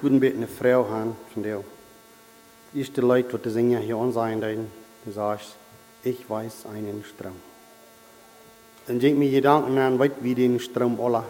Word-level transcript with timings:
guten 0.00 0.18
Bett 0.18 0.34
eine 0.34 0.46
Frau 0.46 0.88
haben 0.88 1.14
von 1.32 1.42
dir. 1.42 1.62
Die 2.72 2.80
erste 2.80 3.02
Leute, 3.02 3.38
die 3.38 3.50
singen 3.50 3.82
hier 3.82 3.98
uns 3.98 4.16
ein, 4.16 4.40
du 4.40 5.12
sagst, 5.12 5.56
ich 6.02 6.28
weiß 6.28 6.66
einen 6.72 7.04
Strom. 7.04 7.36
Dann 8.86 8.98
denk 8.98 9.18
mir 9.18 9.30
Gedanken 9.30 9.76
an, 9.76 9.98
weit 9.98 10.12
wie 10.22 10.34
den 10.34 10.58
Strom 10.58 10.98
aller, 11.00 11.24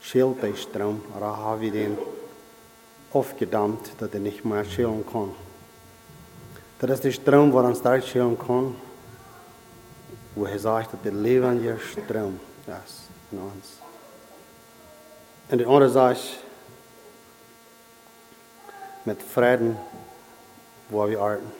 schält 0.00 0.42
der 0.42 0.54
Strom, 0.54 1.02
oder 1.14 1.36
habe 1.36 1.66
ich 1.66 1.72
den 1.72 1.98
aufgedammt, 3.12 3.90
dass 3.98 4.14
er 4.14 4.20
nicht 4.20 4.44
mehr 4.44 4.64
schälen 4.64 5.04
kann. 5.06 5.32
Das 6.78 6.90
ist 6.90 7.04
der 7.04 7.12
Strom, 7.12 7.52
wo 7.52 7.60
er 7.60 7.74
stark 7.74 8.04
schälen 8.04 8.38
kann, 8.38 8.74
wo 10.34 10.46
er 10.46 10.58
sagt, 10.58 10.94
dass 10.94 11.02
der 11.02 11.12
lebende 11.12 11.78
Strom 11.78 12.40
ist 12.66 13.08
in 13.30 13.38
uns. 13.38 13.78
Und 15.50 15.58
der 15.58 15.68
andere 15.68 15.90
sagt, 15.90 16.43
mit 19.04 19.22
Frieden, 19.22 19.76
wo 20.88 21.08
wir 21.08 21.20
arten. 21.20 21.52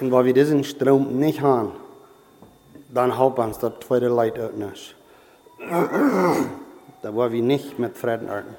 Und 0.00 0.12
wo 0.12 0.24
wir 0.24 0.34
diesen 0.34 0.64
Strom 0.64 1.18
nicht 1.18 1.40
haben, 1.40 1.72
dann 2.92 3.18
helpt 3.18 3.38
uns 3.38 3.58
das 3.58 3.72
zweite 3.86 4.08
Leid 4.08 4.38
auch 4.38 4.52
nicht. 4.52 4.94
Da 7.02 7.14
wo 7.14 7.30
wir 7.30 7.42
nicht 7.42 7.78
mit 7.78 7.96
Frieden 7.96 8.28
arten. 8.28 8.56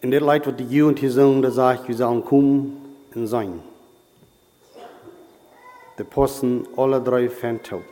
In 0.00 0.10
der 0.10 0.20
Leid, 0.20 0.46
wat 0.46 0.58
die 0.58 0.66
Jugend 0.66 0.98
hier 0.98 1.12
sagen, 1.12 1.42
da 1.42 1.50
sagt, 1.50 1.86
wir 1.86 1.94
sollen 1.94 2.24
kommen 2.24 2.96
und 3.14 3.26
sein. 3.28 3.60
Die 5.98 6.04
passen 6.04 6.66
alle 6.76 7.00
drei 7.00 7.28
Fantaub. 7.28 7.84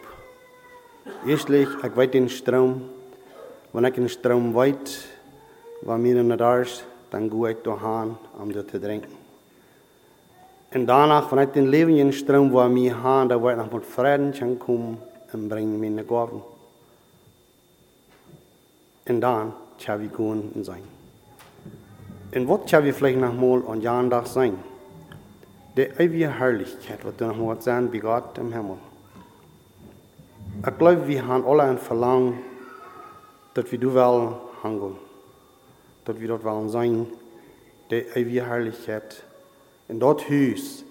Erstlich, 1.26 1.68
ich 1.84 1.96
weiß 1.96 2.10
den 2.10 2.28
Strom. 2.28 2.82
Wenn 3.72 3.84
ich 3.84 3.94
den 3.94 4.08
Strom 4.08 4.54
weiß, 4.54 5.04
wenn 5.82 6.02
mir 6.02 6.22
nicht 6.22 6.40
da 6.40 6.58
ist, 6.58 6.84
dann 7.10 7.30
gehe 7.30 7.52
ich 7.52 7.58
dahin, 7.62 8.16
um 8.40 8.52
das 8.52 8.66
zu 8.66 8.80
trinken. 8.80 9.20
Und 10.72 10.86
danach, 10.86 11.32
wenn 11.32 11.40
ich 11.40 11.50
den 11.50 11.66
lebenden 11.66 12.12
Strom, 12.12 12.52
wo 12.52 12.62
mir 12.68 13.02
haben, 13.02 13.28
da 13.28 13.42
werde 13.42 13.60
ich 13.60 13.66
noch 13.66 13.72
mit 13.72 13.84
Frieden 13.84 14.58
kommen 14.58 14.98
und 15.32 15.48
bringen 15.48 15.80
mir 15.80 15.88
eine 15.88 16.04
Gaben. 16.04 16.42
Und 19.08 19.20
dann, 19.20 19.52
kann 19.84 20.04
ich 20.04 20.12
gehen 20.16 20.52
und 20.54 20.64
sein. 20.64 20.82
Und 22.32 22.48
was 22.48 22.70
kann 22.70 22.84
wir 22.84 22.94
vielleicht 22.94 23.18
noch 23.18 23.34
mal 23.34 23.62
an 23.66 23.80
Jahren 23.80 24.12
sein? 24.26 24.56
Die 25.76 25.82
ewige 25.82 26.38
Herrlichkeit, 26.38 27.00
was 27.04 27.18
noch 27.18 27.36
mal 27.36 27.60
sein 27.60 27.92
wie 27.92 27.98
Gott 27.98 28.38
im 28.38 28.52
Himmel. 28.52 28.76
Ich 30.64 30.78
glaube, 30.78 31.08
wir 31.08 31.26
haben 31.26 31.44
alle 31.44 31.64
ein 31.64 31.78
Verlangen, 31.78 32.38
dass 33.54 33.70
wir 33.72 33.78
du 33.78 33.94
wollen 33.94 34.34
handeln. 34.62 35.09
Dass 36.10 36.18
wir 36.18 36.26
dort 36.26 36.42
wollen 36.42 36.68
sein, 36.68 37.06
die 37.88 38.04
ewige 38.16 38.44
Herrlichkeit. 38.44 39.22
In 39.86 40.00
dort 40.00 40.28
Haus, 40.28 40.82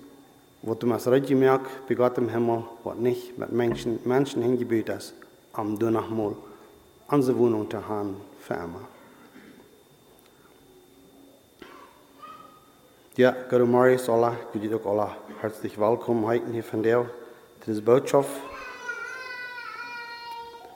wo 0.62 0.74
du 0.76 0.88
das 0.88 1.08
Recht 1.08 1.30
merkst, 1.30 1.70
wie 1.90 1.96
Gott 1.96 2.18
im 2.18 2.30
Himmel, 2.30 2.64
was 2.86 2.96
nicht 2.96 3.38
mit 3.38 3.52
Menschen, 3.52 4.00
Menschen 4.06 4.42
hingebaut 4.42 4.88
ist, 4.98 5.14
am 5.52 5.78
mal 5.78 6.38
unsere 7.10 7.38
Wohnung 7.38 7.70
zu 7.70 7.86
haben 7.86 8.16
für 8.40 8.54
immer. 8.54 8.88
Ja, 13.18 13.36
Guru 13.50 13.66
Marius, 13.66 14.08
alle, 14.08 14.38
jullie 14.54 14.74
ook 14.74 14.86
alle 14.86 15.10
hartelijk 15.42 15.76
welkom 15.76 16.30
heten 16.30 16.54
hier 16.54 16.82
deel. 16.82 17.06
Het 17.60 17.68
is 17.68 17.84
boodschap. 17.84 18.26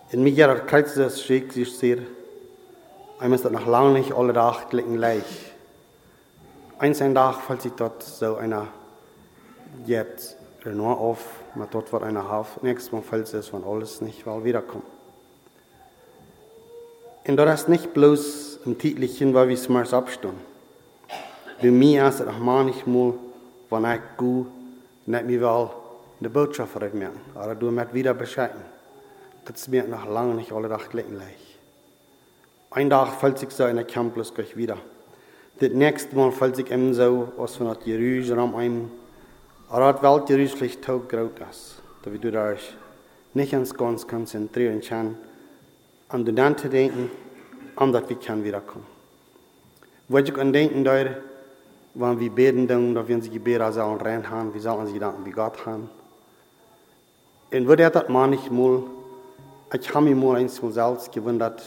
In 0.09 0.21
mij 0.21 0.31
jaar 0.31 0.61
krijgt 0.61 0.91
ze 0.91 1.09
schrik 1.09 1.51
zich 1.51 1.67
zeer. 1.67 1.99
Hij 3.23 3.31
is 3.31 3.41
dat 3.41 3.51
nog 3.51 3.65
lang 3.65 3.95
niet 3.95 4.11
alle 4.11 4.33
dag 4.33 4.67
klikken 4.67 4.95
gleich. 4.95 5.53
Eins 6.77 7.01
ein 7.01 7.13
Tag 7.13 7.41
fällt 7.41 7.61
sich 7.61 7.71
dort 7.75 8.03
so 8.03 8.35
einer 8.35 8.67
jetzt 9.85 10.35
nur 10.65 10.97
auf, 10.97 11.19
maar 11.55 11.67
dort 11.69 11.91
wird 11.91 12.03
einer 12.03 12.29
auf. 12.29 12.61
Nächstes 12.61 12.91
Mal 12.91 13.01
fällt 13.01 13.33
es 13.33 13.47
von 13.47 13.63
alles 13.63 14.01
nicht, 14.01 14.25
weil 14.25 14.43
wiederkommt. 14.43 14.83
Und 17.25 17.37
das 17.37 17.61
ist 17.61 17.69
nicht 17.69 17.93
bloß 17.93 18.59
im 18.65 18.77
Titelchen, 18.77 19.33
weil 19.33 19.47
wir 19.47 19.55
es 19.55 19.69
mal 19.69 19.87
abstehen. 19.93 20.37
Bij 21.61 21.71
mij 21.71 22.07
is 22.07 22.17
het 22.17 22.25
nog 22.25 22.39
manchmal, 22.39 23.13
wenn 23.69 23.85
ich 23.85 24.01
gehe, 24.17 24.45
nicht 25.05 25.25
mir 25.25 25.39
wel 25.39 25.71
de 26.17 26.29
boodschap 26.29 26.75
uitmerken. 26.81 27.21
Aber 27.35 27.55
du 27.55 27.71
met 27.71 27.93
wieder 27.93 28.13
bescheiden. 28.13 28.61
Das 29.45 29.61
ist 29.61 29.69
mir 29.69 29.87
noch 29.87 30.09
lange 30.09 30.33
nicht 30.33 30.51
alle 30.51 30.67
Tag 30.67 30.89
gleich. 30.89 31.42
Ein 32.75 32.89
Tag 32.89 33.13
fällt 33.19 33.37
sich 33.37 33.51
so 33.51 33.67
in 33.67 33.75
der 33.75 33.85
Campus 33.85 34.33
gleich 34.33 34.57
wieder. 34.57 34.77
Das 35.59 35.69
nächste 35.69 36.15
Mal 36.15 36.31
fällt 36.31 36.55
sich 36.55 36.71
eben 36.71 36.91
so, 36.95 37.31
wenn 37.37 37.67
das 37.67 37.77
Jerusalem 37.85 38.89
aber 39.69 39.93
das 39.93 40.01
Welt 40.01 40.29
Jerusalem 40.29 40.81
tau 40.81 40.99
groß 40.99 41.29
ist. 41.51 41.75
Da 42.01 42.09
du 42.09 42.31
da 42.31 42.55
nicht 43.35 43.53
ans 43.53 43.75
ganz 43.75 44.07
konzentrieren 44.07 44.81
kann, 44.81 45.15
an 46.09 46.25
den 46.25 46.57
zu 46.57 46.67
denken, 46.67 47.11
an 47.75 47.91
das 47.91 48.09
wir 48.09 48.15
können 48.15 48.43
wiederkommen. 48.43 48.87
Wo 50.07 50.17
ich 50.17 50.35
an 50.35 50.51
denken, 50.51 50.83
da 50.83 51.05
wenn 51.93 52.19
wir 52.19 52.31
beten, 52.31 52.67
dann, 52.67 52.95
dass 52.95 53.07
wir 53.07 53.21
sie 53.21 53.29
Gebete 53.29 53.71
sollen 53.71 54.01
rein 54.01 54.27
haben, 54.27 54.51
wir 54.51 54.61
sollen 54.61 54.87
sie 54.87 54.97
danken 54.97 55.23
wie 55.25 55.31
Gott 55.31 55.63
haben. 55.67 55.91
Und 57.51 57.67
würde 57.67 57.87
das 57.91 58.09
manchmal, 58.09 58.81
ich 59.71 59.93
habe 59.93 60.05
mich 60.05 60.15
mal 60.15 60.37
eins 60.37 60.59
mal 60.59 60.71
selbst 60.71 61.11
gewundert, 61.11 61.61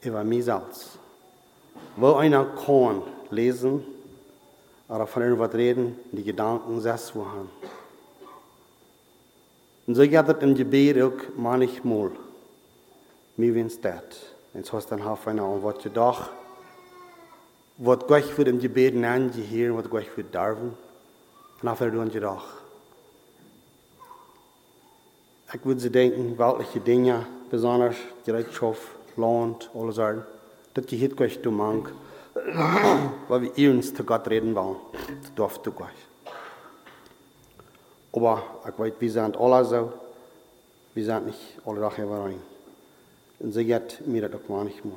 selbst. 0.00 0.98
Wo 1.96 2.14
einer 2.14 2.44
kann 2.44 3.02
lesen, 3.30 3.84
oder 4.88 5.06
von 5.06 5.22
irgendwas 5.22 5.52
reden, 5.54 5.98
die 6.12 6.24
Gedanken 6.24 6.80
selbst 6.80 7.14
wo 7.14 7.26
haben. 7.26 7.50
Und 9.86 9.94
so 9.94 10.02
geht 10.02 10.28
es 10.28 10.42
im 10.42 10.54
Gebet 10.54 11.00
auch 11.02 11.12
manchmal. 11.36 12.10
Mir 13.36 13.54
wenn's 13.54 13.80
das. 13.80 14.02
Und 14.54 14.66
so 14.66 14.78
ist 14.78 14.90
dann 14.90 15.02
auf 15.02 15.26
einer, 15.26 15.46
und 15.46 15.62
was 15.62 15.84
je 15.84 15.90
doch, 15.90 16.30
wat 17.76 18.08
Gott 18.08 18.24
für 18.24 18.44
dem 18.44 18.58
Gebet 18.58 18.94
angehören, 19.02 19.76
was 19.76 19.88
Gott 19.88 20.04
für 20.04 20.24
darven, 20.24 20.74
nachher 21.62 21.92
tun 21.92 22.10
sie 22.10 22.20
doch. 22.20 22.44
Ich 25.52 25.64
würde 25.64 25.80
sie 25.80 25.90
denken, 25.90 26.36
welche 26.36 26.80
Dinge 26.80 27.26
besonders 27.50 27.96
Gereitschaft, 28.26 28.82
Lohnt, 29.18 29.70
alles 29.74 29.96
sagen, 29.96 30.22
das 30.74 30.86
gehört 30.86 31.16
Gott 31.16 31.38
zu 31.42 31.50
mank, 31.50 31.92
weil 33.28 33.42
wir 33.54 33.70
uns 33.70 33.92
zu 33.92 34.04
Gott 34.04 34.28
reden 34.28 34.54
wollen. 34.54 34.76
Das 35.22 35.34
darf 35.34 35.58
du 35.58 35.72
Gott. 35.72 35.88
Aber 38.12 38.42
ich 38.66 38.78
weiß, 38.78 38.92
wir 38.98 39.10
sind 39.10 39.36
alle 39.36 39.64
so, 39.64 39.92
wir 40.94 41.04
sind 41.04 41.26
nicht 41.26 41.38
alle 41.66 41.80
Tag 41.80 41.98
überein. 41.98 42.40
Und 43.40 43.52
so 43.52 43.60
geht 43.60 44.06
mir 44.06 44.28
das 44.28 44.40
auch 44.40 44.48
manchmal. 44.48 44.94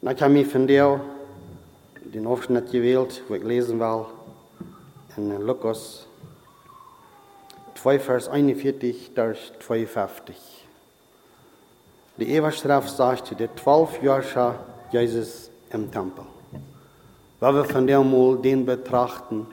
Und 0.00 0.12
ich 0.12 0.22
habe 0.22 0.32
mich 0.32 0.46
von 0.46 0.66
dir 0.66 1.00
den 2.14 2.26
Aufschnitt 2.26 2.70
gewählt, 2.70 3.22
wo 3.28 3.34
ich 3.34 3.42
lesen 3.42 3.80
will, 3.80 4.06
in 5.16 5.42
Lukas 5.42 6.07
2, 7.82 8.00
Vers 8.00 8.28
41 8.28 9.12
durch 9.14 9.52
52. 9.60 10.36
Die 12.16 12.28
Eberstrafe 12.30 12.88
sagte, 12.88 13.36
der 13.36 13.54
zwölf 13.54 14.02
Jahre 14.02 14.56
Jesus 14.90 15.50
im 15.70 15.90
Tempel. 15.92 16.24
Weil 17.38 17.54
wir 17.54 17.64
von 17.64 17.86
dem 17.86 18.10
mal 18.10 18.36
den 18.38 18.66
betrachten, 18.66 19.46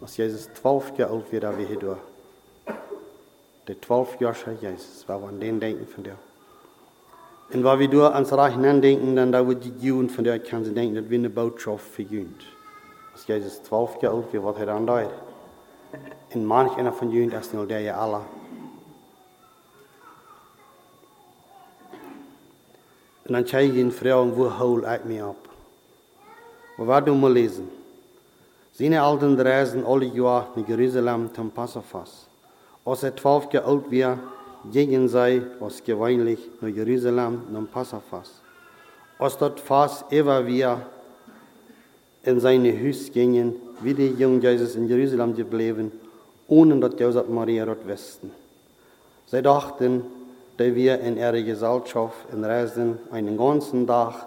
was 0.00 0.18
Jesus 0.18 0.50
zwölf 0.52 0.92
Jahre 0.98 1.14
alt 1.14 1.32
wird, 1.32 1.58
wie 1.58 1.64
hier 1.64 1.96
Der 3.66 3.80
zwölf 3.80 4.20
Jahre 4.20 4.58
Jesus, 4.60 5.04
weil 5.06 5.22
wir 5.22 5.28
an 5.28 5.40
den 5.40 5.58
denken 5.58 5.86
von 5.86 6.04
dir. 6.04 6.16
Und 7.52 7.64
wenn 7.64 7.78
wir 7.78 7.88
da 7.88 8.10
ans 8.10 8.32
Reich 8.32 8.56
denken, 8.56 9.16
dann 9.16 9.32
da 9.32 9.46
wird 9.46 9.64
die 9.64 9.72
Jugend 9.86 10.12
von 10.12 10.22
der 10.22 10.38
kann 10.38 10.64
sie 10.64 10.74
denken, 10.74 10.96
dass 10.96 11.08
wir 11.08 11.18
eine 11.18 11.30
Botschaft 11.30 11.86
für 11.86 12.02
Jugend. 12.02 12.42
Als 13.14 13.26
Jesus 13.26 13.62
zwölf 13.62 14.00
Jahre 14.02 14.16
alt 14.16 14.32
wird, 14.34 14.44
was 14.44 14.56
er 14.58 14.66
dann 14.66 14.86
da 14.86 15.08
Und 16.34 16.44
manch 16.44 16.76
einer 16.76 16.92
von 16.92 17.10
Jugend 17.10 17.34
ist 17.34 17.52
nur 17.54 17.66
der 17.66 17.80
ja 17.80 17.96
alle. 17.96 18.20
Und 23.24 23.34
dann 23.34 23.46
zeige 23.46 23.72
ich 23.72 23.78
ihnen 23.78 23.92
Frauen, 23.92 24.36
wo 24.36 24.58
hol 24.58 24.84
ich 24.84 25.04
mich 25.04 25.22
ab. 25.22 25.36
Aber 26.76 26.86
was 26.86 27.04
du 27.04 27.14
mal 27.14 27.32
lesen? 27.32 27.68
Seine 28.72 29.02
alten 29.02 29.38
reisen 29.38 29.84
alle 29.84 30.06
Jahre 30.06 30.48
nach 30.56 30.68
Jerusalem 30.68 31.32
zum 31.34 31.50
Passafas. 31.50 32.26
Als 32.84 33.02
er 33.02 33.14
zwölf 33.16 33.52
Jahre 33.52 33.66
alt 33.66 33.92
war, 33.92 34.18
gegen 34.72 35.08
sei, 35.08 35.42
was 35.58 35.82
gewöhnlich 35.84 36.40
nach 36.60 36.68
Jerusalem 36.68 37.42
zum 37.52 37.66
Passafas. 37.66 38.40
Als 39.18 39.36
dort 39.38 39.60
fast 39.60 40.10
immer 40.10 40.46
wir 40.46 40.80
in 42.22 42.40
seine 42.40 42.72
Hüs 42.78 43.12
gingen, 43.12 43.54
wie 43.80 43.94
die 43.94 44.08
jungen 44.08 44.40
Jesus 44.40 44.74
in 44.76 44.88
Jerusalem 44.88 45.34
geblieben, 45.34 45.92
ohne 46.48 46.76
dass 46.80 46.98
Josef 46.98 47.28
Maria 47.28 47.64
dort 47.64 47.86
wussten. 47.88 48.30
Sie 49.26 49.42
dachten, 49.42 50.02
da 50.56 50.64
wir 50.74 51.00
in 51.00 51.16
ihrer 51.16 51.42
Gesellschaft 51.42 52.18
in 52.32 52.44
Reisen 52.44 52.98
einen 53.10 53.36
ganzen 53.36 53.86
Tag 53.86 54.26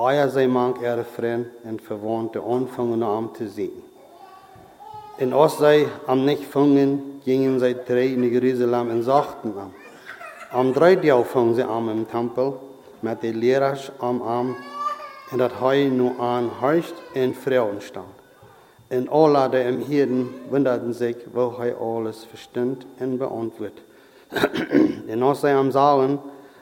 euer 0.00 0.28
sei 0.28 0.46
mag 0.46 0.80
ihre 0.80 1.04
Freunde 1.04 1.50
und 1.64 1.82
Verwandte 1.82 2.40
anfangen 2.40 3.02
am 3.02 3.34
zu 3.34 3.48
sehen. 3.48 3.82
In 5.18 5.34
Ostsee 5.34 5.88
am 6.06 6.24
nicht 6.24 6.44
fangen, 6.44 7.20
gingen 7.24 7.58
sie 7.58 7.74
drei 7.74 8.06
in 8.06 8.22
Jerusalem 8.22 8.90
und 8.90 9.02
sagten 9.02 9.54
am. 9.58 9.72
Am 10.52 10.72
dritten 10.72 11.08
Tag 11.08 11.26
fangen 11.26 11.56
sie 11.56 11.64
an 11.64 11.88
im 11.88 12.08
Tempel 12.08 12.52
mit 13.02 13.24
den 13.24 13.40
Lehrern 13.40 13.76
am 13.98 14.22
Arm 14.22 14.54
und 15.32 15.38
dat 15.38 15.52
hij 15.60 15.88
nu 15.88 16.12
aan 16.18 16.48
huist 16.60 16.94
en 17.12 17.34
vrouwen 17.34 17.82
stand. 17.82 18.17
En 18.88 19.08
alle 19.08 19.48
die 19.50 19.62
hem 19.62 19.80
hielden 19.80 20.28
wunderten 20.50 20.94
sich, 20.94 21.16
wo 21.32 21.52
hij 21.58 21.74
alles 21.74 22.24
verstand 22.24 22.86
en 22.98 23.18
beantwortet. 23.18 23.82
en 25.08 25.22
als 25.22 25.40
sie 25.40 25.52
am 25.52 25.70
Saalen 25.70 26.18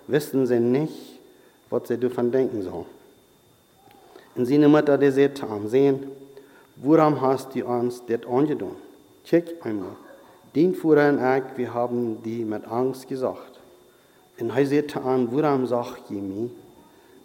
wussten 0.06 0.46
sie 0.46 0.60
nicht, 0.60 1.20
was 1.68 1.88
sie 1.88 1.98
davon 1.98 2.30
denken 2.30 2.62
sollen. 2.62 2.86
Und 4.34 4.46
seine 4.46 4.68
Mutter, 4.68 4.98
die 4.98 5.10
sagte 5.10 5.46
am 5.46 5.68
sehen, 5.68 6.10
woran 6.76 7.20
hast 7.20 7.54
du 7.54 7.64
uns 7.64 8.02
das 8.06 8.26
angetan? 8.26 8.76
Check 9.24 9.54
einmal. 9.64 9.96
Den 10.54 10.74
Führer 10.74 11.08
und 11.08 11.18
ich, 11.18 11.56
wir 11.56 11.74
haben 11.74 12.22
die 12.22 12.44
mit 12.44 12.66
Angst 12.66 13.08
gesagt. 13.08 13.60
Und 14.38 14.50
er 14.50 14.66
sagte 14.66 15.00
an, 15.00 15.30
woran 15.32 15.66
sagt 15.66 16.10
ihr 16.10 16.22
mir? 16.22 16.50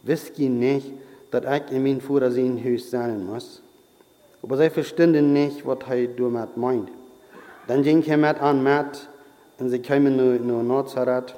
Wisst 0.03 0.39
ihr 0.39 0.49
nicht, 0.49 0.93
dass 1.31 1.43
ich 1.43 1.71
in 1.71 1.83
mein 1.83 2.01
Führer 2.01 2.31
sein 2.31 2.61
Haus 2.63 2.89
sein 2.89 3.25
muss? 3.25 3.61
Aber 4.43 4.57
sie 4.57 4.69
verstanden 4.69 5.33
nicht, 5.33 5.65
was 5.65 5.79
er 5.89 6.07
damit 6.07 6.57
meint. 6.57 6.89
Dann 7.67 7.83
ging 7.83 8.03
er 8.03 8.17
mit 8.17 8.41
an 8.41 8.63
mit, 8.63 9.07
und 9.59 9.69
sie 9.69 9.79
kamen 9.79 10.17
nach 10.47 10.63
Nazareth, 10.63 11.35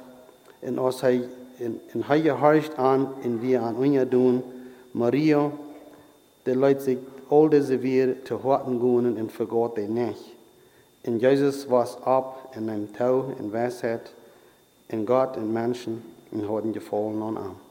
und 0.62 0.78
als 0.78 1.02
er, 1.02 1.20
und, 1.60 1.80
und 1.92 2.08
er 2.08 2.20
gehorcht 2.20 2.78
an, 2.78 3.08
und 3.22 3.42
wir 3.42 3.62
an 3.62 3.76
uns 3.76 4.10
tun, 4.10 4.42
Maria, 4.94 5.50
der 6.46 6.56
Leute 6.56 6.80
sich 6.80 6.98
all 7.30 7.50
diese 7.50 7.82
wir 7.82 8.24
zu 8.24 8.42
horten 8.42 8.80
gehen 8.80 9.16
und 9.16 9.32
vergot 9.32 9.76
die 9.76 9.88
nicht. 9.88 10.34
Und 11.04 11.20
Jesus 11.20 11.68
war 11.68 11.86
ab 12.04 12.54
in 12.56 12.70
einem 12.70 12.92
Tau 12.94 13.32
in 13.38 13.52
Weisheit, 13.52 14.12
in 14.88 15.04
Gott 15.04 15.36
und 15.36 15.52
Menschen, 15.52 16.02
und 16.30 16.48
hat 16.48 16.64
ihn 16.64 16.72
gefallen 16.72 17.22
an 17.22 17.36
ihm. 17.36 17.64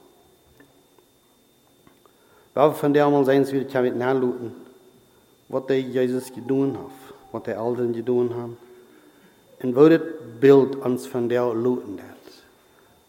Wel 2.53 2.73
van 2.73 2.91
der 2.91 3.09
mal 3.09 3.23
zijn 3.23 3.45
wir 3.45 3.65
kan 3.65 3.83
het 3.83 3.95
naluten, 3.95 4.53
wat 5.53 5.67
de 5.67 5.91
Jesus 5.91 6.31
gedaan 6.33 6.75
hat, 6.75 7.15
wat 7.31 7.45
de 7.45 7.53
Eltern 7.53 7.93
gedaan 7.93 8.33
haben. 8.33 8.57
Und 9.61 9.75
wo 9.75 9.87
das 9.87 10.01
Bild 10.39 10.75
uns 10.75 11.05
von 11.07 11.29
der 11.29 11.53
luten 11.53 11.99
hat. 11.99 12.17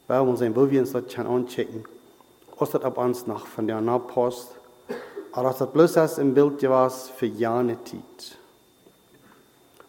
Weil 0.07 0.27
wir 0.27 0.37
sein, 0.37 0.55
wo 0.55 0.71
wir 0.71 0.81
uns 0.81 0.93
das 0.93 1.07
kann 1.13 1.27
anchecken, 1.27 1.85
was 2.59 2.71
das 2.71 2.83
ab 2.83 2.99
uns 2.99 3.27
noch 3.27 3.47
von 3.47 3.67
der 3.67 3.81
nachpasst, 3.81 4.51
aber 5.33 5.49
dass 5.49 5.59
das 5.59 5.73
bloß 5.73 5.97
als 5.97 6.17
Bild 6.17 6.63
was 6.69 7.09
für 7.09 7.27
jene 7.27 7.77
Zeit. 7.83 8.39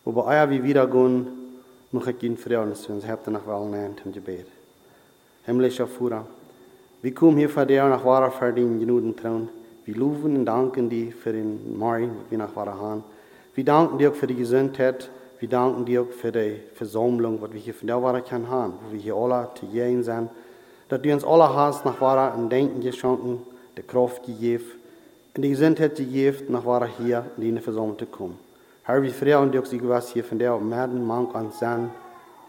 Wobei 0.06 0.40
euer 0.40 0.50
wie 0.50 0.64
wieder 0.64 0.88
gehen, 0.88 1.28
muss 1.92 2.08
ich 2.08 2.24
ihn 2.24 2.38
fragen, 2.38 2.70
dass 2.70 2.88
wir 2.88 2.96
uns 2.96 3.06
heute 3.06 3.32
noch 3.32 3.46
wel 3.46 3.66
nennt 3.66 4.02
im 4.06 4.14
Gebet. 4.14 4.48
Himmlischer 5.46 5.88
Führer, 5.88 6.26
wir 7.02 7.14
kommen 7.14 7.38
hier 7.38 7.50
vor 7.50 7.66
dir 7.66 7.88
nach 7.88 8.04
wahrer 8.04 8.32
verdienen 8.32 8.80
genügend 8.80 9.20
Trauen. 9.20 9.50
Wir 9.86 9.96
loben 9.96 10.44
danken 10.48 10.90
dir 10.90 11.12
für 11.12 11.32
den 11.32 11.78
Morgen, 11.78 12.10
wie 12.32 12.38
nach 12.38 12.56
wahrer 12.56 12.80
haben. 12.80 13.04
Wir 13.54 13.64
danken 13.64 14.00
dir 14.00 14.10
auch 14.10 14.16
für 14.16 14.26
die 14.26 14.34
Gesundheit. 14.34 15.12
Wir 15.40 15.48
danken 15.48 15.86
dir 15.86 16.02
auch 16.02 16.10
für 16.10 16.32
die 16.32 16.60
Versammlung, 16.74 17.40
was 17.40 17.54
wir 17.54 17.60
hier 17.60 17.76
von 17.76 17.86
der 17.86 18.02
wahrer 18.02 18.22
können 18.22 18.50
haben, 18.50 18.74
wo 18.82 18.94
wir 18.94 19.00
hier 19.00 19.16
alle 19.16 19.50
zu 19.54 19.68
gehen 19.68 20.02
sind. 20.02 20.32
Dass 20.90 21.02
du 21.04 21.14
uns 21.14 21.24
alle 21.24 21.54
hast 21.54 21.86
nach 21.86 22.02
wahrer 22.02 22.34
ein 22.34 22.50
Denken 22.50 22.82
geschenken, 22.82 23.44
die 23.78 23.84
Kraft 23.84 24.26
gegeben 24.26 24.64
und 25.36 25.44
die 25.44 25.50
Gesundheit 25.50 25.96
gegeben, 25.98 26.52
nach 26.52 26.66
wahrer 26.66 26.88
hier 26.88 27.28
in 27.38 27.56
die 27.56 27.62
Versammlung 27.62 28.00
zu 28.00 28.08
kommen. 28.08 28.40
Herr, 28.86 29.04
wir 29.04 29.12
freuen 29.12 29.56
uns, 29.56 29.70
sie 29.70 29.88
was 29.88 30.14
hier 30.14 30.24
von 30.24 30.40
der 30.40 30.58
Merden, 30.58 31.06
Mank 31.06 31.36
an 31.36 31.52
sein 31.52 31.92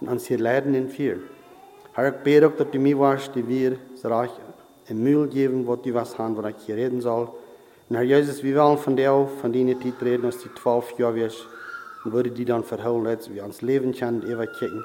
und 0.00 0.08
uns 0.08 0.24
hier 0.24 0.38
leiden 0.38 0.74
in 0.74 0.88
viel. 0.88 1.22
Herr, 1.92 2.08
ich 2.08 2.22
bete 2.22 2.46
auch, 2.46 2.56
dass 2.56 2.70
du 2.70 2.78
mir 2.78 2.98
warst, 2.98 3.34
die 3.34 3.46
wir 3.46 3.76
so 3.94 4.08
reich 4.08 4.30
im 4.88 5.02
Müll 5.02 5.26
geben, 5.28 5.66
was 5.66 5.82
die 5.82 5.94
was 5.94 6.18
haben, 6.18 6.36
was 6.36 6.54
ich 6.58 6.66
hier 6.66 6.76
reden 6.76 7.00
soll. 7.00 7.28
Und 7.88 7.96
Herr 7.96 8.02
Jesus, 8.02 8.42
wir 8.42 8.56
wollen 8.56 8.78
von 8.78 8.96
dir, 8.96 9.28
von 9.40 9.52
deiner 9.52 9.78
Zeit 9.80 10.02
reden, 10.02 10.26
als 10.26 10.38
die 10.38 10.52
zwölf 10.54 10.98
Jahre 10.98 11.16
wirst, 11.16 11.46
und 12.04 12.12
würde 12.12 12.30
die 12.30 12.44
dann 12.44 12.64
verholen, 12.64 13.06
als 13.06 13.32
wir 13.32 13.42
ans 13.42 13.62
Leben 13.62 13.92
können, 13.92 14.22
ewig 14.22 14.50
kicken, 14.58 14.84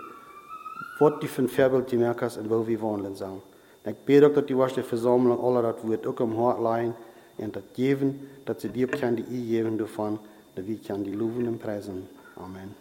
was 1.00 1.20
die 1.22 1.28
für 1.28 1.44
ein 1.44 1.50
Vorbild 1.50 1.92
die 1.92 1.98
merkst 1.98 2.38
und 2.38 2.50
wo 2.50 2.66
wir 2.66 2.82
wohnen 2.82 3.16
sollen. 3.16 3.42
Und 3.84 3.92
ich 3.92 3.98
bete 4.06 4.28
auch, 4.28 4.34
dass 4.34 4.46
die 4.46 4.58
was 4.58 4.74
die 4.74 4.82
Versammlung, 4.82 5.44
alle 5.44 5.62
das 5.62 5.88
wird 5.88 6.06
auch 6.06 6.20
am 6.20 6.38
Hort 6.38 6.62
leihen, 6.62 6.94
und 7.38 7.56
das 7.56 7.64
geben, 7.74 8.28
dass 8.46 8.62
sie 8.62 8.70
dir 8.70 8.88
können, 8.88 9.16
die 9.18 9.24
ich 9.24 9.50
geben 9.50 9.78
davon, 9.78 10.20
dass 10.56 10.68
wir 10.68 10.78
können 10.78 11.04
die 11.04 11.14
loben 11.14 11.48
und 11.48 11.60
preisen. 11.60 12.08
Amen. 12.36 12.76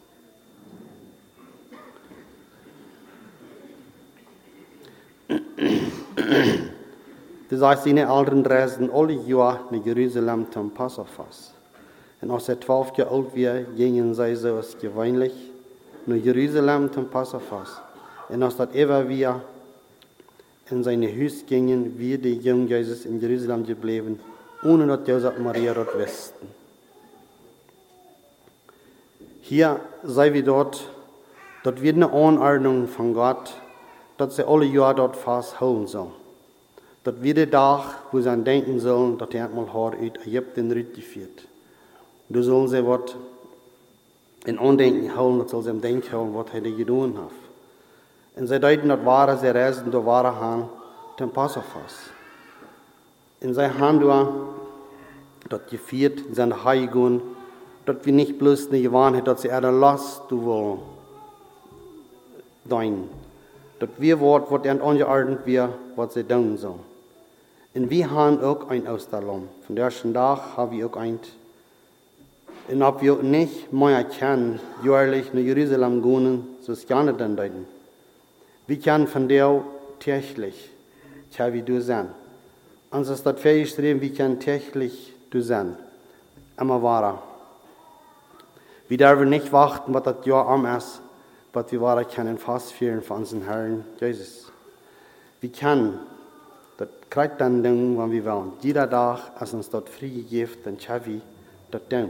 Das 5.28 5.38
heißt, 7.58 7.84
seine 7.84 8.02
Eltern 8.02 8.46
reisten 8.46 8.90
alle 8.92 9.14
Jahre 9.14 9.60
nach 9.70 9.84
Jerusalem 9.84 10.46
zum 10.52 10.70
Passafest. 10.70 11.52
Und 12.20 12.30
als 12.30 12.48
er 12.48 12.60
zwölf 12.60 12.96
Jahre 12.96 13.10
alt 13.10 13.34
war, 13.34 13.60
gingen 13.76 14.14
sie 14.14 14.36
so 14.36 14.54
als 14.54 14.78
gewöhnlich 14.78 15.34
nach 16.06 16.16
Jerusalem 16.16 16.92
zum 16.92 17.08
Passafest. 17.08 17.82
Und 18.28 18.42
als 18.42 18.56
das 18.56 18.68
immer 18.72 19.08
wieder 19.08 19.40
in 20.70 20.84
seine 20.84 21.08
Haus 21.08 21.44
gingen, 21.46 21.98
wie 21.98 22.16
die 22.18 22.34
jungen 22.34 22.68
Jesus 22.68 23.04
in 23.04 23.20
Jerusalem 23.20 23.66
geblieben, 23.66 24.20
ohne 24.62 24.86
dass 24.86 25.08
Josef 25.08 25.36
und 25.36 25.44
Maria 25.44 25.74
dort 25.74 25.98
wussten. 25.98 26.46
Hier 29.40 29.80
sei 30.04 30.32
wir 30.32 30.44
dort, 30.44 30.88
dort 31.64 31.82
wird 31.82 31.96
eine 31.96 32.12
Anordnung 32.12 32.86
von 32.86 33.12
Gott, 33.14 33.54
dass 34.16 34.36
sie 34.36 34.46
alle 34.46 34.66
Jahre 34.66 34.94
dort 34.94 35.16
fast 35.16 35.60
holen 35.60 35.88
sollen. 35.88 36.19
Dat 37.02 37.22
wir 37.22 37.34
der 37.34 37.50
Tag, 37.50 37.82
wo 38.12 38.20
sie 38.20 38.30
an 38.30 38.44
denken 38.44 38.78
sollen, 38.78 39.16
dass 39.16 39.30
er 39.30 39.46
einmal 39.46 39.72
haar 39.72 39.92
uit 39.92 40.26
Ägypten 40.26 40.70
rütgeführt. 40.70 41.46
Da 42.28 42.42
sollen 42.42 42.68
sie 42.68 42.86
was 42.86 43.16
in 44.44 44.58
Andenken 44.58 45.16
holen, 45.16 45.40
das 45.40 45.50
soll 45.50 45.62
sie 45.62 45.70
im 45.70 45.80
Denken 45.80 46.12
holen, 46.12 46.34
was 46.34 46.46
er 46.52 46.60
getan 46.60 47.16
hat. 47.18 47.30
Und 48.36 48.46
sie 48.46 48.60
deuten, 48.60 48.88
dass 48.88 49.04
wahre 49.04 49.38
sie 49.38 49.48
reisen, 49.48 49.90
da 49.90 50.04
wahre 50.04 50.38
han, 50.40 50.68
den 51.18 51.30
Passafas. 51.30 52.10
In 53.40 53.54
sie 53.54 53.78
haben 53.78 54.00
da, 54.00 54.28
das 55.48 55.60
geführt, 55.70 56.20
in 56.20 56.34
seine 56.34 56.64
Heiligung, 56.64 57.22
dass 57.86 57.96
wir 58.04 58.12
nicht 58.12 58.38
bloß 58.38 58.68
eine 58.68 58.82
Gewohnheit, 58.82 59.26
dass 59.26 59.42
sie 59.42 59.48
er 59.48 59.60
Last 59.72 60.22
du 60.28 60.44
wollen, 60.44 60.78
dein. 62.66 63.08
Dass 63.78 63.88
wir 63.98 64.20
wort, 64.20 64.50
was 64.50 64.64
er 64.64 64.82
angeordnet 64.82 65.40
wir, 65.46 65.72
was 65.96 66.14
sie 66.14 66.24
tun 66.24 66.56
sollen. 66.56 66.89
Und 67.72 67.90
haben 67.92 68.42
auch 68.42 68.68
ein 68.68 68.86
Ausstellung. 68.88 69.48
Von 69.66 69.76
der 69.76 69.86
ersten 69.86 70.12
Tag 70.12 70.56
haben 70.56 70.76
wir 70.76 70.86
auch 70.86 70.96
ein. 70.96 71.20
Und 72.68 72.82
ob 72.82 73.00
wir 73.00 73.16
nicht 73.22 73.72
mehr 73.72 74.04
kennen, 74.04 74.60
jährlich 74.82 75.32
nach 75.32 75.40
Jerusalem 75.40 76.02
gehen, 76.02 76.48
so 76.62 76.72
ist 76.72 76.88
gerne 76.88 77.14
dann 77.14 77.36
deuten. 77.36 77.66
Wir 78.66 78.78
können 78.78 79.06
von 79.06 79.28
der 79.28 79.62
täglich, 79.98 80.70
tja 81.32 81.52
wie 81.52 81.62
du 81.62 81.80
sein. 81.80 82.08
Uns 82.90 83.08
ist 83.08 83.24
das 83.24 83.40
festgeschrieben, 83.40 84.00
wir 84.00 84.14
können 84.14 84.40
täglich 84.40 85.12
du 85.30 85.40
sein. 85.40 85.76
Immer 86.58 86.82
wahrer. 86.82 87.22
Wir 88.88 88.98
dürfen 88.98 89.30
nicht 89.30 89.52
warten, 89.52 89.94
was 89.94 90.02
das 90.02 90.26
Jahr 90.26 90.48
am 90.48 90.66
ist, 90.66 91.00
was 91.52 91.70
wir 91.70 91.80
wahrer 91.80 92.04
können 92.04 92.38
fast 92.38 92.72
führen 92.72 93.02
von 93.02 93.18
unserem 93.18 93.44
Herrn 93.44 93.84
Jesus. 94.00 94.50
Wir 95.40 95.50
können 95.50 95.98
das 96.80 96.88
krijgt 97.10 97.42
dann 97.42 97.62
Ding, 97.62 97.98
wenn 97.98 98.10
wir 98.10 98.24
wollen. 98.24 98.52
Jeder 98.62 98.88
Tag, 98.88 99.32
als 99.38 99.52
uns 99.52 99.68
dort 99.68 99.90
Friede 99.90 100.22
gibt, 100.22 100.66
dann 100.66 100.80
schaffen 100.80 101.12
wir 101.12 101.20
das 101.70 101.82
Ding. 101.88 102.08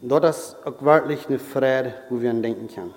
Und 0.00 0.08
das 0.08 0.38
ist 0.38 0.56
auch 0.66 0.80
wirklich 0.80 1.28
eine 1.28 1.38
Freude, 1.38 1.92
wo 2.08 2.22
wir 2.22 2.30
an 2.30 2.42
denken 2.42 2.68
können. 2.68 2.94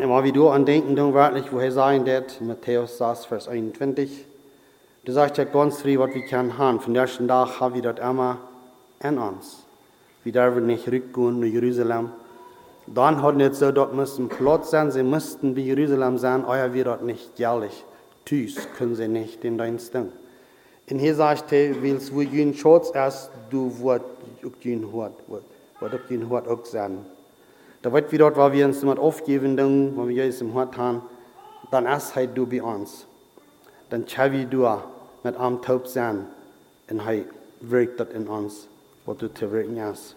Immer 0.00 0.24
wie 0.24 0.32
du 0.32 0.48
an 0.48 0.64
denken, 0.64 0.96
dann 0.96 1.12
wirklich, 1.12 1.52
woher 1.52 1.70
sagen 1.70 2.06
das, 2.06 2.40
Matthäus 2.40 2.96
6, 2.96 3.26
Vers 3.26 3.46
21. 3.46 4.29
Du 5.02 5.12
ja 5.12 5.44
ganz 5.44 5.80
frei, 5.80 5.98
was 5.98 6.12
wir 6.14 6.26
können 6.26 6.58
haben. 6.58 6.78
Von 6.78 6.92
der 6.92 7.04
ersten 7.04 7.26
Tag 7.26 7.58
haben 7.58 7.74
wir 7.74 7.80
das 7.80 7.98
immer 7.98 8.36
in 9.02 9.18
uns. 9.18 9.64
Wir 10.24 10.32
dürfen 10.32 10.66
nicht 10.66 10.86
rückgehen 10.88 11.40
nach 11.40 11.46
Jerusalem. 11.46 12.10
Dann 12.86 13.22
hat 13.22 13.36
nicht 13.36 13.54
so, 13.54 13.72
dort 13.72 13.94
müssen 13.94 14.28
Platz 14.28 14.70
sein, 14.70 14.90
sie 14.90 15.02
müssten 15.02 15.56
wie 15.56 15.62
Jerusalem 15.62 16.18
sein, 16.18 16.44
euer 16.44 16.74
wir 16.74 16.84
dort 16.84 17.02
nicht 17.02 17.38
jährlich. 17.38 17.84
Tüß 18.26 18.68
können 18.76 18.94
sie 18.94 19.08
nicht 19.08 19.42
in 19.42 19.56
dein 19.56 19.78
Ding. 19.78 20.12
En 20.86 20.98
hier 20.98 21.14
sagt 21.14 21.50
hij, 21.50 21.82
wils 21.82 22.10
we 22.10 22.24
jun 22.24 22.52
schots 22.52 22.92
as 22.94 23.30
du 23.48 23.70
hoort, 23.80 24.02
wat, 25.28 25.42
wat 25.78 25.94
ook 25.94 26.08
jun 26.08 26.28
hoort 26.28 26.48
ook 26.48 26.66
zijn. 26.66 27.06
Da 27.82 27.92
wird 27.92 28.10
wieder 28.10 28.24
dort, 28.24 28.36
waar 28.36 28.52
wir 28.52 28.66
uns 28.66 28.80
jemand 28.80 28.98
aufgeben, 28.98 29.96
wo 29.96 30.08
wir 30.08 30.24
Jesus 30.24 30.40
im 30.40 30.52
Hort 30.52 30.76
haben, 30.76 31.02
dann 31.70 31.86
ist 31.86 32.14
hij 32.14 32.26
du 32.26 32.44
bei 32.44 32.60
uns. 32.60 33.06
Dann 33.90 34.06
chavi 34.06 34.46
du 34.46 34.66
mit 35.22 35.36
am 35.36 35.60
taub 35.60 35.86
sein, 35.86 36.26
und 36.90 37.04
hij 37.04 37.24
wirkt 37.60 38.00
dat 38.00 38.10
in 38.10 38.26
uns, 38.26 38.66
was 39.06 39.18
du 39.18 39.32
zu 39.32 39.50
wirken 39.52 39.80
hast. 39.80 40.16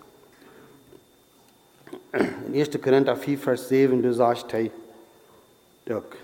In 2.14 2.56
1. 2.56 2.70
Korinther 2.82 3.16
4, 3.16 3.38
Vers 3.38 3.70
7, 3.70 4.02
du 4.02 4.14
sagst, 4.14 4.52
hey, 4.52 4.72
Dirk. 5.88 6.18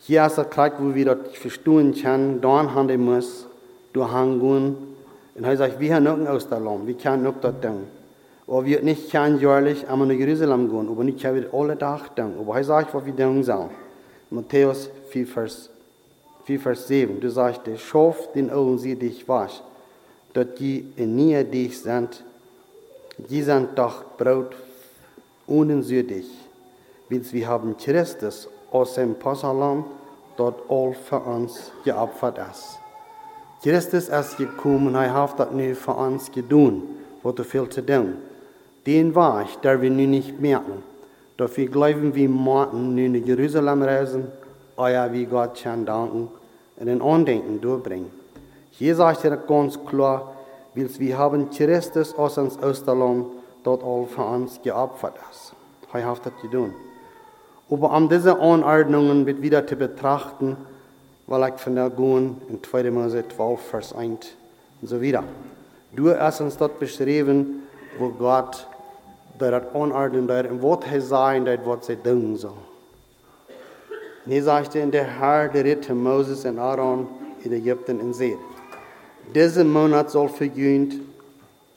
Hier 0.00 0.24
ist 0.24 0.38
das 0.38 0.48
Kleid, 0.48 0.74
wo 0.78 0.94
wir 0.94 1.04
das 1.04 1.36
verstehen 1.36 1.94
können, 1.94 2.40
dann 2.40 2.74
handeln 2.74 3.04
muss, 3.04 3.46
du 3.92 4.10
hangehen. 4.10 4.76
Und 5.34 5.44
er 5.44 5.56
sagt, 5.56 5.80
wir 5.80 5.94
haben 5.94 6.06
auch 6.06 6.30
aus 6.30 6.48
der 6.48 6.60
Land, 6.60 6.86
wir 6.86 6.94
können 6.94 7.26
auch 7.26 7.40
das 7.40 7.60
tun. 7.60 7.88
Aber 8.46 8.64
wir 8.64 8.80
nicht 8.82 9.10
können 9.10 9.40
jährlich 9.40 9.88
einmal 9.88 10.06
nach 10.06 10.14
Jerusalem 10.14 10.70
gehen, 10.70 10.88
aber 10.88 11.04
nicht 11.04 11.20
können 11.20 11.42
wir 11.42 11.52
alle 11.52 11.76
Tag 11.76 12.14
tun. 12.14 12.34
Aber 12.38 12.56
er 12.56 12.64
sagt, 12.64 12.94
was 12.94 13.04
wir 13.04 13.16
tun 13.16 13.42
sollen. 13.42 13.70
Matthäus 14.30 14.88
4, 15.16 15.26
Vers, 15.26 15.70
4, 16.44 16.60
Vers 16.60 16.88
7, 16.88 17.20
du 17.20 17.30
sagst, 17.30 17.62
schaff 17.78 18.32
den 18.34 18.50
Augen, 18.50 18.78
sie 18.78 18.96
dich 18.96 19.26
wasch, 19.26 19.62
dass 20.34 20.46
die 20.58 20.84
in 20.96 21.16
Nähe 21.16 21.42
dich 21.42 21.80
sind, 21.80 22.22
die 23.16 23.42
sind 23.42 23.78
doch 23.78 24.04
Brot 24.18 24.54
ohne 25.46 25.82
südig. 25.82 26.26
Weil 27.08 27.22
wir 27.32 27.48
haben 27.48 27.76
Christus 27.78 28.46
aus 28.70 28.94
dem 28.94 29.14
Passalam, 29.14 29.86
dort 30.36 30.60
all 30.68 30.92
für 30.92 31.20
uns 31.20 31.72
geopfert 31.82 32.38
ist. 32.50 32.78
Christus 33.62 34.08
ist 34.08 34.36
gekommen 34.36 34.94
er 34.96 35.14
hat 35.14 35.40
das 35.40 35.50
nu 35.50 35.74
für 35.74 35.94
uns 35.94 36.30
getan, 36.30 36.82
was 37.22 37.36
er 37.38 37.44
viel 37.44 37.68
zu 37.70 37.80
tun. 37.86 38.16
Den 38.84 39.14
war 39.14 39.42
ich, 39.42 39.56
der 39.56 39.80
wir 39.80 39.90
nun 39.90 40.10
nicht 40.10 40.38
merken. 40.38 40.82
Wir 41.38 41.68
glauben, 41.68 42.14
wir 42.14 42.28
morgen 42.28 42.94
nun 42.94 43.14
in 43.14 43.26
Jerusalem 43.26 43.82
reisen, 43.82 44.26
euer 44.76 45.12
wie 45.12 45.26
Gott 45.26 45.58
schon 45.58 45.84
danken 45.86 46.28
und 46.76 46.88
ein 46.88 47.02
Andenken 47.02 47.60
durchbringen. 47.60 48.10
Hier 48.70 48.94
sagt 48.94 49.24
er 49.24 49.36
ganz 49.36 49.78
klar, 49.84 50.34
weil 50.74 50.90
wir 50.98 51.18
haben 51.18 51.50
Christus 51.50 52.14
aus 52.14 52.36
uns 52.38 52.62
Osterland 52.62 53.26
dort 53.64 53.82
all 53.82 54.06
für 54.06 54.24
uns 54.24 54.60
geopfert 54.62 55.14
ist. 55.30 55.54
Er 55.92 56.06
hat 56.06 56.26
das 56.26 56.32
getan. 56.42 56.74
Aber 57.70 57.96
um 57.96 58.08
diese 58.08 58.38
Anordnungen 58.38 59.24
wird 59.24 59.40
wieder 59.40 59.66
zu 59.66 59.76
betrachten, 59.76 60.56
weil 61.26 61.48
ich 61.48 61.60
von 61.60 61.74
der 61.74 61.90
gehen 61.90 62.40
in 62.48 62.62
2. 62.62 62.90
Mose 62.90 63.24
12, 63.26 63.60
Vers 63.60 63.94
1 63.94 64.36
und 64.82 64.88
so 64.88 65.00
wieder. 65.00 65.24
Du 65.94 66.14
hast 66.14 66.40
uns 66.42 66.56
dort 66.58 66.78
beschrieben, 66.78 67.62
wo 67.98 68.10
Gott 68.10 68.66
das 69.38 69.62
anordnen 69.74 70.28
wird 70.28 70.50
und 70.50 70.62
was 70.62 70.80
er 70.92 71.00
sein 71.00 71.46
wird, 71.46 71.66
was 71.66 71.88
er 71.88 72.02
tun 72.02 72.36
soll. 72.36 72.52
Und 74.26 74.32
hier 74.32 74.42
sagte 74.42 74.80
in 74.80 74.90
der 74.90 75.04
Herr, 75.04 75.48
der 75.48 75.64
ritt 75.64 75.88
Moses 75.88 76.44
und 76.44 76.58
Aaron 76.58 77.08
in 77.42 77.52
Ägypten 77.52 78.00
und 78.00 78.12
seht, 78.12 78.38
diesen 79.34 79.72
Monat 79.72 80.10
soll 80.10 80.28
vergönnt 80.28 80.96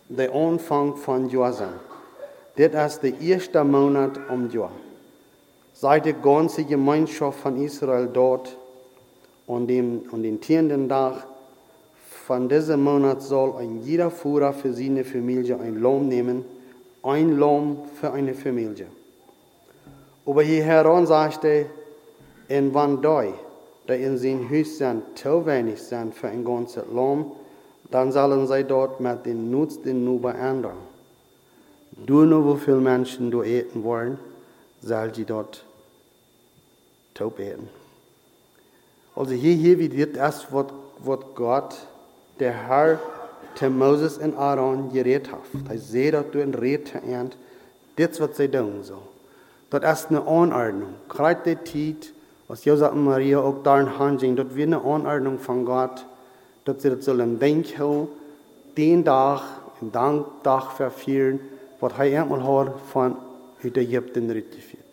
der 0.09 0.33
Anfang 0.33 0.95
von 0.97 1.29
Jahr 1.29 1.53
sein. 1.53 1.79
Das 2.57 2.95
ist 2.95 3.03
der 3.03 3.21
erste 3.21 3.63
Monat 3.63 4.19
um 4.29 4.49
Jahr 4.49 4.71
sei 5.79 6.01
die 6.01 6.13
ganze 6.13 6.65
Gemeinschaft 6.65 7.39
von 7.39 7.55
Israel 7.63 8.09
dort 8.11 8.57
und 9.47 9.67
dem, 9.67 10.01
und 10.11 10.23
den 10.23 10.41
zehnten 10.41 10.89
Tag 10.89 11.25
von 12.25 12.49
diesem 12.49 12.83
Monat 12.83 13.21
soll 13.21 13.55
ein 13.57 13.81
jeder 13.83 14.11
Führer 14.11 14.51
für 14.51 14.73
seine 14.73 15.05
Familie 15.05 15.57
ein 15.57 15.75
Lohn 15.75 16.09
nehmen, 16.09 16.43
ein 17.01 17.37
Lohn 17.37 17.77
für 17.99 18.11
eine 18.11 18.33
Familie. 18.33 18.87
Aber 20.25 20.43
hier 20.43 20.63
heran 20.63 21.07
sagte, 21.07 21.47
in 21.47 21.65
wann 22.73 23.01
doi, 23.01 23.33
da 23.87 23.93
in 23.93 24.17
sein 24.17 25.03
zu 25.15 25.45
wenig 25.45 25.81
sind 25.81 26.15
für 26.15 26.27
ein 26.27 26.43
ganzes 26.43 26.83
Lohn, 26.91 27.31
dann 27.91 28.11
sollen 28.11 28.47
sie 28.47 28.63
dort 28.63 28.99
mit 28.99 29.25
den 29.25 29.51
Nutzen 29.51 30.03
nur 30.03 30.21
beändern. 30.21 30.77
Du 32.05 32.25
nur, 32.25 32.55
wie 32.55 32.59
viele 32.59 32.77
Menschen 32.77 33.31
du 33.31 33.43
eten 33.43 33.83
wollen, 33.83 34.19
soll 34.81 35.13
sie 35.13 35.25
dort 35.25 35.65
taub 37.13 37.37
werden. 37.37 37.67
Also 39.15 39.33
hier, 39.33 39.55
hier 39.55 39.79
wird 39.79 40.15
das, 40.15 40.47
was, 40.51 40.67
was 40.99 41.19
Gott, 41.35 41.75
der 42.39 42.67
Herr, 42.67 42.99
zu 43.55 43.69
Moses 43.69 44.17
und 44.17 44.37
Aaron 44.37 44.93
geredet 44.93 45.31
hat. 45.31 45.41
Er 45.67 45.77
sieht, 45.77 46.13
dass 46.13 46.25
du 46.31 46.41
ein 46.41 46.53
Red 46.53 46.93
ernt, 46.95 47.37
das, 47.97 48.19
was 48.21 48.37
sie 48.37 48.47
tun 48.47 48.83
so. 48.83 48.99
Das 49.69 50.01
ist 50.01 50.09
eine 50.09 50.25
Anordnung. 50.25 50.93
Gerade 51.09 51.57
die 51.57 51.95
Zeit, 51.97 52.13
was 52.49 52.65
Josef 52.65 52.91
und 52.91 53.05
Maria 53.05 53.39
auch 53.39 53.61
darin 53.63 53.97
handeln, 53.99 54.35
das 54.35 54.55
wird 54.55 54.67
eine 54.67 54.83
Anordnung 54.83 55.37
von 55.37 55.63
Gott, 55.63 56.05
dass 56.65 56.81
sie 56.81 56.89
das 56.89 57.05
sollen 57.05 57.39
denken, 57.39 58.07
den 58.75 59.05
Tag, 59.05 59.41
den 59.79 59.91
Tag 59.91 60.71
verfehlen, 60.71 61.39
was 61.79 61.93
er 61.99 62.23
einmal 62.23 62.43
hat 62.43 62.73
von 62.91 63.15
Ägypten 63.63 64.31
rückgeführt. 64.31 64.83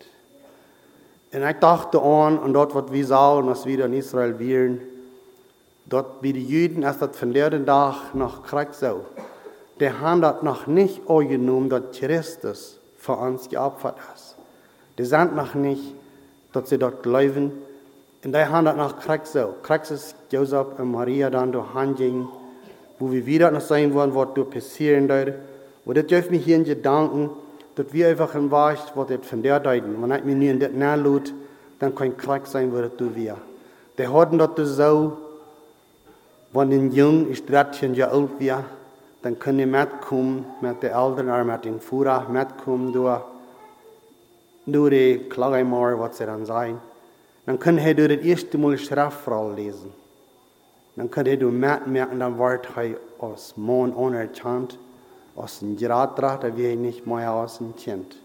Und 1.33 1.43
ich 1.43 1.57
dachte 1.57 1.99
an, 1.99 2.37
und 2.37 2.53
dort, 2.53 2.75
was 2.75 2.91
wir 2.91 3.05
sahen, 3.05 3.47
was 3.47 3.65
wir 3.65 3.85
in 3.85 3.93
Israel 3.93 4.37
wären, 4.37 4.79
dort 5.87 6.21
wie 6.21 6.33
die 6.33 6.45
Juden 6.45 6.83
erst 6.83 7.01
das 7.01 7.17
von 7.17 7.33
der 7.33 7.65
Tag 7.65 8.13
nach 8.13 8.43
Krieg 8.43 8.73
so. 8.73 9.05
Die 9.79 9.89
haben 9.89 10.21
das 10.21 10.43
noch 10.43 10.67
nicht 10.67 11.01
angenommen, 11.09 11.69
dass 11.69 11.97
Christus 11.99 12.79
für 12.97 13.13
uns 13.13 13.49
geopfert 13.49 13.97
ist. 14.15 14.35
Die 14.97 15.05
sind 15.05 15.35
noch 15.35 15.55
nicht, 15.55 15.95
dass 16.57 16.69
sie 16.69 16.77
dort 16.77 17.03
glauben. 17.03 17.51
Und 18.23 18.35
die 18.35 18.45
haben 18.45 18.65
das 18.65 18.75
nach 18.75 18.99
Krieg 18.99 19.25
so. 19.25 19.53
Krieg 19.63 19.89
ist 19.89 20.15
Josef 20.31 20.67
und 20.77 20.91
Maria 20.91 21.29
dann 21.29 21.51
durch 21.51 21.73
Handjing, 21.73 22.27
wo 22.99 23.11
wir 23.11 23.25
wieder 23.25 23.51
noch 23.51 23.61
sein 23.61 23.93
wollen, 23.93 24.15
was 24.15 24.29
dort 24.33 24.51
passieren 24.51 25.07
wird. 25.07 25.35
Und 25.85 25.97
das 25.97 26.07
dürfen 26.07 26.31
mich 26.31 26.43
hier 26.43 26.57
in 26.57 26.63
Gedanken, 26.63 27.29
dass 27.75 27.93
wir 27.93 28.07
einfach 28.07 28.33
in 28.35 28.49
Wahrheit, 28.49 28.91
was 28.95 29.07
das 29.07 29.25
von 29.25 29.43
der 29.43 29.59
deuten. 29.59 30.01
Wenn 30.01 30.17
ich 30.17 30.23
mir 30.23 30.35
nie 30.35 30.49
in 30.49 30.59
das 30.59 30.71
nachlud, 30.71 31.33
dann 31.79 31.93
kann 31.93 32.17
Krieg 32.17 32.47
sein, 32.47 32.73
was 32.73 32.89
das 32.97 33.15
wir. 33.15 33.37
Die 33.97 34.07
hatten 34.07 34.37
das 34.37 34.69
so, 34.75 35.17
wenn 36.53 36.71
ein 36.71 36.91
Jung 36.91 37.29
ist 37.29 37.49
13 37.49 37.93
Jahre 37.93 38.13
alt 38.13 38.39
wird, 38.39 38.63
dann 39.21 39.39
können 39.39 39.57
die 39.59 39.65
mitkommen 39.65 40.45
mit 40.61 40.81
den 40.81 40.91
Eltern 40.91 41.47
mit 41.47 41.65
den 41.65 41.79
Führer, 41.79 42.27
mitkommen 42.29 42.93
durch, 42.93 43.21
durch 44.67 44.91
die 44.91 45.29
Klagemauer, 45.29 45.99
was 45.99 46.17
sie 46.17 46.25
dann 46.25 46.45
sagen. 46.45 46.79
Dann 47.45 47.57
können 47.57 47.79
sie 47.79 47.95
durch 47.95 48.17
das 48.17 48.25
erste 48.25 48.57
Mal 48.57 48.77
Schriftroll 48.77 49.55
lesen. 49.55 49.93
Dann 50.95 51.09
können 51.09 51.29
sie 51.29 51.37
durch 51.37 51.53
mitmerken, 51.53 52.19
dann 52.19 52.37
wird 52.37 52.67
er 52.75 52.97
als 53.25 53.55
Mann 53.55 53.93
anerkannt 53.93 54.77
aus 55.35 55.59
dem 55.59 55.77
Geratra, 55.77 56.37
da 56.41 56.55
wir 56.55 56.75
nicht 56.75 57.07
mehr 57.07 57.31
aus 57.31 57.59
dem 57.59 57.75
kennt. 57.75 58.17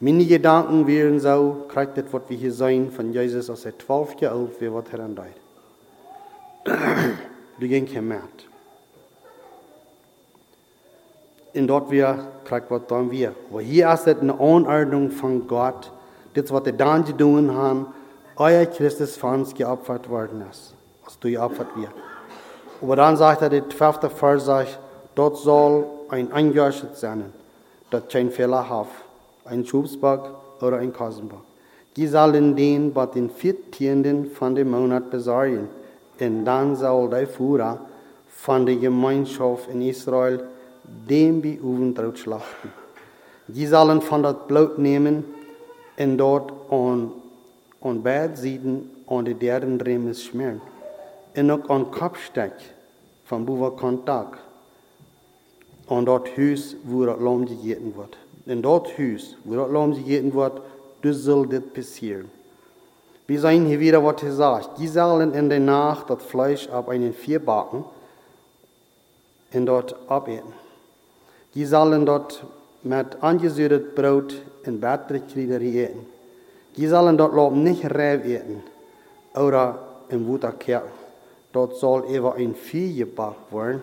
Meine 0.00 0.26
Gedanken 0.26 0.86
wären 0.88 1.20
so, 1.20 1.64
kriegt 1.68 1.96
das, 1.96 2.06
was 2.10 2.22
wir 2.28 2.36
hier 2.36 2.52
sehen, 2.52 2.90
von 2.90 3.12
Jesus 3.12 3.48
aus 3.48 3.62
der 3.62 3.78
12 3.78 4.20
Jahre 4.20 4.36
alt, 4.36 4.60
wie 4.60 4.72
was 4.72 4.84
er 4.90 4.98
dann 4.98 5.14
deut. 5.14 5.26
Du 7.60 7.68
ging 7.68 7.86
gemerkt. 7.86 8.48
Und 11.54 11.66
dort 11.66 11.90
wir, 11.90 12.18
kriegt 12.44 12.70
was 12.70 12.82
dann 12.88 13.10
wir. 13.10 13.34
Aber 13.50 13.60
hier 13.60 13.86
das 13.86 14.06
eine 14.06 14.32
Anordnung 14.32 15.10
von 15.10 15.46
Gott, 15.46 15.92
das, 16.34 16.50
was 16.50 16.64
er 16.64 16.72
dann 16.72 17.04
getan 17.04 17.54
haben, 17.54 17.86
euer 18.36 18.64
Christus 18.66 19.16
für 19.16 19.26
uns 19.26 19.54
geopfert 19.54 20.08
worden 20.08 20.44
ist, 20.50 20.74
was 21.04 21.18
du 21.18 21.30
geopfert 21.30 21.68
wird. 21.76 21.90
Aber 22.80 22.96
dann 22.96 23.16
sagt 23.16 23.42
er, 23.42 23.50
der 23.50 23.68
12. 23.68 24.10
Vers 24.12 24.46
sagt, 24.46 24.78
dort 25.14 25.36
soll 25.36 25.84
ein 26.08 26.32
Einjähriges 26.32 27.00
sein, 27.00 27.24
das 27.90 28.02
kein 28.08 28.30
Fehler 28.30 28.68
hat, 28.68 28.88
ein 29.44 29.64
Schubsbock 29.64 30.30
oder 30.60 30.78
ein 30.78 30.92
Kosenbock. 30.92 31.44
Die 31.96 32.06
sollen 32.06 32.56
den 32.56 32.92
bei 32.94 33.04
den 33.06 33.28
vierzehnten 33.28 34.30
von 34.30 34.54
dem 34.54 34.70
Monat 34.70 35.10
besorgen, 35.10 35.68
und 36.18 36.44
dann 36.44 36.76
soll 36.76 37.10
der 37.10 37.26
Führer 37.26 37.80
von 38.28 38.64
der 38.64 38.76
Gemeinschaft 38.76 39.68
in 39.68 39.82
Israel 39.82 40.44
den 40.84 41.42
Beofen 41.42 42.16
schlachten. 42.16 42.72
Die 43.48 43.66
sollen 43.66 44.00
von 44.00 44.22
das 44.22 44.36
Blut 44.46 44.78
nehmen 44.78 45.24
und 45.98 46.18
dort 46.18 46.52
an, 46.70 47.12
an 47.80 48.02
Bettseiten 48.02 48.90
an 49.06 49.24
die 49.24 49.34
deren 49.34 49.80
Remes 49.80 50.22
schmieren. 50.24 50.60
Und 51.36 51.50
auch 51.50 51.68
an 51.68 51.90
Kopfsteck 51.90 52.54
von 53.24 53.46
Buwa 53.46 53.70
Kontakt 53.70 54.38
an 55.86 56.04
dat 56.04 56.28
huis 56.36 56.76
waar 56.84 57.06
dat 57.06 57.20
lam 57.20 57.46
gegeten 57.46 57.92
wordt. 57.94 58.16
In 58.44 58.60
dat 58.60 58.92
huis 58.96 59.36
waar 59.42 59.56
dat 59.56 59.70
lam 59.70 59.94
gegeten 59.94 60.32
wordt, 60.32 60.60
dus 61.00 61.24
zal 61.24 61.48
dit 61.48 61.72
passeren. 61.72 62.30
Wir 63.26 63.40
sehen 63.40 63.66
hier 63.66 63.80
wieder, 63.80 64.04
was 64.04 64.22
er 64.22 64.32
sagt. 64.32 64.78
Die 64.78 64.88
sollen 64.88 65.32
in 65.32 65.48
der 65.48 65.60
Nacht 65.60 66.10
das 66.10 66.22
Fleisch 66.22 66.68
ab 66.68 66.88
einen 66.88 67.14
Vier 67.14 67.38
backen 67.38 67.84
und 69.52 69.66
dort 69.66 69.94
abeten. 70.08 70.52
Die 71.54 71.66
sollen 71.66 72.06
dort 72.06 72.44
mit 72.82 73.22
angesüßtes 73.22 73.94
Brot 73.94 74.34
in 74.64 74.80
Batterikrieder 74.80 75.60
eten. 75.60 76.06
Die 76.76 76.86
sollen 76.86 77.18
dort 77.18 77.34
loben 77.34 77.62
nicht 77.62 77.84
Rev 77.84 78.24
eten 78.26 78.62
oder 79.34 79.78
in 80.08 80.26
Wutterkerl. 80.26 80.88
Dort 81.52 81.76
soll 81.76 82.08
eben 82.08 82.32
ein 82.32 82.54
Vieh 82.54 82.96
gebackt 82.96 83.52
werden 83.52 83.82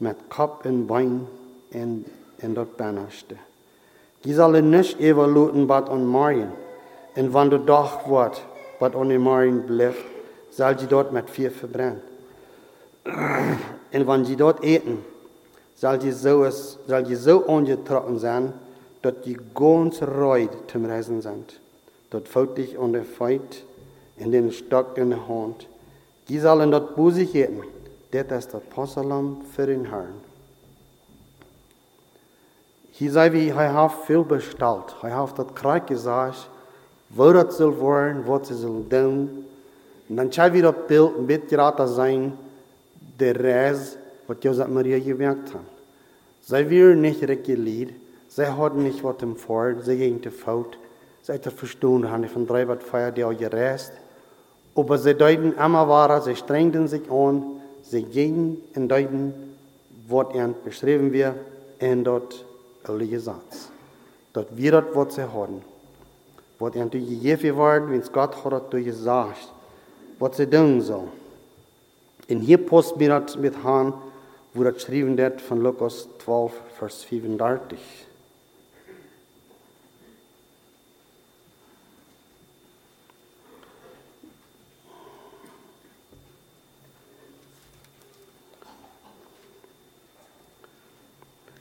mit 0.00 0.16
Kopf 0.28 0.64
und 0.64 0.86
Bein 0.86 1.26
in, 1.70 2.04
in 2.38 2.54
dort 2.54 2.76
Bannerste. 2.76 3.36
Die 4.24 4.34
sollen 4.34 4.70
nicht 4.70 5.00
evaluieren, 5.00 5.68
was 5.68 5.88
an 5.88 6.04
Marien. 6.04 6.52
Und 7.14 7.32
wenn 7.32 7.50
du 7.50 7.58
doch 7.58 8.08
wird, 8.08 8.42
was 8.80 8.94
an 8.94 9.16
Marien 9.22 9.66
bleibt, 9.66 9.96
soll 10.50 10.78
sie 10.78 10.86
dort 10.86 11.12
mit 11.12 11.30
Vieh 11.30 11.50
verbrennen. 11.50 12.00
Und 13.04 14.06
wenn 14.06 14.24
sie 14.24 14.36
dort 14.36 14.64
eten, 14.64 15.04
soll 15.80 15.98
die 15.98 16.12
so, 16.12 16.46
soll 16.86 17.02
die 17.04 17.14
so 17.14 17.46
angetroffen 17.46 18.18
sein, 18.18 18.52
dass 19.00 19.14
die 19.24 19.38
ganz 19.54 20.02
reut 20.02 20.50
zum 20.70 20.84
Reisen 20.84 21.22
sind. 21.22 21.58
Dort 22.10 22.28
fällt 22.28 22.58
dich 22.58 22.78
an 22.78 22.92
der 22.92 23.04
Feit 23.04 23.64
in 24.18 24.30
den 24.30 24.52
Stock 24.52 24.98
in 24.98 25.08
der 25.08 25.26
Hand. 25.26 25.66
Die 26.28 26.38
sollen 26.38 26.70
dort 26.70 26.96
busig 26.96 27.34
eten. 27.34 27.62
Das 28.10 28.44
ist 28.44 28.52
das 28.52 28.62
Passalam 28.64 29.40
für 29.56 29.66
den 29.66 29.86
Herrn. 29.86 30.20
Hier 32.92 33.12
sei 33.12 33.32
wie, 33.32 33.48
er 33.48 33.72
hat 33.72 33.92
viel 34.06 34.22
bestellt. 34.22 34.94
Er 35.02 35.16
hat 35.16 35.38
das 35.38 35.54
Kreuz 35.54 35.86
gesagt, 35.86 36.50
wo 37.08 37.32
das 37.32 37.56
soll 37.56 37.80
werden, 37.80 38.24
was 38.26 38.48
sie 38.48 38.54
soll 38.54 38.84
tun. 38.90 39.46
Und 40.10 40.16
dann 40.16 40.30
schau 40.30 40.52
wieder 40.52 40.72
das 40.72 40.86
Bild 40.86 41.26
mit 41.26 41.48
gerade 41.48 41.88
sein, 41.88 42.36
der 43.18 43.42
Reis, 43.42 43.96
was 44.30 44.38
Josef 44.42 44.68
Maria 44.68 44.98
gemerkt 45.00 45.52
hat. 45.52 45.60
Sie 46.40 46.70
wären 46.70 47.00
nicht 47.00 47.20
reguliert, 47.22 47.92
sie 48.28 48.46
hatten 48.46 48.84
nicht 48.84 49.02
was 49.02 49.16
im 49.22 49.34
Fort, 49.34 49.84
sie 49.84 49.96
gingen 49.96 50.22
zu 50.22 50.30
Faut. 50.30 50.78
Sie 51.22 51.32
hätten 51.32 51.50
verstanden, 51.50 52.10
haben 52.10 52.28
von 52.28 52.46
drei 52.46 52.66
was 52.68 52.82
feiert, 52.84 53.16
die 53.16 53.24
auch 53.24 53.36
gereist. 53.36 53.92
Aber 54.76 54.98
sie 54.98 55.14
deuten 55.14 55.52
immer 55.52 55.88
weiter, 55.88 56.22
sie 56.22 56.36
strengten 56.36 56.86
sich 56.86 57.10
an, 57.10 57.42
sie 57.82 58.04
gingen 58.04 58.58
und 58.76 58.88
deuten, 58.88 59.34
was 60.08 60.32
ihnen 60.32 60.54
beschrieben 60.64 61.12
wird, 61.12 61.34
in 61.80 62.04
dort 62.04 62.44
alle 62.84 63.18
Satz. 63.18 63.70
Dort 64.32 64.56
wir 64.56 64.70
dort, 64.70 64.94
was 64.94 65.16
sie 65.16 65.22
hatten. 65.22 65.62
Was 66.60 66.76
ihnen 66.76 66.90
gegeben 66.90 67.56
worden, 67.56 67.90
wenn 67.90 68.00
es 68.00 68.12
Gott 68.12 68.44
hat 68.44 68.72
durch 68.72 68.84
gesagt, 68.84 69.52
was 70.20 70.36
sie 70.36 70.46
tun 70.46 70.80
sollen. 70.80 71.08
Und 72.28 72.40
hier 72.40 72.64
post 72.64 72.96
mir 72.96 73.20
das 73.20 73.36
mit 73.36 73.64
Han, 73.64 73.92
wo 74.52 74.64
das 74.64 74.74
geschrieben 74.74 75.16
wird 75.16 75.40
von 75.40 75.62
Lukas 75.62 76.08
12, 76.24 76.52
Vers 76.78 77.04
35. 77.04 77.78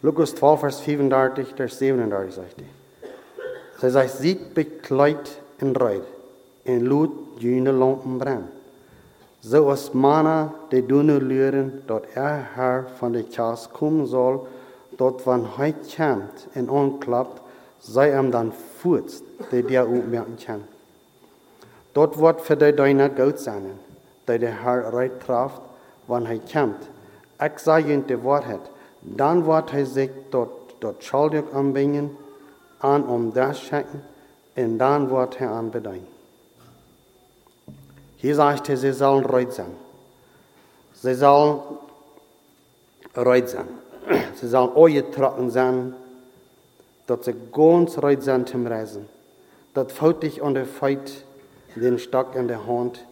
Lukas 0.02 0.34
12, 0.34 0.60
Vers 0.60 0.80
35, 0.80 1.54
der 1.56 1.68
37 1.68 2.34
sagt 2.34 2.62
er. 2.62 3.10
Sie 3.80 3.90
sagt, 3.92 4.10
sieht 4.12 4.54
bekleidt 4.54 5.42
in 5.60 5.76
Reut, 5.76 6.04
en 6.66 6.86
lud 6.86 7.12
jene 7.40 7.72
lampen 7.72 8.18
brennen. 8.18 8.59
So 9.42 9.70
als 9.70 9.92
Mana 9.94 10.54
de 10.70 10.86
dunne 10.86 11.22
leren, 11.22 11.84
dat 11.86 12.06
er 12.14 12.50
her 12.54 12.88
van 12.98 13.12
de 13.12 13.24
kaas 13.24 13.68
komen 13.72 14.08
zal, 14.08 14.48
dat 14.90 15.22
van 15.22 15.46
hij 15.56 15.72
komt 15.72 16.48
en 16.52 16.70
aanklapt, 16.70 17.42
zij 17.78 18.10
hem 18.10 18.30
dan 18.30 18.54
voert, 18.78 19.22
de 19.50 19.66
der 19.66 19.88
opmerken 19.88 20.38
kan. 20.46 20.62
Dat 21.92 22.16
wordt 22.16 22.42
voor 22.42 22.58
de 22.58 22.74
deine 22.74 23.12
goud 23.16 23.40
zijn, 23.40 23.64
dat 24.24 24.40
de 24.40 24.46
Herr 24.46 24.90
recht 24.90 25.20
traft, 25.20 25.62
wanneer 26.06 26.28
hij 26.30 26.42
komt. 26.52 26.90
Ik 27.40 27.58
zeg 27.58 27.88
je 27.88 28.06
de 28.06 28.22
waarheid, 28.22 28.70
dan 29.00 29.44
wordt 29.44 29.72
hij 29.72 29.84
zich 29.84 30.10
tot, 30.30 30.50
tot 30.78 30.96
schuldig 30.98 31.44
aanbrengen, 31.54 32.18
aan 32.78 33.08
om 33.08 33.32
das 33.34 33.66
schenken, 33.66 34.04
en 34.54 34.78
dan 34.78 35.08
wordt 35.08 35.38
hij 35.38 35.48
aan 35.48 35.70
bedien. 35.70 36.06
Hier 38.22 38.36
sagt 38.36 38.68
er, 38.68 38.76
sie 38.76 38.92
sollen 38.92 39.26
reut 39.26 39.54
sein. 39.54 39.72
Sie 40.94 41.16
sollen 41.16 41.62
reut 43.16 43.48
sein. 43.48 43.68
Sie 44.36 44.48
sollen 44.48 44.76
angetrocken 44.76 45.50
sein, 45.50 45.94
dass 47.08 47.26
sie 47.26 47.34
ganz 47.54 47.98
reut 47.98 48.22
sind 48.22 48.50
zum 48.50 48.68
Reisen. 48.68 49.08
Das 49.74 49.88
dich 50.22 50.44
an 50.44 50.54
der 50.54 50.66
Feit, 50.66 51.24
den 51.76 51.98
Stock 51.98 52.36
in 52.36 52.50
der 52.50 52.68
Hand. 52.68 53.06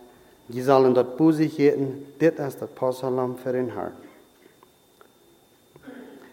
Die 0.49 0.61
sollen 0.61 0.93
dort 0.93 1.15
busig 1.15 1.57
jeden, 1.57 2.05
das 2.19 2.55
ist 2.55 2.61
das 2.61 2.69
Passalam 2.69 3.37
für 3.37 3.53
den 3.53 3.73
Herrn. 3.73 3.93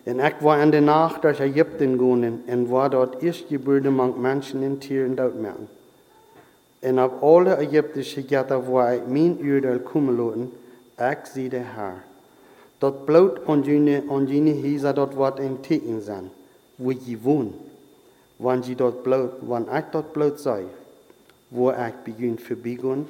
Und 0.04 0.20
ich 0.20 0.34
war 0.40 0.60
in 0.60 0.72
der 0.72 0.80
Nacht 0.80 1.22
durch 1.22 1.38
Ägypten 1.38 1.96
gegangen 1.96 2.42
und 2.46 2.70
war 2.72 2.90
dort 2.90 3.22
erstgeborene 3.22 3.90
Menschen 3.90 4.64
und 4.64 4.80
Tieren 4.80 5.14
dort 5.14 5.37
merken. 5.37 5.68
En 6.84 7.02
op 7.02 7.22
alle 7.22 7.54
Egyptische 7.54 8.22
gaten 8.22 8.70
waar 8.70 8.94
ik 8.94 9.06
mijn 9.06 9.38
oordeel 9.42 9.78
komen 9.78 10.16
laten, 10.16 10.52
ik 11.10 11.26
zie 11.32 11.48
de 11.48 11.56
Heer. 11.56 12.04
Dat 12.78 13.04
bloot 13.04 13.38
aan 13.46 14.26
jene 14.26 14.60
huizen 14.60 14.94
dat 14.94 15.14
wat 15.14 15.38
in 15.38 15.60
teken 15.60 16.02
zijn, 16.02 16.30
wo 16.74 16.92
je 17.04 17.18
woont. 17.22 17.54
Want 18.36 18.66
je 18.66 18.74
dat 18.74 19.02
bloot, 19.02 19.32
want 19.40 19.72
ik 19.72 19.84
dat 19.90 20.12
bloot 20.12 20.40
zei, 20.40 20.64
waar 21.48 21.86
ik 21.86 21.94
begin 22.04 22.38
voorbijgaan, 22.38 23.06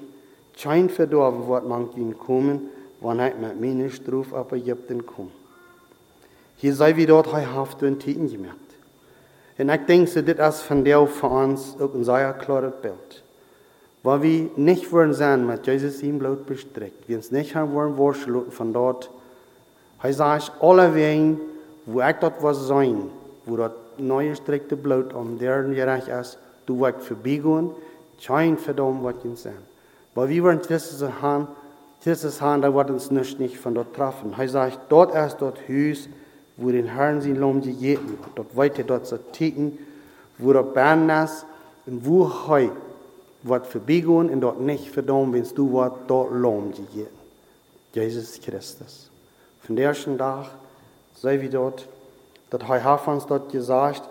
schijn 0.54 0.90
verdorven 0.90 1.46
wat 1.46 1.66
man 1.66 1.90
kan 1.94 2.16
komen, 2.26 2.70
wanneer 2.98 3.26
ik 3.26 3.38
met 3.40 3.60
mijn 3.60 3.90
stroef 3.90 4.32
op 4.32 4.52
Egypten 4.52 5.04
kom. 5.04 5.30
Hier 6.56 6.74
sei 6.74 6.94
wie 6.94 7.06
dort 7.06 7.30
hij 7.30 7.42
haft 7.42 7.82
een 7.82 7.96
teken 7.96 8.28
gemerkt. 8.28 8.74
En 9.56 9.68
ik 9.70 9.87
denk 9.87 10.12
dat 10.12 10.26
dit 10.26 10.38
is 10.38 10.60
van 10.60 10.82
deel 10.82 11.06
voor 11.06 11.30
ons 11.30 11.74
ook 11.78 11.94
een 11.94 12.04
zeer 12.04 12.32
klares 12.32 12.72
beeld. 12.80 13.22
Weil 14.05 14.23
wir 14.23 14.51
nicht 14.57 14.93
wollen 14.93 15.14
sein 15.14 15.47
mit 15.47 15.67
Jesus 15.67 16.03
ihm 16.03 16.19
Blut 16.19 16.45
bestreckt. 16.45 17.09
Wir 17.09 17.17
uns 17.17 17.33
nicht 17.33 17.57
haben 17.57 17.73
wollen 17.73 17.97
worscheln 17.97 18.51
von 18.51 18.75
dort. 18.75 19.11
Er 20.03 20.12
sagt, 20.12 20.53
alle 20.61 20.95
Wegen, 20.95 21.40
wo 21.87 22.03
ich 22.03 22.17
dort 22.21 22.43
was 22.43 22.67
sein, 22.67 23.05
wo 23.47 23.57
dort 23.57 23.99
neue 23.99 24.37
streckte 24.37 24.77
Blut 24.77 25.14
um 25.14 25.38
deren 25.38 25.75
gerecht 25.75 26.09
ist, 26.09 26.38
du 26.67 26.81
wirst 26.81 27.03
vorbeigehen, 27.03 27.71
schein 28.19 28.59
verdammt, 28.59 29.03
was 29.03 29.25
ihn 29.25 29.37
sein. 29.37 29.55
Weil 30.14 30.29
wir 30.29 30.45
wollen 30.45 30.61
dieses 30.69 31.03
haben, 31.23 31.49
dieses 32.05 32.43
haben, 32.43 32.61
da 32.61 32.75
wird 32.75 32.90
uns 32.90 33.11
nicht, 33.11 33.57
von 33.57 33.75
dort 33.75 33.95
treffen. 33.95 34.35
Er 34.37 34.49
sagt, 34.51 34.81
dort 34.90 35.14
ist 35.14 35.38
dort 35.38 35.61
Haus, 35.67 36.11
wo 36.59 36.71
den 36.71 36.88
Herrn 36.88 37.23
sein 37.23 37.37
Lohn 37.37 37.62
gegeben 37.62 38.11
wird. 38.11 38.21
Dort 38.35 38.55
weiter 38.55 38.83
dort 38.83 39.07
zu 39.07 39.17
ticken, 39.33 39.79
wo 40.37 40.53
dort 40.53 40.75
Bern 40.75 41.09
ist, 41.09 41.47
und 41.87 42.05
wo 42.07 42.31
heute 42.49 42.73
wat 43.44 43.66
förbigån 43.66 44.30
en 44.30 44.40
dort 44.40 44.61
nicht 44.61 44.96
wenn 44.96 45.07
du 45.54 45.72
wat 45.72 45.92
dort 46.07 46.33
lom 46.33 46.72
gegeben. 46.72 47.24
Jesus 47.92 48.40
Christus. 48.40 49.11
Von 49.61 49.76
der 49.76 49.88
ersten 49.88 50.18
Tag 50.18 50.46
sei 51.14 51.40
wir 51.40 51.50
dort, 51.50 51.87
dat 52.50 52.62
hij 52.62 52.80
hat 52.80 53.07
uns 53.07 53.26
dort 53.26 53.52
gesagt, 53.52 54.02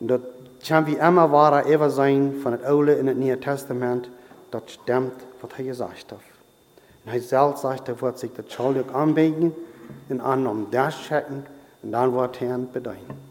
und 0.00 0.08
dort 0.08 0.22
kann 0.66 0.86
wie 0.86 0.96
immer 0.96 1.30
wahrer 1.30 1.66
ever 1.66 1.90
sein 1.90 2.34
von 2.42 2.52
dem 2.52 2.64
Alte 2.64 2.92
in 2.92 3.06
das 3.06 3.16
Neue 3.16 3.38
Testament, 3.38 4.10
das 4.50 4.62
stimmt, 4.66 5.12
was 5.40 5.50
er 5.58 5.64
gesagt 5.64 6.12
hat. 6.12 6.20
Und 7.04 7.12
er 7.12 7.20
selbst 7.20 7.62
sagt, 7.62 7.88
er 7.88 8.00
wird 8.00 8.18
sich 8.18 8.32
das 8.32 8.52
schuldig 8.52 8.86
anbieten 8.92 9.54
und 10.08 10.20
an 10.20 10.46
um 10.46 10.70
das 10.70 10.94
checken 10.94 11.44
und 11.82 11.92
dann 11.92 12.14
wird 12.14 12.42
er 12.42 12.58
bedeuten. 12.58 13.27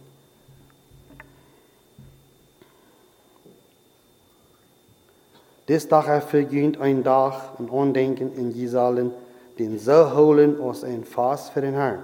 Des 5.68 5.88
Tag 5.88 6.08
erfüllt 6.08 6.80
ein 6.80 7.04
Tag 7.04 7.60
ein 7.60 7.70
Andenken 7.70 8.34
in 8.36 8.52
Jerusalem, 8.52 9.12
den 9.60 9.78
so 9.78 10.16
holen 10.16 10.62
als 10.62 10.84
ein 10.84 11.04
Fass 11.04 11.50
für 11.50 11.62
den 11.62 11.74
Herrn. 11.74 12.00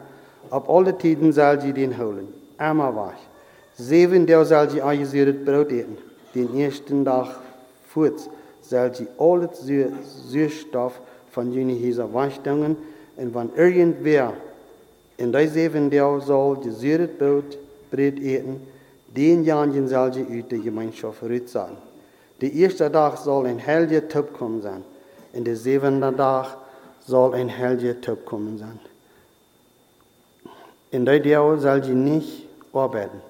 Ab 0.50 0.70
alle 0.70 0.98
Tiden 0.98 1.32
soll 1.32 1.62
sie 1.62 1.72
den 1.72 1.98
holen, 1.98 2.28
immer 2.60 2.94
wach. 2.94 3.14
Sieben 3.76 4.26
der 4.26 4.44
soll 4.44 4.70
sie 4.70 4.82
eingesäuert 4.82 5.46
Brot 5.46 5.72
essen. 5.72 5.98
Den 6.36 6.54
ersten 6.60 7.06
Tag 7.06 7.40
fort 7.88 8.30
soll 8.62 8.94
sie 8.94 9.08
alles 9.18 9.66
Süßstoff 10.30 11.00
von 11.32 11.52
jenen 11.52 11.82
Häuser 11.82 12.14
waschdungen 12.14 12.76
und 13.16 13.34
wenn 13.34 13.50
irgendwer 13.56 14.34
in 15.18 15.32
der 15.32 15.48
sieben 15.48 15.90
der 15.90 16.20
soll 16.20 16.58
die 16.58 16.70
gesäuert 16.70 17.18
Brot, 17.18 17.58
essen, 17.92 18.62
den 19.16 19.44
Jahren 19.44 19.88
soll 19.88 20.14
sie 20.14 20.26
uit 20.30 20.52
der 20.52 20.60
Gemeinschaft 20.60 21.24
rützahlen. 21.24 21.93
Der 22.44 22.52
erste 22.52 22.92
Tag 22.92 23.20
soll 23.20 23.46
ein 23.46 23.66
heiliger 23.66 24.06
Tag 24.06 24.34
kommen 24.34 24.62
sein. 24.62 24.84
Und 25.32 25.48
der 25.48 25.56
siebente 25.56 26.14
Tag 26.14 26.58
soll 27.00 27.36
ein 27.36 27.50
heiliger 27.58 28.02
Tag 28.02 28.26
kommen 28.26 28.58
sein. 28.58 28.82
In 30.92 31.06
der 31.06 31.26
Jahr 31.26 31.58
soll 31.58 31.82
sie 31.82 31.94
nicht 31.94 32.46
arbeiten. 32.74 33.22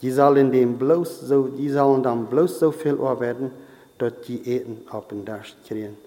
Die 0.00 0.10
sollen, 0.10 0.50
dem 0.52 0.78
bloß 0.78 1.20
so, 1.20 1.48
die 1.48 1.68
sollen 1.68 2.02
dann 2.02 2.28
bloß 2.28 2.60
so 2.60 2.72
viel 2.72 2.98
arbeiten, 2.98 3.50
dass 3.98 4.14
die 4.26 4.48
Eten 4.48 4.86
auf 4.90 5.06
den 5.08 5.26
Tisch 5.26 5.54
kriegen. 5.68 5.98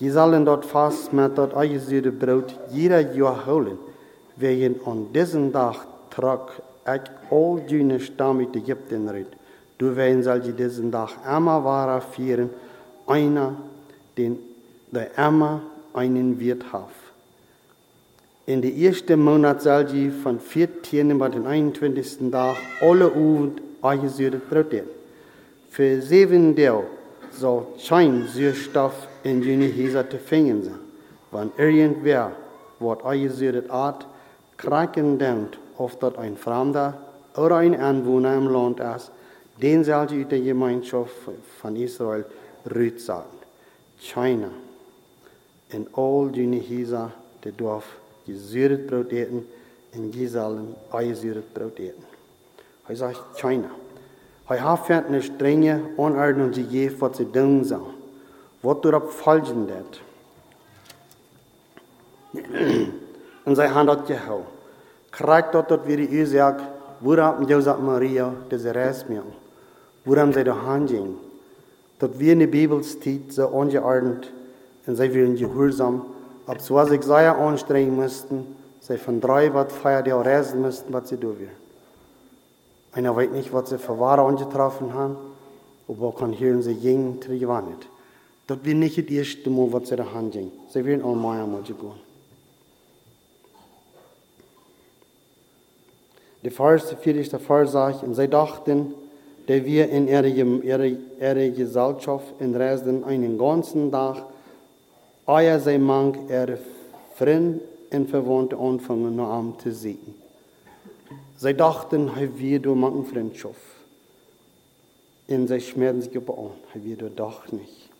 Die 0.00 0.10
sollen 0.10 0.44
dort 0.44 0.64
fast 0.64 1.12
mit 1.12 1.38
dort 1.38 1.54
eingesüßte 1.54 2.10
Brot 2.10 2.52
jeder 2.72 2.98
Jahr 3.12 3.46
holen, 3.46 3.78
wegen 4.34 4.80
an 4.86 5.12
diesem 5.12 5.52
Tag 5.52 5.86
trug 6.10 6.50
ich 6.84 7.10
all 7.30 7.60
die 7.60 8.00
Stamm 8.00 8.38
mit 8.38 8.56
Ägypten 8.56 9.08
red. 9.08 9.39
Du 9.80 9.96
werden 9.96 10.22
soll 10.22 10.40
die 10.40 10.52
diesen 10.52 10.92
Tag 10.92 11.08
immer 11.26 11.64
wahrer 11.64 12.02
führen, 12.02 12.50
einer, 13.06 13.54
den 14.18 14.38
der 14.90 15.16
immer 15.16 15.62
einen 15.94 16.38
Wirt 16.38 16.70
hat. 16.70 16.90
In 18.44 18.60
der 18.60 18.74
ersten 18.74 19.22
Monat 19.22 19.64
die 19.90 20.10
von 20.10 20.38
14. 20.38 21.18
bis 21.18 21.30
den 21.30 21.46
21. 21.46 22.30
Tag 22.30 22.56
alle 22.82 23.06
Abend 23.06 23.62
eingesüßte 23.80 24.36
Brot 24.36 24.74
essen. 24.74 24.86
Für 25.70 26.02
sieben 26.02 26.54
Tage 26.54 26.84
soll 27.30 27.66
kein 27.88 28.26
Süßstoff 28.26 29.08
in 29.22 29.42
jene 29.42 29.72
Häuser 29.74 30.10
zu 30.10 30.18
finden 30.18 30.62
sein. 30.62 30.78
Wenn 31.30 31.52
irgendwer, 31.56 32.32
was 32.80 33.02
eingesüßte 33.02 33.70
Art, 33.70 34.06
kranken 34.58 35.18
denkt, 35.18 35.58
of 35.78 35.98
dat 36.00 36.18
ein 36.18 36.36
Fremder 36.36 36.98
oder 37.34 37.56
ein 37.56 37.80
Anwohner 37.80 38.34
im 38.34 38.48
Land 38.48 38.80
ist, 38.80 39.10
die 39.60 40.24
der 40.24 40.40
Gemeinschaft 40.40 41.12
von 41.60 41.76
Israel 41.76 42.24
rüt 42.74 43.00
sagen. 43.00 43.38
China. 43.98 44.50
In 45.70 45.86
all 45.94 46.30
die 46.32 46.60
Häuser 46.68 47.12
der 47.44 47.52
Dorf 47.52 47.84
gesüret 48.26 48.86
Brot 48.86 49.12
eten, 49.12 49.46
in 49.92 50.10
die 50.10 50.26
sollen 50.26 50.74
eingesüret 50.90 51.52
Brot 51.54 51.78
eten. 51.78 52.02
Er 52.88 52.96
sagt 52.96 53.38
China. 53.38 53.70
Er 54.48 54.64
hat 54.64 54.90
eine 54.90 55.22
strenge 55.22 55.80
Anordnung 55.96 56.50
gegeben, 56.50 56.96
was 56.98 57.18
sie 57.18 57.24
tun 57.24 57.62
sollen. 57.64 57.94
Was 58.62 58.80
darauf 58.80 59.12
folgen 59.14 59.68
wird. 59.68 60.00
Und 63.44 63.56
sie 63.56 63.68
haben 63.68 63.86
das 63.86 64.06
gehauen. 64.06 64.44
Krijgt 65.10 65.54
dat 65.54 65.68
dat 65.70 65.86
weer 65.86 65.96
die 65.96 66.26
zak, 66.26 66.60
waarom 67.00 67.46
Jozef 67.48 67.78
Maria 67.78 68.32
deze 68.48 68.72
reis 68.72 69.08
meer? 69.08 69.24
Waarom 70.10 70.32
zij 70.32 70.42
de 70.42 70.50
handing? 70.50 71.14
Dat 71.96 72.16
wir 72.16 72.30
in 72.30 72.38
de 72.38 72.48
Bibel 72.48 72.82
steht, 72.82 73.34
so 73.34 73.46
ongeordend 73.46 74.32
und 74.86 74.96
sie 74.96 75.12
werden 75.12 75.36
gehorsam, 75.36 76.04
ob 76.46 76.60
so 76.60 76.74
was 76.74 76.90
ich 76.90 77.02
sehr 77.02 77.36
anstrengen 77.36 77.96
müssten, 77.96 78.56
sie 78.80 78.98
von 78.98 79.20
drei 79.20 79.52
was 79.52 79.72
vier 79.72 80.02
Jahre 80.04 80.24
reisen 80.24 80.62
müssten, 80.62 80.92
was 80.92 81.08
sie 81.08 81.16
tun 81.16 81.38
will. 81.38 81.50
Einer 82.92 83.14
weiß 83.14 83.30
nicht, 83.30 83.52
was 83.52 83.68
sie 83.68 83.78
für 83.78 84.00
Ware 84.00 84.22
angetroffen 84.22 84.92
haben, 84.94 85.16
aber 85.86 86.12
kann 86.12 86.36
hören, 86.36 86.62
sie 86.62 86.74
die 86.74 87.38
gewannet. 87.38 87.86
Das 88.48 88.58
wird 88.64 88.78
nicht 88.78 88.98
das 88.98 89.06
erste 89.06 89.48
Mal, 89.48 89.72
was 89.72 89.88
sie 89.90 89.96
da 89.96 90.12
handeln. 90.12 90.50
Sie 90.70 90.84
werden 90.84 91.04
auch 91.04 91.14
mal 91.14 91.40
einmal 91.40 91.62
gehen. 91.62 91.76
Die 96.42 96.50
Vers, 96.50 96.96
vierte 97.00 97.38
Vers 97.38 97.72
sagt, 97.72 98.02
und 98.02 98.14
sie 98.16 98.26
dachten, 98.26 98.94
dass 99.50 99.64
wir 99.64 99.88
in 99.90 100.06
ihrer, 100.06 100.26
ihrer, 100.26 100.84
ihrer 100.84 101.48
Gesellschaft 101.50 102.34
in 102.38 102.52
Dresden 102.52 103.02
einen 103.02 103.36
ganzen 103.36 103.90
Tag, 103.90 104.24
euer 105.26 105.58
sei 105.58 105.76
mang 105.76 106.28
ihre 106.28 106.56
Freunde 107.16 107.58
und 107.90 108.08
Verwandte 108.08 108.56
anfangen, 108.56 109.16
nur 109.16 109.26
am 109.26 109.58
zu 109.58 109.72
sehen. 109.72 110.14
Sie 111.36 111.52
dachten, 111.52 112.08
wir 112.36 112.60
du 112.60 112.76
machen 112.76 113.04
Freundschaft. 113.04 113.56
Und 115.26 115.48
sie 115.48 115.60
schmerzen 115.60 116.02
sich 116.02 116.14
über 116.14 116.38
an, 116.38 116.52
wir 116.74 116.96
du 116.96 117.10
doch 117.10 117.50
nicht. 117.50 117.90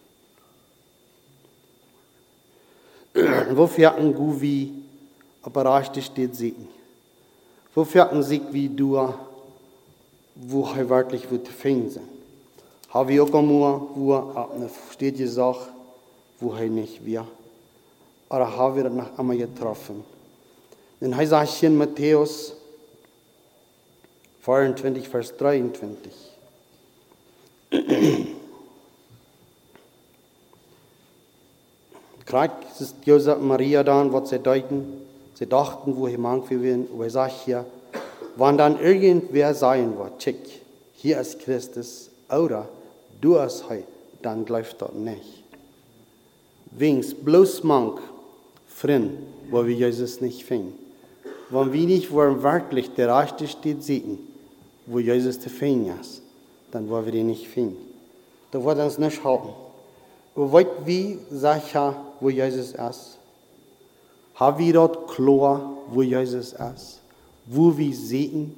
Wofür 3.56 3.96
ein 3.96 4.14
Guvi, 4.14 4.72
aber 5.42 5.78
recht 5.78 6.00
steht 6.00 6.36
sehen. 6.36 6.68
Wo 7.74 7.82
finden 7.82 8.22
sich 8.22 8.42
wie 8.52 8.68
du, 8.68 8.96
wo 10.42 10.64
er 10.64 10.88
wirklich 10.88 11.30
wird 11.30 11.48
finden. 11.48 12.00
Habe 12.88 13.12
ich 13.12 13.20
auch 13.20 13.32
einmal, 13.34 13.80
wo 13.94 14.14
ab 14.14 14.52
eine 14.54 14.70
steht 14.92 15.18
gesagt, 15.18 15.68
wo 16.40 16.52
er 16.54 16.68
nicht 16.68 17.04
wir. 17.04 17.26
Oder 18.28 18.56
haben 18.56 18.76
wir 18.76 18.88
noch 18.90 19.18
einmal 19.18 19.36
getroffen. 19.36 20.02
Denn 21.00 21.12
er 21.12 21.26
sagt 21.26 21.50
hier 21.50 21.68
in 21.68 21.76
Matthäus 21.76 22.54
24, 24.42 25.08
Vers 25.08 25.36
23. 25.36 26.12
Kriegt 32.26 32.80
ist 32.80 32.96
Josef 33.04 33.38
Maria 33.40 33.82
dann, 33.82 34.12
was 34.12 34.30
sie 34.30 34.38
deuten. 34.38 35.02
Sie 35.34 35.46
dachten, 35.46 35.96
wo 35.96 36.06
jemand 36.06 36.48
wir 36.48 36.62
werden, 36.62 36.86
aber 36.92 37.06
ich 37.06 37.12
sage 37.12 37.32
hier, 37.44 37.66
wenn 38.40 38.56
dann 38.56 38.80
irgendwer 38.80 39.52
sein 39.54 39.98
wird, 39.98 40.18
check, 40.18 40.38
hier 40.94 41.20
ist 41.20 41.40
Christus, 41.40 42.08
oder 42.30 42.66
du 43.20 43.38
hast 43.38 43.68
heute, 43.68 43.84
dann 44.22 44.46
läuft 44.46 44.80
das 44.80 44.94
nicht. 44.94 45.44
Wings, 46.70 47.12
bloß 47.12 47.64
mank, 47.64 48.00
Freund, 48.66 49.12
wo 49.50 49.66
wir 49.66 49.74
Jesus 49.74 50.22
nicht 50.22 50.44
finden. 50.44 50.72
Wenn 51.50 51.70
wir 51.70 51.86
nicht 51.86 52.10
wollen 52.12 52.42
wirklich 52.42 52.88
der 52.94 53.14
Rechte 53.14 53.46
steht 53.46 53.82
sehen, 53.82 54.18
wo 54.86 55.00
Jesus 55.00 55.38
zu 55.38 55.50
finden 55.50 55.92
ist, 56.00 56.22
dann 56.70 56.88
wollen 56.88 57.04
wir 57.04 57.14
ihn 57.14 57.26
nicht 57.26 57.46
finden. 57.46 57.76
Da 58.52 58.64
wird 58.64 58.78
uns 58.78 58.96
nicht 58.96 59.22
halten. 59.22 59.50
Und 60.34 60.50
weißt 60.50 60.86
wie, 60.86 61.18
sag 61.30 61.62
ich 61.66 61.74
ja, 61.74 61.94
wo 62.20 62.30
Jesus 62.30 62.72
ist? 62.72 63.18
Haben 64.36 64.58
wir 64.58 64.72
dort 64.72 65.08
klar, 65.08 65.76
wo 65.90 66.00
Jesus 66.00 66.54
ist? 66.54 66.99
Wo 67.46 67.76
wir 67.76 67.94
sehen? 67.94 68.54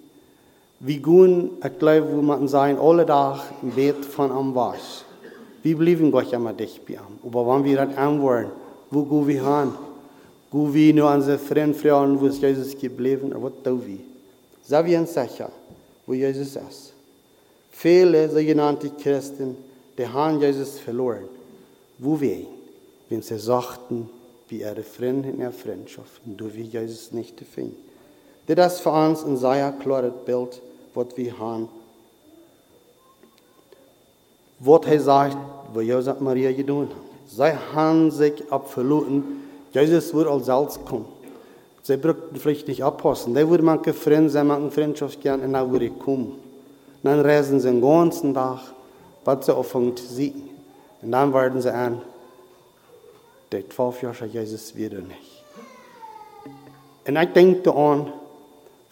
Wie 0.81 0.99
gehen, 0.99 1.51
ich 1.65 1.79
glaube, 1.79 2.13
wo 2.13 2.23
man 2.23 2.49
sein, 2.49 2.79
alle 2.79 3.07
im 3.63 3.71
Bett 3.71 4.05
von 4.05 4.33
am 4.33 4.55
Wasch. 4.55 5.05
Wir 5.63 5.77
bleiben 5.77 6.11
Gott 6.11 6.33
immer 6.33 6.53
dicht 6.53 6.85
bei 6.87 6.95
ihm. 6.95 7.19
Aber 7.25 7.47
wenn 7.47 7.65
wir 7.65 7.87
das 7.87 7.97
anwollen, 7.97 8.51
wo 8.91 9.05
gehen 9.05 9.29
wir 9.29 9.61
hin? 9.61 9.73
Gehen 10.51 10.75
wir 10.75 10.95
nur 10.95 11.13
unsere 11.13 11.39
Freunde 11.39 11.79
fragen, 11.79 12.21
wo 12.21 12.27
ist 12.27 12.43
Jesus 12.43 12.77
geblieben? 12.77 13.33
Was 13.37 13.53
tun 13.63 13.83
wir? 13.87 13.99
Sind 14.63 14.87
wir 14.87 14.99
uns 14.99 15.15
sicher, 15.15 15.51
wo 16.07 16.15
Jesus 16.15 16.57
ist? 16.57 16.93
Viele 17.71 18.29
sogenannte 18.29 18.91
Christen, 18.91 19.57
die 19.97 20.07
haben 20.07 20.41
Jesus 20.41 20.79
verloren. 20.81 21.29
Wo 21.99 22.21
wir 22.21 22.47
wenn 23.13 23.21
sie 23.21 23.39
sagten, 23.39 24.09
wie 24.49 24.61
ihre 24.61 24.83
Freunde 24.83 25.29
in 25.29 25.41
ihrer 25.41 25.53
Freundschaft, 25.53 26.23
und 26.25 26.39
du 26.39 26.53
wie 26.55 26.63
Jesus 26.63 27.13
nicht 27.13 27.39
finden. 27.41 27.77
Das 28.47 28.75
ist 28.75 28.81
für 28.81 28.91
uns 28.91 29.25
ein 29.25 29.37
sehr 29.37 29.73
klares 29.73 30.13
Bild, 30.25 30.61
was 30.95 31.17
wir 31.17 31.39
haben. 31.39 31.69
Was 34.59 34.87
er 34.87 35.01
sagt, 35.01 35.37
was 35.73 35.85
Josef 35.85 36.21
Maria 36.21 36.53
getan 36.53 36.89
hat. 36.89 36.97
Sie 37.27 37.75
haben 37.75 38.11
sich 38.11 38.43
absolut, 38.51 39.07
Jesus 39.73 40.13
wird 40.13 40.29
als 40.29 40.47
Salz 40.47 40.79
kommen. 40.85 41.07
Sie 41.83 41.97
brauchten 41.97 42.37
vielleicht 42.37 42.69
nicht 42.69 42.85
abpassen. 42.85 43.35
Da 43.35 43.49
würde 43.49 43.65
man 43.65 43.83
Freunde 43.83 44.31
sein, 44.31 44.47
man 44.47 44.71
Freundschaft 44.71 45.21
gern, 45.21 45.41
und 45.41 45.53
dann 45.53 45.71
würde 45.71 45.87
ich 45.87 45.99
kommen. 45.99 46.39
Dann 47.03 47.21
reisen 47.21 47.59
sie 47.59 47.69
den 47.69 47.81
ganzen 47.81 48.35
Tag, 48.35 48.61
was 49.25 49.47
sie 49.47 49.57
anfangen 49.57 49.97
zu 49.97 50.07
sehen. 50.07 50.51
Und 51.01 51.11
dann 51.11 51.35
werden 51.35 51.61
sie 51.61 51.73
an, 51.73 52.01
der 53.51 53.69
twaalf 53.69 54.03
jaar 54.03 54.15
Jesus 54.27 54.77
wieder 54.77 55.01
nicht. 55.01 55.43
Und 57.07 57.17
ich 57.17 57.33
denke 57.33 57.63
daran, 57.63 58.13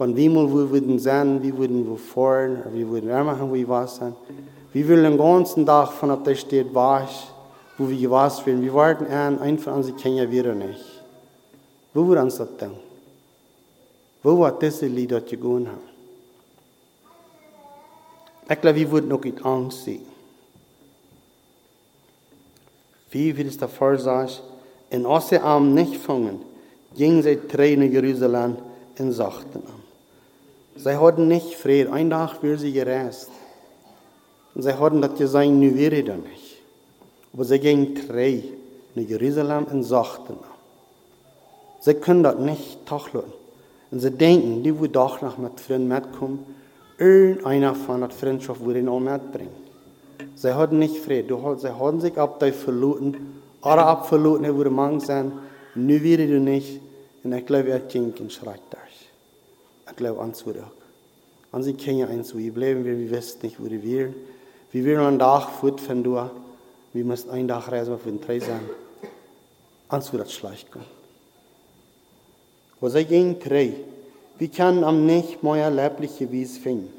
wir 0.09 0.31
mal 0.31 0.49
wir 0.49 0.71
würden 0.71 0.99
sein, 0.99 1.43
wir 1.43 1.57
würden 1.57 1.89
wo 1.89 1.97
fahren, 1.97 2.63
wir 2.73 2.89
würden 2.89 3.09
machen, 3.25 3.53
wie 3.53 3.69
was 3.69 3.97
sein. 3.97 4.15
Wir 4.73 4.89
wollen 4.89 5.05
den 5.05 5.19
ganzen 5.19 5.67
Tag 5.67 5.93
von 5.93 6.23
der 6.25 6.35
steht 6.35 6.75
wasch, 6.75 7.29
wo 7.77 7.89
wir 7.89 7.99
gewas 7.99 8.45
werden. 8.47 8.63
Wir 8.63 8.73
warten 8.73 9.07
an, 9.07 9.39
einfach 9.41 9.73
an 9.73 9.83
sie 9.83 9.93
kennen 9.93 10.31
wieder 10.31 10.55
nicht. 10.55 10.85
Wo 11.93 12.07
wird 12.09 12.21
uns 12.21 12.37
das 12.37 12.49
denn? 12.57 12.73
Wo 14.23 14.39
wird 14.39 14.63
diese 14.63 14.87
Lieder 14.87 15.21
gegangen 15.21 15.69
haben? 15.69 15.91
Ich 18.49 18.61
glaube, 18.61 18.79
wir 18.79 18.91
würden 18.91 19.09
noch 19.09 19.25
in 19.25 19.43
Angst 19.45 19.85
sehen. 19.85 20.07
Wie 23.11 23.33
viel 23.33 23.47
ist 23.47 23.61
der 23.61 23.69
Vorsage? 23.69 24.33
In 24.91 25.07
sie 25.21 25.39
am 25.39 25.75
nicht 25.75 25.97
fangen, 25.97 26.41
gingen 26.97 27.23
sie 27.23 27.37
Tränen 27.37 27.93
Jerusalem 27.93 28.57
und 28.99 29.13
sagten 29.13 29.63
Sie 30.83 30.97
hatten 30.97 31.29
nicht 31.29 31.57
Frieden. 31.57 31.93
Ein 31.93 32.09
Tag 32.09 32.43
wird 32.43 32.61
sie 32.61 32.73
gereist. 32.73 33.31
Und 34.55 34.63
sie 34.63 34.73
hatten 34.73 35.03
das 35.03 35.15
gesagt, 35.15 35.49
nu 35.49 35.75
wäre 35.77 36.03
das 36.03 36.17
nicht. 36.17 36.57
Aber 37.35 37.45
sie 37.45 37.59
gingen 37.59 37.95
drei 38.09 38.43
nach 38.95 39.05
Jerusalem 39.05 39.65
und 39.65 39.83
sagten, 39.83 40.39
sie 41.81 41.95
können 41.95 42.23
das 42.23 42.39
nicht 42.39 42.87
tacheln. 42.87 43.31
Und 43.91 44.01
sie 44.01 44.11
denken, 44.11 44.63
die 44.63 44.79
wo 44.79 44.87
doch 44.87 45.21
noch 45.21 45.37
mit 45.37 45.61
Freunden 45.61 45.89
mitkommen, 45.89 46.47
irgendeiner 46.97 47.75
von 47.75 48.01
der 48.01 48.11
Freundschaft 48.11 48.65
würde 48.65 48.81
ihn 48.81 48.89
auch 48.89 49.01
mitbringen. 49.01 49.55
Sie 50.35 50.55
hatten 50.55 50.79
nicht 50.79 50.97
Frieden. 50.97 51.59
Sie 51.59 51.79
hatten 51.79 52.01
sich 52.01 52.17
ab 52.17 52.41
der 52.41 52.55
verloren, 52.55 53.43
oder 53.61 53.87
abverloren, 53.87 54.45
er 54.45 54.57
würde 54.57 54.71
mang 54.71 54.99
sein, 54.99 55.33
nu 55.75 56.03
wäre 56.03 56.27
du 56.27 56.41
nicht. 56.41 56.81
Und 57.23 57.35
ich 57.35 57.45
glaube, 57.45 57.69
er 57.69 57.81
denkt 57.81 58.19
und 58.21 58.33
schreit 58.33 58.63
das. 58.71 58.90
Glaube, 59.97 60.21
ans 60.21 60.47
würde 60.47 60.65
auch. 60.65 60.81
An 61.53 61.63
sie 61.63 61.75
kennen 61.75 62.09
eins, 62.09 62.37
wie 62.37 62.51
bleiben 62.51 62.85
wir, 62.85 62.97
wir 62.97 63.11
wissen 63.11 63.41
nicht, 63.43 63.61
wo 63.61 63.69
wir 63.69 63.83
wären. 63.83 64.15
Wir 64.71 65.01
einen 65.01 65.19
Tag 65.19 65.51
fort 65.51 65.81
von 65.81 66.05
du, 66.05 66.31
wir 66.93 67.05
müssen 67.05 67.31
einen 67.31 67.49
Tag 67.49 67.71
reisen, 67.73 67.99
den 68.05 68.21
drei 68.21 68.39
sein. 68.39 68.61
Das 69.89 70.33
schlecht 70.33 70.71
gehen. 70.73 70.85
Was 72.81 72.95
ich 72.95 73.09
gegen 73.09 73.39
drei, 73.41 73.75
wir 74.39 74.49
können 74.49 74.85
am 74.85 75.05
nicht 75.05 75.43
mehr 75.43 75.71
leibliche 75.71 76.31
Wies 76.31 76.57
finden. 76.57 76.93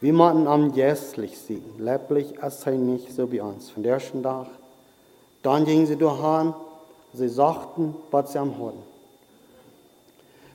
Wir 0.00 0.12
machen 0.12 0.46
am 0.46 0.74
jässlich 0.74 1.38
sehen. 1.38 1.64
Leiblich 1.78 2.34
ist 2.34 2.60
sei 2.60 2.72
nicht 2.72 3.12
so 3.12 3.30
wie 3.32 3.40
uns. 3.40 3.70
Von 3.70 3.82
der 3.82 3.94
ersten 3.94 4.22
Tag. 4.22 4.48
Dann 5.42 5.64
gingen 5.64 5.86
sie 5.86 5.96
durch 5.96 6.20
Han, 6.20 6.54
sie 7.12 7.28
sagten, 7.28 7.94
was 8.10 8.32
sie 8.32 8.38
am 8.38 8.58
hatten. 8.58 8.91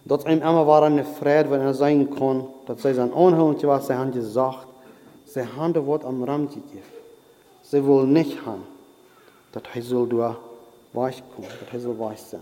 Dat 0.08 0.26
ihm 0.26 0.42
immer 0.42 0.66
war 0.66 0.84
eine 0.84 1.04
Freude, 1.04 1.52
wenn 1.52 1.60
er 1.60 1.74
sagen 1.74 2.10
kann, 2.16 2.46
dass 2.66 2.82
sie 2.82 2.94
sein 2.94 3.12
Unheimlich 3.12 3.68
was 3.68 3.90
haben 3.90 4.14
gesagt, 4.14 4.68
sie 5.26 5.46
haben 5.46 5.74
das 5.74 5.86
Wort 5.86 6.06
am 6.06 6.24
Raum 6.24 6.48
gegeben. 6.48 6.82
Sie 7.62 7.86
wollen 7.86 8.14
nicht 8.14 8.46
haben, 8.46 8.64
dass 9.52 9.64
er 9.74 9.82
soll 9.82 10.08
durch 10.08 10.36
weich 10.94 11.22
kommen, 11.36 11.48
dass 11.60 11.74
er 11.74 11.80
soll 11.82 12.00
weich 12.00 12.22
sein. 12.22 12.40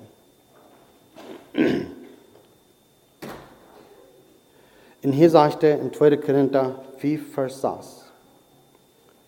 Und 5.03 5.11
hier 5.11 5.29
sagt 5.29 5.63
er 5.63 5.79
in 5.79 5.91
2. 5.91 6.17
Korinther 6.17 6.75
4, 6.97 7.19
Vers 7.19 7.61
6, 7.61 8.05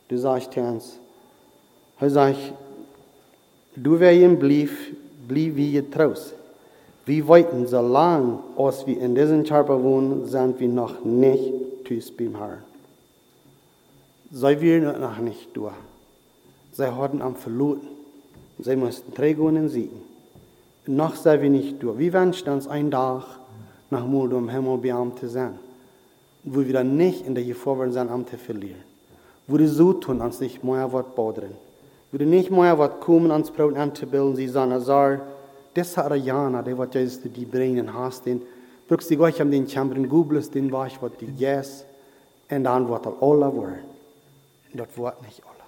du 0.10 0.18
sagst 0.18 0.56
uns, 0.58 1.00
er 2.00 2.10
sagt, 2.12 2.54
du 3.76 4.00
wer 4.00 4.14
ihm 4.14 4.38
blieb, 4.38 4.70
blieb 5.28 5.56
wie 5.56 5.72
ihr 5.72 5.90
Wir 7.08 7.26
weiten, 7.30 7.66
solange 7.68 8.40
als 8.58 8.86
wir 8.86 9.00
in 9.00 9.16
diesem 9.16 9.46
Körper 9.46 9.82
wohnen, 9.82 10.26
sind 10.26 10.60
wir 10.60 10.68
noch 10.68 11.06
nicht 11.06 11.54
tüß 11.86 12.12
beim 12.18 12.36
Herrn. 12.36 12.64
Sie 14.30 14.60
wir 14.60 14.82
noch 14.82 15.18
nicht 15.20 15.56
durch. 15.56 15.72
Sie 16.74 16.86
hatten 16.86 17.22
am 17.22 17.38
verloren. 17.38 17.88
Sie 18.60 18.76
mussten 18.76 19.14
trägen 19.14 19.58
und 19.58 19.70
siegen. 19.70 20.02
Noch 20.86 21.16
sind 21.16 21.42
wir 21.42 21.50
nicht 21.50 21.82
durch. 21.82 21.98
Wie 21.98 22.12
wünschen 22.12 22.50
uns 22.50 22.68
ein 22.68 22.92
Tag 22.92 23.24
nach 23.90 24.06
Mut 24.06 24.34
um 24.34 24.50
Himmel 24.50 24.78
Beamte 24.78 25.30
sein, 25.30 25.58
wo 26.44 26.66
wir 26.66 26.74
dann 26.74 26.98
nicht 26.98 27.26
in 27.26 27.36
der 27.36 27.46
Gefahr 27.46 27.90
sein 27.90 28.10
Amt 28.10 28.32
verlieren. 28.32 28.84
Wo 29.48 29.56
die 29.56 29.68
so 29.68 29.94
tun, 29.94 30.20
uns 30.20 30.42
nicht 30.42 30.62
mehr 30.62 30.92
was 30.92 31.06
bauen. 31.16 31.56
Wo 32.12 32.18
die 32.18 32.26
nicht 32.26 32.52
mehr 32.52 32.78
was 32.78 33.00
kommen, 33.00 33.32
uns 33.32 33.50
Brot 33.50 33.78
anzubilden, 33.78 34.36
sie 34.36 34.50
sagen, 34.50 35.22
dessa 35.78 36.02
Arayana, 36.04 36.62
det 36.62 36.74
var 36.74 36.88
just 36.92 37.24
die 37.24 37.46
bringen 37.46 37.94
hast 37.94 38.26
den, 38.26 38.42
brukst 38.88 39.10
die 39.10 39.16
gleich 39.16 39.40
am 39.42 39.52
den 39.52 39.68
chambren 39.68 40.10
gubles, 40.10 40.50
den 40.50 40.72
war 40.72 40.88
ich 40.88 41.00
wat 41.02 41.22
die 41.22 41.32
yes, 41.38 41.86
und 42.50 42.64
dann 42.64 42.90
wat 42.90 43.06
alla 43.22 43.56
war. 43.56 43.78
Das 44.74 44.98
wird 44.98 45.22
nicht 45.22 45.44
alla. 45.44 45.66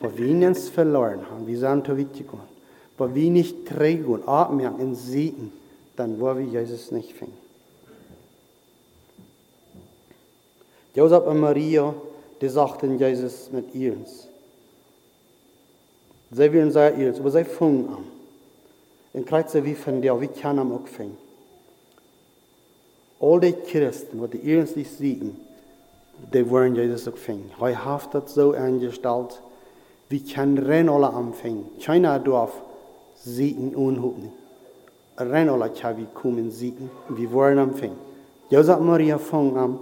Weil 0.00 0.18
wir 0.18 0.48
uns 0.48 0.68
verloren 0.68 1.20
haben, 1.30 1.46
wir 1.46 1.58
sind 1.58 1.86
zu 1.86 1.94
gekommen. 1.94 2.48
Weil 2.96 3.14
wir 3.14 3.30
nicht 3.30 3.66
trägen 3.66 4.26
atmen 4.26 4.74
und 4.74 4.94
sehen, 4.94 5.52
dann 5.96 6.18
wollen 6.18 6.52
wir 6.52 6.60
Jesus 6.60 6.90
nicht 6.90 7.12
finden. 7.12 7.36
Josef 10.94 11.26
und 11.26 11.40
Maria, 11.40 11.94
die 12.40 12.48
sagten 12.48 12.98
Jesus 12.98 13.50
mit 13.50 13.74
ihns. 13.74 14.28
Sie 16.30 16.52
werden 16.52 16.70
sehr 16.70 16.96
ihns, 16.96 17.18
aber 17.18 17.30
sie 17.30 17.44
fangen 17.44 17.88
an. 17.88 18.11
En 19.12 19.24
vi 19.62 19.74
funderer, 19.74 20.16
vi 20.16 20.26
kjenner 20.26 20.62
dem 20.62 20.72
også. 20.72 21.10
Alle 23.20 23.40
de 23.40 23.52
kristne, 23.52 24.20
wat 24.20 24.32
de 24.32 24.40
eerste 24.42 24.84
zien, 24.84 25.36
de 26.30 26.44
waren 26.44 26.74
Jesus 26.74 27.08
ook 27.08 27.18
fing. 27.18 27.40
Hij 27.58 27.74
heeft 27.74 28.12
dat 28.12 28.30
zo 28.30 28.54
aangesteld, 28.54 29.40
vi 30.06 30.22
kan 30.22 30.58
ren 30.58 30.88
alle 30.88 31.06
anfängen. 31.06 31.64
Keiner 31.78 32.22
darf 32.22 32.62
siegen 33.14 33.74
unholen. 33.76 34.32
Ren 35.14 35.48
alle 35.48 35.70
kan 35.70 35.94
vi 35.94 36.06
kommen 36.12 36.52
siegen, 36.52 36.90
vi 37.06 37.28
waren 37.28 37.58
anfängen. 37.58 37.96
Josef 38.48 38.78
Maria 38.78 39.18
fang 39.18 39.56
an, 39.56 39.78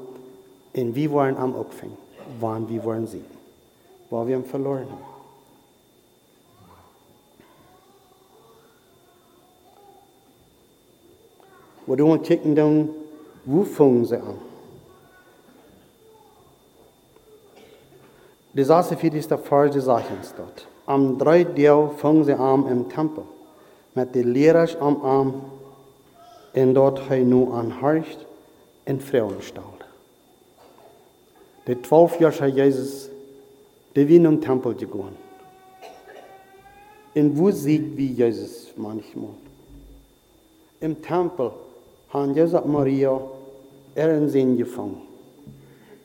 und 0.72 0.94
wir 0.94 1.12
waren 1.12 1.36
am 1.36 1.54
Opfern, 1.54 1.96
wann 2.38 2.68
wir 2.68 2.84
waren 2.84 3.06
siegen, 3.06 3.26
weil 4.10 4.26
wir 4.28 4.42
verloren 4.44 4.86
haben. 4.88 5.09
Tyckte 11.86 12.54
de, 12.54 12.88
wo 13.44 13.64
fangen 13.64 14.04
sie 14.04 14.16
an? 14.16 14.38
Die 18.52 18.64
Sache 18.64 18.96
für 18.96 19.10
die 19.10 19.22
falsche 19.22 19.80
Sachen 19.80 20.18
dort. 20.36 20.66
Am 20.86 21.18
dritten 21.18 21.54
Tag 21.54 21.92
fangen 21.98 22.24
sie 22.24 22.34
an 22.34 22.66
im 22.66 22.88
Tempel. 22.88 23.24
Mit 23.94 24.14
den 24.14 24.32
Lehrern 24.32 24.68
am 24.80 25.04
Arm. 25.04 25.34
Und 26.52 26.74
dort 26.74 27.08
hat 27.08 27.20
nur 27.20 27.54
an 27.54 27.80
Harcht 27.80 28.26
in 28.86 29.00
Frauenstall. 29.00 29.64
Der 31.66 31.80
zwölf 31.82 32.18
Jahre 32.18 32.48
Jesus, 32.48 33.08
der 33.94 34.08
wie 34.08 34.16
im 34.16 34.40
Tempel 34.40 34.74
gegangen. 34.74 35.16
Und 37.14 37.38
wo 37.38 37.50
sieht 37.52 37.96
wie 37.96 38.12
Jesus 38.12 38.72
manchmal? 38.76 39.30
Im 40.80 41.00
Tempel 41.02 41.52
han 42.12 42.34
Josef 42.34 42.64
Maria 42.64 43.20
er 43.94 44.16
in 44.16 44.28
sin. 44.28 44.64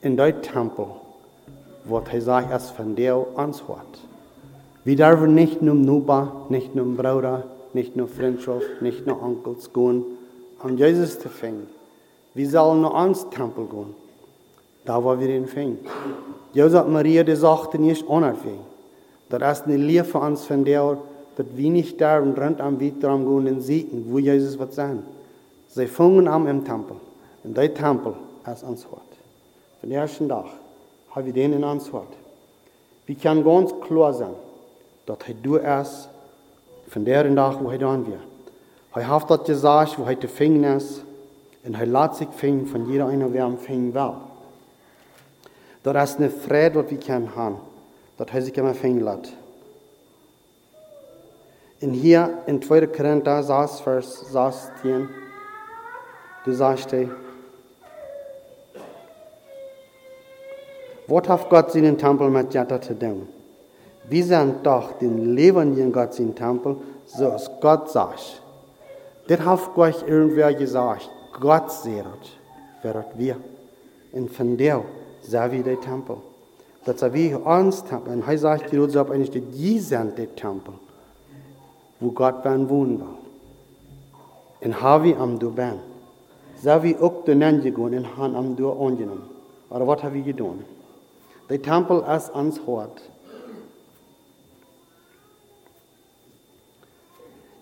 In 0.01 0.17
der 0.17 0.41
Tempel, 0.41 0.87
wo 1.83 1.99
er 1.99 2.21
sagt, 2.21 2.51
es 2.51 2.69
von 2.69 2.95
der 2.95 3.25
anschaut. 3.35 3.99
Wir 4.83 4.95
dürfen 4.95 5.33
nicht 5.33 5.63
nur 5.63 5.73
Nuba, 5.73 6.45
nicht 6.49 6.75
nur 6.75 6.85
Bruder, 6.85 7.43
nicht 7.73 7.95
nur 7.95 8.07
Freundschaft, 8.07 8.81
nicht 8.81 9.07
nur 9.07 9.21
Onkels 9.21 9.73
gehen, 9.73 10.03
um 10.61 10.77
Jesus 10.77 11.19
zu 11.19 11.29
finden. 11.29 11.67
Wir 12.35 12.49
sollen 12.49 12.81
nur 12.81 12.95
ans 12.95 13.27
Tempel 13.31 13.65
gehen. 13.65 13.95
Da 14.85 15.03
wo 15.03 15.19
wir 15.19 15.29
ihn 15.29 15.47
finden. 15.47 15.85
Josef 16.53 16.85
Maria, 16.87 17.23
die 17.23 17.35
sagte 17.35 17.79
nicht 17.79 18.05
unerfähig. 18.07 18.59
Das 19.29 19.59
ist 19.59 19.65
eine 19.65 19.77
Lehre 19.77 20.05
für 20.05 20.19
uns 20.19 20.45
von 20.45 20.63
der, 20.63 20.99
dass 21.35 21.47
wir 21.55 21.71
nicht 21.71 21.99
da 21.99 22.19
und 22.19 22.37
rund 22.37 22.61
am 22.61 22.79
Weg 22.79 23.01
dran 23.01 23.25
gehen 23.25 23.47
und 23.55 23.61
sehen, 23.61 24.05
wo 24.09 24.19
Jesus 24.19 24.59
wird 24.59 24.73
sein. 24.73 25.01
Sie 25.75 25.87
fangen 25.87 26.29
an 26.29 26.47
im 26.47 26.63
Tempel. 26.63 26.95
In 27.43 27.53
der 27.53 27.73
Tempel 27.73 28.13
ist 28.49 28.63
Antwort. 28.63 29.01
Von 29.81 29.89
der 29.89 30.03
ersten 30.03 30.29
Tag 30.29 30.45
haben 31.11 31.25
wir 31.25 31.33
den 31.33 31.51
in. 31.51 32.07
Wir 33.05 33.15
können 33.15 33.43
ganz 33.43 33.73
klar 33.81 34.13
sein, 34.13 34.35
dass 35.05 35.17
er 35.27 35.33
du 35.33 35.57
erst 35.57 36.07
von 36.87 37.03
der 37.03 37.35
Tag, 37.35 37.61
wo 37.61 37.69
er 37.71 37.77
dann 37.77 38.07
wird. 38.07 38.21
Er 38.93 39.09
hat 39.09 39.29
das 39.29 39.43
gesagt, 39.43 39.99
wo 39.99 40.05
er 40.05 40.17
zu 40.17 40.29
finden 40.29 40.63
ist, 40.63 41.03
und 41.65 41.73
er 41.73 41.85
lässt 41.85 42.19
sich 42.19 42.29
finden 42.29 42.67
von 42.67 42.89
jeder 42.89 43.07
einer, 43.07 43.33
wer 43.33 43.43
am 43.43 43.57
finden 43.57 43.93
will. 43.93 44.13
Das 45.83 46.11
ist 46.11 46.19
eine 46.19 46.29
Freude, 46.29 46.83
die 46.83 46.91
wir 46.91 46.99
können 46.99 47.35
haben, 47.35 47.57
dass 48.17 48.27
er 48.31 48.41
sich 48.41 48.55
immer 48.55 48.75
finden 48.75 49.03
lässt. 49.03 49.33
Und 51.81 51.95
hier 51.95 52.29
in 52.45 52.61
2. 52.61 52.87
Korinther 52.87 53.43
6, 53.43 53.81
Vers 53.81 54.31
16, 54.31 55.09
Hat 61.27 61.49
Gott 61.49 61.71
seinen 61.71 61.97
Tempel 61.97 62.29
mit 62.29 62.53
Jetta 62.53 62.79
zu 62.79 62.97
tun? 62.97 63.27
Wir 64.07 64.23
sind 64.23 64.65
doch 64.65 64.93
den 64.99 65.35
lebendigen 65.35 65.91
Gott 65.91 66.13
seinen 66.13 66.35
Tempel, 66.35 66.77
so 67.05 67.31
als 67.31 67.49
Gott 67.59 67.89
sagt. 67.89 68.41
Das 69.27 69.39
hat 69.39 69.73
Gott 69.73 70.07
irgendwer 70.07 70.53
gesagt. 70.53 71.09
Gott 71.39 71.71
sehrt, 71.71 72.37
während 72.83 73.17
wir. 73.17 73.37
Und 74.11 74.31
von 74.31 74.55
der 74.55 74.83
sehen 75.21 75.51
wir 75.51 75.63
den 75.63 75.81
Tempel. 75.81 76.17
Das 76.85 77.01
ist 77.01 77.13
wie 77.13 77.33
uns 77.33 77.83
Tempel. 77.83 78.13
Und 78.13 78.27
er 78.27 78.37
sagt, 78.37 78.71
die 78.71 78.75
Leute 78.75 78.99
eigentlich, 78.99 79.31
die 79.31 79.79
sind 79.79 80.17
der 80.17 80.35
Tempel, 80.35 80.75
wo 81.99 82.11
Gott 82.11 82.45
wohnen 82.45 82.99
will. 82.99 83.07
Und 84.61 84.81
haben 84.81 85.03
wir 85.03 85.19
am 85.19 85.39
Duban 85.39 85.79
zou 86.61 86.81
vi 86.81 86.97
ook 86.99 87.25
de 87.25 87.35
nanje 87.35 87.73
gaan 87.73 87.93
en 87.93 88.03
han 88.03 88.35
am 88.35 88.55
door 88.55 88.77
ongenam. 88.77 89.19
Maar 89.67 89.85
wat 89.85 90.01
hebben 90.01 90.23
we 90.23 90.31
gedaan? 90.31 90.65
Der 91.47 91.61
Tempel 91.61 92.03
ist 92.03 92.29
ans 92.33 92.59
Hort. 92.65 93.01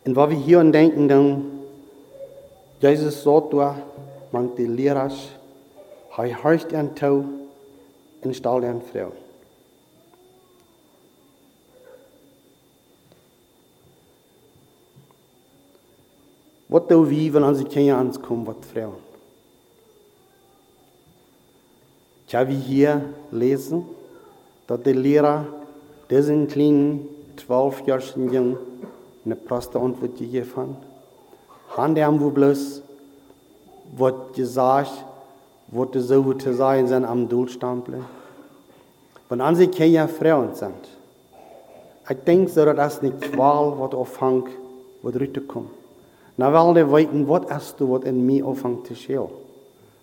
Und 0.06 0.16
was 0.16 0.30
wir 0.30 0.38
hier 0.38 0.60
an 0.60 0.72
denken, 0.72 1.08
dann, 1.08 1.46
Jesus 2.82 3.24
sagt 3.24 3.54
man 4.32 4.56
die 4.58 4.66
Lehrer, 4.66 5.10
er 6.18 6.44
horcht 6.44 6.74
ein 6.74 6.96
Tau 6.96 7.24
und 8.22 8.36
stellt 8.36 8.64
ein 8.64 8.82
Frau. 8.82 9.12
Was 16.74 16.88
doen 16.88 17.06
we 17.06 17.32
wanneer 17.32 17.56
ze 17.56 17.64
kinderen 17.64 18.00
aankomen 18.00 18.46
wat 18.46 18.66
vrouwen? 18.72 19.02
Ich 22.28 22.34
habe 22.34 22.52
hier 22.52 23.14
lesen, 23.30 23.86
dass 24.66 24.82
der 24.82 24.96
Lehrer 24.96 25.46
diesen 26.10 26.48
kleinen 26.48 27.08
zwölfjährigen 27.38 28.34
Jungen 28.34 28.58
eine 29.24 29.38
Antwort 29.52 30.18
gegeben 30.18 30.50
hat. 30.56 31.78
Han 31.78 31.94
der 31.94 32.20
wo 32.20 32.32
bloß 32.32 32.82
wird 33.96 34.34
gesagt, 34.34 35.06
wird 35.68 35.94
so 35.94 36.34
zu 36.34 36.56
sein 36.56 36.88
sind 36.88 37.06
am 37.06 37.30
Duldstampeln. 37.30 38.04
Wenn 39.30 39.42
an 39.42 39.56
sie 39.56 39.68
keine 39.68 40.08
Frauen 40.08 40.56
sind, 40.56 40.88
ich 42.10 42.18
denke, 42.26 42.50
so, 42.50 42.66
dass 42.66 42.76
das 42.76 43.02
nicht 43.04 43.22
Qual, 43.22 43.78
was 43.78 43.94
aufhängt, 43.94 44.50
wird 45.04 45.16
rüberkommen. 45.20 45.83
De 46.36 46.86
weten, 46.92 47.26
wat 47.26 47.50
is 47.50 47.74
du 47.78 47.88
wat 47.88 48.04
in 48.04 48.26
mij 48.26 48.44
aufhängt 48.44 48.88
zu 48.88 48.96
scheel? 48.96 49.30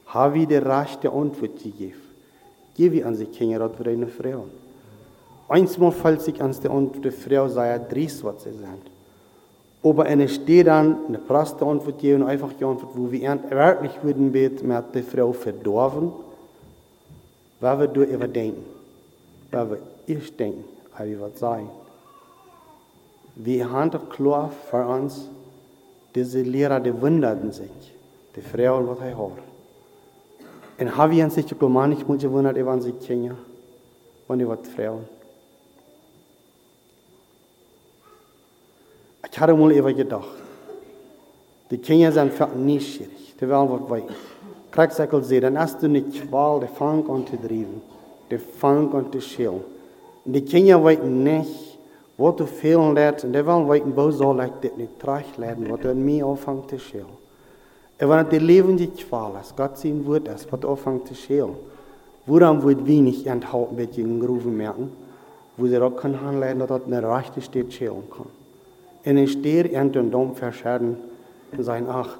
Habe 0.06 0.38
ich 0.38 0.48
die 0.48 0.56
rechte 0.56 1.10
Antwort 1.10 1.62
gegeben? 1.62 1.94
Gebe 2.76 2.96
ich 2.96 3.04
an 3.04 3.16
sie 3.16 3.26
Kinder 3.26 3.70
für 3.70 3.88
eine 3.88 4.06
Frau. 4.06 4.44
Einmal 5.48 5.92
fällt 5.92 6.22
sich 6.22 6.40
an 6.40 6.52
die 6.52 6.68
Antwort 6.68 7.04
der 7.04 7.12
Frau, 7.12 7.48
sei 7.48 7.68
er 7.68 7.78
dries, 7.80 8.22
was 8.22 8.44
sie 8.44 8.52
sind. 8.52 8.90
Aber 9.82 10.04
eine 10.04 10.28
steht 10.28 10.66
dann, 10.66 11.06
eine 11.08 11.18
praste 11.18 11.64
Antwort 11.64 11.98
geben, 11.98 12.22
einfach 12.22 12.52
die 12.52 12.64
Antwort, 12.64 12.92
wo 12.94 13.10
wir 13.10 13.40
wirklich 13.50 14.02
würden 14.02 14.30
beten, 14.30 14.68
mit 14.68 14.94
der 14.94 15.02
Frau 15.02 15.32
verdorben, 15.32 16.12
weil 17.60 17.78
wir 17.80 17.86
durch 17.88 18.10
überdenken, 18.10 18.64
weil 19.50 19.70
wir 19.70 19.78
ich 20.06 20.36
denken, 20.36 20.64
wie 20.98 21.18
wir 21.18 21.30
sein. 21.34 21.68
Wir 23.36 23.70
haben 23.70 23.90
doch 23.90 24.08
klar 24.10 24.50
für 24.70 24.86
uns, 24.86 25.28
diese 26.14 26.42
Lehrer, 26.42 26.80
die 26.80 27.00
wunderten 27.00 27.52
sich, 27.52 27.70
die 28.34 28.40
Frauen, 28.40 28.88
was 28.88 28.98
er 29.00 29.16
haben 30.96 31.12
wir 31.12 31.28
sich 31.30 31.58
gemeint, 31.58 31.98
ich 31.98 32.08
muss 32.08 32.22
wundern, 32.24 32.54
die 32.54 32.64
waren 32.64 32.80
sie 32.80 32.92
Kinder 32.92 33.36
und 34.26 34.38
die 34.38 34.48
waren 34.48 34.64
Frauen. 34.64 35.04
Ich 39.30 39.38
hatte 39.38 39.54
mal 39.54 39.70
immer 39.70 39.92
gedacht, 39.92 40.26
die 41.70 41.78
Kinder 41.78 42.10
sind 42.10 42.32
für 42.32 42.48
schwierig, 42.80 43.36
die 43.40 43.48
wollen 43.48 43.70
was 43.70 43.90
weiten. 43.90 44.14
Kriegsäckel 44.70 45.22
sehen, 45.22 45.42
dann 45.42 45.58
hast 45.58 45.82
du 45.82 45.88
nicht 45.88 46.28
Qual, 46.28 46.60
die 46.60 46.66
fangen 46.66 47.08
an 47.10 47.26
zu 47.26 47.36
drieben, 47.36 47.82
die 48.30 48.38
fangen 48.38 48.92
an 48.92 49.12
zu 49.12 49.20
schälen. 49.20 49.60
Die 50.24 50.44
Kinder 50.44 50.82
weiten 50.82 51.22
nicht, 51.22 51.69
wat 52.20 52.38
du 52.38 52.46
veel 52.46 52.92
leert, 52.92 53.22
en 53.22 53.32
dat 53.32 53.44
wel 53.44 53.68
weten, 53.68 53.94
wo 53.94 54.10
soll 54.10 54.44
ich 54.44 54.52
dit 54.60 54.76
nicht 54.76 54.98
terugleiden, 54.98 55.68
wat 55.68 55.84
er 55.84 55.94
mir 55.94 56.26
anfängt 56.26 56.68
zu 56.68 56.78
schälen. 56.78 57.18
Und 57.98 58.08
wenn 58.08 58.28
die 58.28 58.38
Leben 58.38 58.76
Qual 58.94 59.32
ist, 59.40 59.56
Gott 59.56 59.78
sein 59.78 60.04
Wort 60.06 60.28
ist, 60.28 60.52
was 60.52 60.64
anfängt 60.64 61.08
zu 61.08 61.14
schälen, 61.14 61.54
woran 62.26 62.62
wird 62.62 62.86
wenig 62.86 63.26
enthalten, 63.26 63.78
wird 63.78 63.96
in 63.96 64.20
Gruben 64.20 64.54
merken, 64.54 64.92
wo 65.56 65.66
sie 65.66 65.78
auch 65.78 65.96
können 65.96 66.18
anleiten, 66.18 66.58
dass 66.58 66.68
das 66.68 66.82
eine 66.84 67.16
rechte 67.16 67.40
steht 67.40 67.72
schälen 67.72 68.04
kann. 68.10 68.26
Und 69.04 69.16
ich 69.16 69.32
stehe 69.32 69.64
in 69.64 69.90
den 69.90 70.10
Dom 70.10 70.34
verschärden 70.34 70.98
und 71.56 71.62
sagen, 71.62 71.86
ach, 71.88 72.18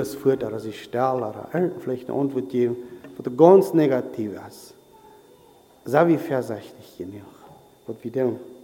ist 0.00 0.14
führt, 0.16 0.42
dass 0.42 0.64
ich 0.64 0.82
stelle, 0.82 1.18
oder 1.18 1.48
vielleicht 1.78 2.10
eine 2.10 2.18
Antwort 2.18 2.48
geben, 2.48 2.76
was 3.16 3.36
ganz 3.36 3.74
negativ 3.74 4.32
ist. 4.48 4.74
Sei 5.84 6.08
wie 6.08 6.16
vorsichtig 6.16 6.98
genug, 6.98 7.22
was 7.86 7.96
wir 8.02 8.12
tun. 8.12 8.55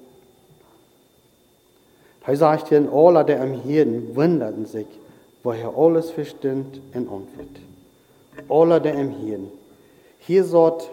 Hij 2.24 2.36
ihnen, 2.70 2.88
alle, 2.88 3.24
die 3.24 3.34
am 3.34 3.52
Hirden 3.52 4.14
wunderten 4.14 4.66
sich, 4.66 4.86
woher 5.42 5.76
alles 5.76 6.10
verstand 6.10 6.80
und 6.94 7.08
antwort. 7.08 7.58
Alle, 8.48 8.80
die 8.80 8.90
am 8.90 9.10
Hirden. 9.10 9.48
Hier 10.18 10.44
sagt 10.44 10.88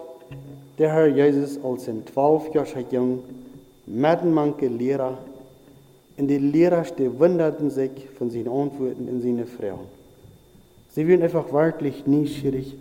der 0.79 0.91
Herr 0.91 1.07
Jesus 1.07 1.59
als 1.63 1.87
ein 1.87 2.03
zwölfjähriger 2.11 2.91
Jung, 2.91 3.23
mit 3.85 4.23
manche 4.25 4.67
Lehrer, 4.67 5.17
und 6.17 6.27
die 6.27 6.37
Lehrer 6.37 6.83
wunderten 7.17 7.69
sich 7.69 7.91
von 8.17 8.29
seinen 8.29 8.49
Antworten 8.49 9.07
in 9.07 9.21
seine 9.21 9.45
Frauen. 9.45 9.87
Sie 10.89 11.07
werden 11.07 11.21
einfach 11.21 11.51
wirklich 11.53 12.07
neugierig, 12.07 12.75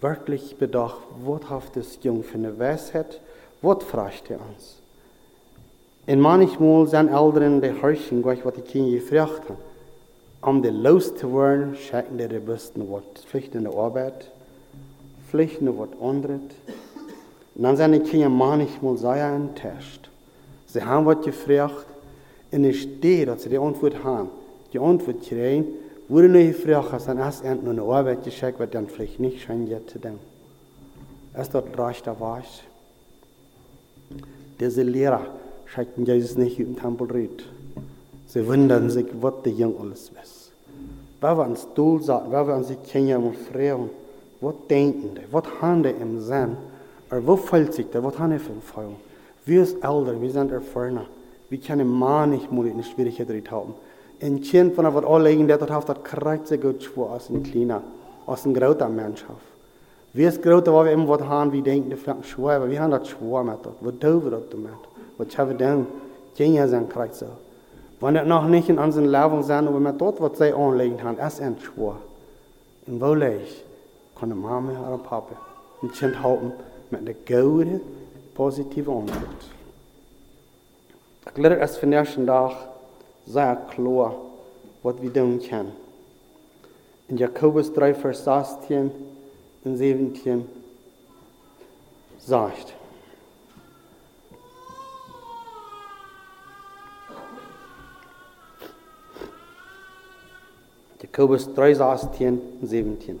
wirklich 0.00 0.56
bedacht, 0.56 1.02
was 1.24 1.48
hat 1.48 1.74
das 1.74 1.98
Jung 2.02 2.22
für 2.22 2.36
eine 2.36 2.58
Weisheit, 2.58 3.20
was 3.62 3.82
fragt 3.82 4.30
er 4.30 4.38
uns? 4.38 4.83
En 6.04 6.20
manchmal 6.20 6.86
zijn 6.86 7.08
ouderen 7.08 7.60
de 7.60 7.72
gleich 7.72 8.42
wat 8.42 8.54
die 8.54 8.62
kinderen 8.62 9.00
gevraagd 9.00 9.38
hebben. 9.38 9.56
Om 10.40 10.60
de 10.60 10.72
los 10.72 11.12
te 11.16 11.26
worden, 11.26 11.76
schicken 11.76 12.16
de 12.16 12.26
bewussten 12.26 12.88
wat 12.88 13.24
vluchten 13.26 13.64
in 13.64 13.70
de 13.70 13.76
arbeid, 13.76 14.30
vluchten 15.28 15.74
wat 15.74 15.88
anderes. 16.00 16.40
En 17.56 17.62
dan 17.62 17.76
zijn 17.76 17.90
die 17.90 18.00
kinderen 18.00 18.32
manchmal 18.32 18.96
sehr 18.96 19.32
enttäuscht. 19.32 20.08
Sie 20.66 20.82
haben 20.82 21.04
was 21.04 21.24
gefragt, 21.24 21.86
und 22.50 22.64
es 22.64 22.76
steht, 22.76 23.28
dass 23.28 23.42
sie 23.42 23.48
die 23.48 23.58
Antwort 23.58 24.02
haben. 24.02 24.28
Die 24.72 24.78
Antwort 24.78 25.22
kriegen, 25.22 25.66
wurde 26.08 26.28
nur 26.28 26.42
gefragt, 26.42 26.92
dass 26.92 27.06
dann 27.06 27.18
erst 27.18 27.44
nur 27.44 27.72
eine 27.72 27.82
Arbeit 27.82 28.24
geschickt 28.24 28.58
wird, 28.58 28.74
dann 28.74 28.88
vielleicht 28.88 29.20
nicht 29.20 29.40
scheint 29.40 29.68
jetzt 29.68 29.90
zu 29.90 29.98
denken. 29.98 30.20
Erst 31.34 31.54
dort 31.54 31.76
reicht 31.78 32.06
der 32.06 32.18
Wasch. 32.20 32.62
Diese 34.60 34.82
Lehrer, 34.82 35.26
schauten 35.66 36.04
Jesus 36.04 36.36
nicht 36.36 36.58
im 36.58 36.76
Tempel 36.76 37.10
redet. 37.10 37.44
Sie 38.26 38.46
wundern 38.46 38.90
sich, 38.90 39.06
was 39.20 39.34
der 39.44 39.52
Jung 39.52 39.74
alles 39.80 40.12
weiß. 40.14 40.50
Wer 41.20 41.38
wir 41.38 41.46
uns 41.46 41.66
Stuhl 41.72 42.02
sagen, 42.02 42.26
wer 42.30 42.46
wir 42.46 42.54
uns 42.54 42.68
die 42.68 42.76
Kinder 42.76 43.18
und 43.18 43.36
Frauen, 43.36 43.90
was 44.40 44.54
denken 44.68 45.14
die, 45.14 45.32
was 45.32 45.44
haben 45.60 45.82
die 45.82 45.90
im 45.90 46.20
Sinn, 46.20 46.56
oder 47.10 47.26
wo 47.26 47.36
fällt 47.36 47.74
sich 47.74 47.86
der, 47.90 48.02
was 48.02 48.18
haben 48.18 48.32
die 48.32 48.38
für 48.38 48.52
ein 48.52 48.60
Feuer? 48.60 48.92
Wir 49.46 49.64
sind 49.64 49.84
älter, 49.84 50.20
wir 50.20 50.30
sind 50.30 50.52
erfahrener, 50.52 51.06
wir 51.48 51.58
können 51.58 51.88
man 51.88 52.30
nicht 52.30 52.50
mal 52.50 52.66
in 52.66 52.82
Schwierigkeit 52.82 53.28
drin 53.28 53.44
haben. 53.50 53.74
Ein 54.20 54.40
Kind 54.40 54.74
von 54.74 54.92
was 54.92 55.04
alle 55.04 55.30
legen, 55.30 55.46
der 55.46 55.60
hat, 55.60 55.88
das 55.88 56.02
kreuz 56.02 56.50
gut 56.60 56.82
schwer 56.82 57.10
aus 57.10 57.28
dem 57.28 57.42
Kleiner, 57.42 57.82
aus 58.26 58.42
dem 58.42 58.54
großen 58.54 58.94
Menschhaft. 58.94 59.46
Wir 60.12 60.30
sind 60.30 60.42
groß, 60.42 60.66
wo 60.66 60.84
wir 60.84 60.92
immer 60.92 61.08
was 61.08 61.22
haben, 61.22 61.52
wir 61.52 61.62
denken, 61.62 61.90
das 61.90 62.26
schwer, 62.28 62.70
wir 62.70 62.80
haben 62.80 62.90
das 62.90 63.08
schwer 63.08 63.42
mit 63.42 63.64
das. 63.64 63.72
Was 63.80 63.94
wir 64.24 64.30
das 64.30 64.48
damit? 64.50 64.93
Wat 65.16 65.34
hebben 65.34 65.56
we 65.56 65.62
dan? 65.62 65.86
Dingen 66.32 66.68
zijn 66.68 66.86
krijgt 66.86 67.16
zo. 67.16 67.26
Wanneer 67.98 68.20
het 68.20 68.30
nog 68.30 68.48
niet 68.48 68.68
in 68.68 68.80
onze 68.80 69.00
leven 69.00 69.44
zijn, 69.44 69.64
maar 69.64 69.80
met 69.80 69.98
dat 69.98 70.18
wat 70.18 70.36
zij 70.36 70.54
aanleggen 70.54 70.98
gaan, 70.98 71.18
is 71.18 71.38
een 71.38 71.56
schwoor. 71.60 71.96
En 72.84 72.98
wo 72.98 73.14
leeg, 73.14 73.62
kan 74.12 74.28
de 74.28 74.34
mama 74.34 74.70
en 74.70 75.00
papa 75.00 75.32
een 75.80 75.90
kind 75.90 76.14
houden 76.14 76.54
met 76.88 77.06
de 77.06 77.40
goede, 77.42 77.80
positieve 78.32 78.90
antwoord. 78.90 79.44
Ik 81.26 81.36
leer 81.36 81.60
het 81.60 81.76
vandaag 81.76 82.14
dag 82.14 82.68
zeer 83.26 83.58
klaar 83.68 84.12
wat 84.80 84.98
we 85.00 85.10
doen 85.10 85.38
kunnen. 85.38 85.72
In 87.06 87.16
Jakobus 87.16 87.72
3, 87.72 87.94
vers 87.94 88.22
16 88.22 88.92
en 89.62 89.76
17 89.76 90.48
zegt. 92.16 92.74
Jakobus 101.16 101.54
3, 101.54 101.74
16 101.74 102.40
und 102.60 102.66
17. 102.66 103.20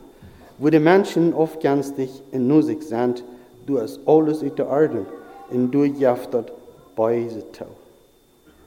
Wo 0.58 0.68
die 0.68 0.80
Menschen 0.80 1.32
oft 1.32 1.60
ganstig 1.60 2.10
in 2.32 2.48
Nusig 2.48 2.82
sind, 2.82 3.22
du 3.66 3.80
hast 3.80 4.00
alles 4.04 4.42
in 4.42 4.52
der 4.56 4.66
Erde 4.66 5.06
und 5.48 5.70
du 5.70 5.84
jaft 5.84 6.34
dort 6.34 6.52
beise 6.96 7.44
tau. 7.52 7.66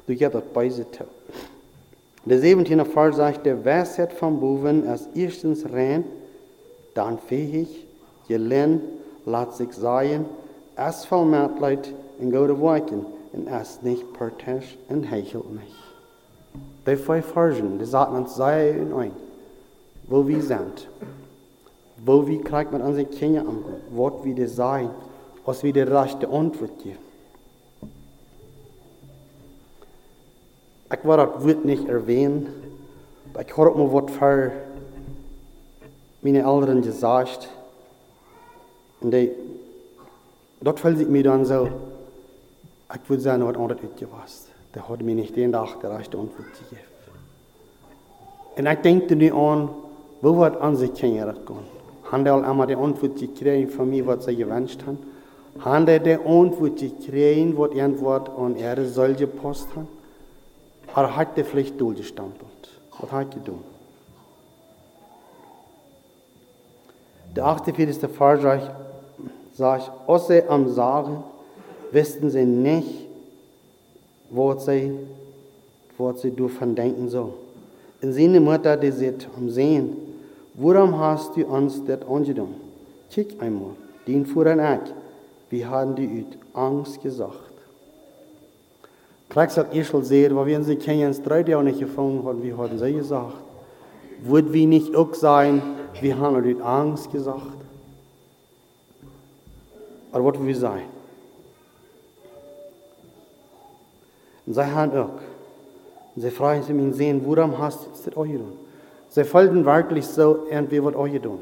Du 0.06 0.14
jaft 0.14 0.36
dort 0.36 0.54
beise 0.54 0.90
tau. 0.90 1.04
Der 2.24 2.40
17. 2.40 2.86
Vers 2.86 3.18
sagt, 3.18 3.46
der 3.46 3.66
Weisheit 3.66 4.14
vom 4.14 4.40
Buben 4.40 4.86
ist 4.86 5.10
erstens 5.14 5.66
rein, 5.70 6.06
dann 6.94 7.20
fähig, 7.20 7.86
lernen, 8.30 8.82
lat 9.26 9.54
sich 9.54 9.74
sein, 9.74 10.26
es 10.78 11.04
vollmätleid 11.04 11.94
in 12.20 12.32
gute 12.32 12.62
Werken 12.62 13.06
und 13.34 13.48
es 13.48 13.82
nicht 13.82 14.14
partisch 14.14 14.78
und 14.88 15.04
hechelt 15.04 15.52
nicht. 15.52 15.77
Die 16.88 16.96
fünf 16.96 17.26
Versen, 17.26 17.80
die 17.80 17.86
sagen 17.86 18.16
uns 18.16 18.36
sei 18.36 18.70
in 18.70 18.94
ein, 18.94 19.12
wo 20.08 20.26
wir 20.26 20.42
sind, 20.42 20.88
wo 21.98 22.26
wir 22.26 22.42
kriegt 22.42 22.72
man 22.72 22.82
unsere 22.82 23.06
Kinder 23.06 23.42
an, 23.42 23.66
was 23.92 24.24
wir 24.24 24.48
sein, 24.48 24.90
als 25.46 25.64
wie 25.64 25.74
de 25.74 25.84
rechte 25.84 26.28
antwoord 26.28 26.82
geben. 26.82 27.08
Ik 30.92 31.00
wil 31.04 31.18
dat 31.18 31.42
woord 31.42 31.64
niet 31.64 31.88
erwähnen. 31.88 32.48
Ik 33.38 33.50
hoor 33.50 33.70
ook 33.70 33.76
maar 33.76 33.90
wat 33.90 34.12
voor 34.12 34.52
mijn 36.20 36.44
ouderen 36.44 36.84
gezegd. 36.84 37.50
En 39.00 39.10
die, 39.10 39.32
dat 40.60 40.80
voelde 40.80 41.02
ik 41.02 41.10
me 41.10 41.22
dan 41.22 41.46
zo. 41.46 41.66
Ik 42.94 43.02
würde 43.06 43.24
sagen, 43.24 43.46
wat 43.46 43.58
anders 43.58 43.82
uitgewast. 43.82 44.47
Der 44.74 44.88
hat 44.88 45.02
mir 45.02 45.16
nicht 45.16 45.36
den 45.36 45.52
Tag 45.52 45.80
der 45.82 45.98
rechte 45.98 46.18
Antwort 46.18 46.48
gegeben. 46.54 46.82
Und 48.58 48.66
ich 48.66 48.80
denke 48.80 49.16
nu 49.16 49.52
an, 49.52 49.70
wo 50.22 50.38
wird 50.38 50.78
sich 50.78 50.94
Kinder 50.94 51.34
gehen? 51.34 51.78
Haben 52.12 52.24
die 52.24 52.32
einmal 52.32 52.68
die 52.68 52.76
Antwort 52.76 53.20
gekriegt 53.20 53.72
von 53.72 53.90
mir, 53.90 54.06
was 54.08 54.26
sie 54.26 54.36
gewünscht 54.36 54.82
haben? 54.86 55.00
Haben 55.60 55.86
die 55.86 56.00
die 56.00 56.14
Antwort 56.14 56.80
gekriegt, 56.80 57.58
was 57.58 57.72
irgendwas 57.72 58.30
an 58.38 58.56
ihre 58.56 58.86
Soll 58.86 59.14
gepasst 59.14 59.68
haben? 59.76 59.88
Oder 60.96 61.16
hat 61.16 61.38
die 61.38 61.44
vielleicht 61.44 61.80
durchgestampelt? 61.80 62.82
Was 63.00 63.12
hat 63.12 63.34
die 63.34 63.40
getan? 63.40 63.64
Der 67.36 67.46
48. 67.46 68.10
Vers 68.10 68.42
sagt, 68.42 68.72
sagt, 69.54 69.92
sie 70.28 70.44
am 70.50 70.70
Sagen, 70.70 71.24
wussten 71.92 72.32
sie 72.32 72.46
nicht, 72.46 73.07
sie, 74.60 74.92
was 75.98 76.22
sie 76.22 76.32
davon 76.32 76.76
denken 76.76 77.10
sollen. 77.10 77.34
Und 78.02 78.14
seine 78.14 78.40
Mutter, 78.40 78.78
die 78.78 78.92
sagt, 78.92 79.28
am 79.36 79.50
Sehen, 79.50 79.98
warum 80.54 80.98
hast 81.00 81.36
du 81.36 81.46
uns 81.46 81.84
das 81.86 82.08
angetan? 82.08 82.56
Kick 83.10 83.42
einmal, 83.42 83.72
den 84.06 84.26
fuhren 84.26 84.60
ich. 84.60 84.94
Wir 85.50 85.70
haben 85.70 85.96
die 85.96 86.08
ut 86.08 86.38
Angst 86.54 87.02
gesagt. 87.02 87.54
Gleich 89.30 89.52
sagt 89.52 89.76
Ischel 89.76 90.04
sehr, 90.04 90.36
weil 90.36 90.46
wir 90.46 90.64
sie 90.64 90.76
kennen, 90.76 91.16
drei 91.24 91.42
Jahre 91.42 91.64
nicht 91.64 91.80
gefangen 91.80 92.24
haben, 92.26 92.44
wie 92.44 92.54
haben 92.54 92.78
sie 92.78 92.94
gesagt. 92.94 93.36
Wird 94.24 94.52
wir 94.52 94.68
nicht 94.68 94.96
auch 94.96 95.14
sein, 95.14 95.62
wir 96.02 96.18
haben 96.18 96.44
die 96.44 96.62
Angst 96.62 97.12
gesagt? 97.12 97.42
Oder 100.12 100.24
was 100.24 100.46
wir 100.46 100.56
sein? 100.56 100.97
Und 104.48 104.54
sie 104.54 104.66
haben 104.66 104.92
auch. 104.94 105.10
Und 106.16 106.22
sie 106.22 106.32
fragen 106.32 106.64
sich 106.64 106.76
ihn 106.76 106.94
sehen, 106.94 107.22
warum 107.26 107.60
hast 107.60 107.86
du 107.86 107.90
das 107.90 108.18
euch 108.18 108.32
getan? 108.32 108.54
Sie 109.10 109.24
folgen 109.24 109.66
wirklich 109.66 110.08
so, 110.08 110.46
irgendwie 110.50 110.84
was 110.84 110.96
euch 110.96 111.14
getan. 111.14 111.40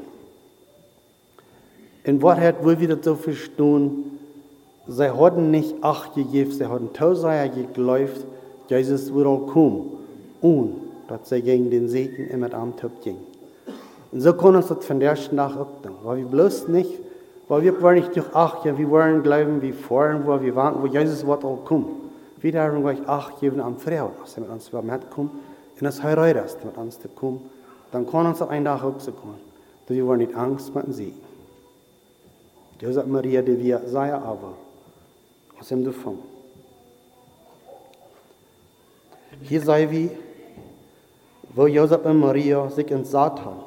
Und 2.04 2.22
was 2.22 2.38
hat 2.38 2.64
wohl 2.64 2.78
wieder 2.78 2.98
so 3.00 3.14
verstehen, 3.14 4.18
sie 4.86 5.10
hatten 5.10 5.50
nicht 5.50 5.74
Acht 5.82 6.14
gegeben, 6.14 6.50
sie 6.50 6.66
hatten 6.66 6.92
tausend 6.92 7.54
geglaubt, 7.54 8.26
Jesus 8.68 9.12
würde 9.14 9.46
kommen, 9.46 9.92
und 10.40 10.74
dass 11.08 11.28
sie 11.28 11.42
gegen 11.42 11.70
den 11.70 11.88
Segen 11.88 12.28
immer 12.28 12.52
am 12.52 12.76
Top 12.76 13.02
ging. 13.02 13.18
Und 14.12 14.20
so 14.20 14.32
können 14.34 14.56
uns 14.56 14.68
das 14.68 14.84
von 14.84 15.00
der 15.00 15.14
Tag 15.14 15.56
auch 15.56 15.82
tun, 15.82 15.96
weil 16.02 16.18
wir 16.18 16.26
bloß 16.26 16.68
nicht, 16.68 16.90
weil 17.48 17.62
wir 17.62 17.80
waren 17.82 17.94
nicht 17.94 18.14
durch 18.14 18.34
Acht, 18.34 18.64
ja, 18.64 18.76
wir 18.76 18.90
wollen 18.90 19.22
glauben 19.22 19.62
wie 19.62 19.72
vorhin, 19.72 20.26
wo 20.26 20.40
wir 20.40 20.54
waren, 20.54 20.82
wo 20.82 20.86
Jesus 20.86 21.26
wird 21.26 21.44
auch 21.44 21.64
kommen. 21.64 22.05
Wieder 22.40 22.64
haben 22.64 22.84
wir 22.84 23.08
Acht 23.08 23.40
geben 23.40 23.60
am 23.60 23.78
Frau, 23.78 24.12
als 24.20 24.36
er 24.36 24.42
mit 24.42 24.50
uns 24.50 24.72
mitkommt, 24.72 25.32
und 25.32 25.82
das 25.82 26.02
heiratet 26.02 26.64
mit 26.64 26.76
uns 26.76 27.00
zu 27.00 27.08
kommen, 27.08 27.50
dann 27.92 28.06
kann 28.08 28.26
uns 28.26 28.42
ein 28.42 28.64
Tag 28.64 28.82
auch 28.82 28.98
so 28.98 29.12
kommen. 29.12 29.40
Wir 29.86 30.06
wollen 30.06 30.18
nicht 30.18 30.34
Angst 30.34 30.74
mit 30.74 30.86
dem 30.86 30.92
Segen. 30.92 31.20
Josef 32.80 33.06
Maria 33.06 33.40
de 33.40 33.56
via 33.58 33.80
Zaya 33.86 34.18
Ava. 34.18 34.54
Aus 35.58 35.68
dem 35.68 35.84
Dufang. 35.84 36.18
Hier 39.42 39.60
sei 39.60 39.90
wie, 39.90 40.10
wo 41.54 41.66
Josef 41.66 42.04
und 42.04 42.20
Maria 42.20 42.68
sich 42.68 42.90
entsatt 42.90 43.42
haben. 43.44 43.60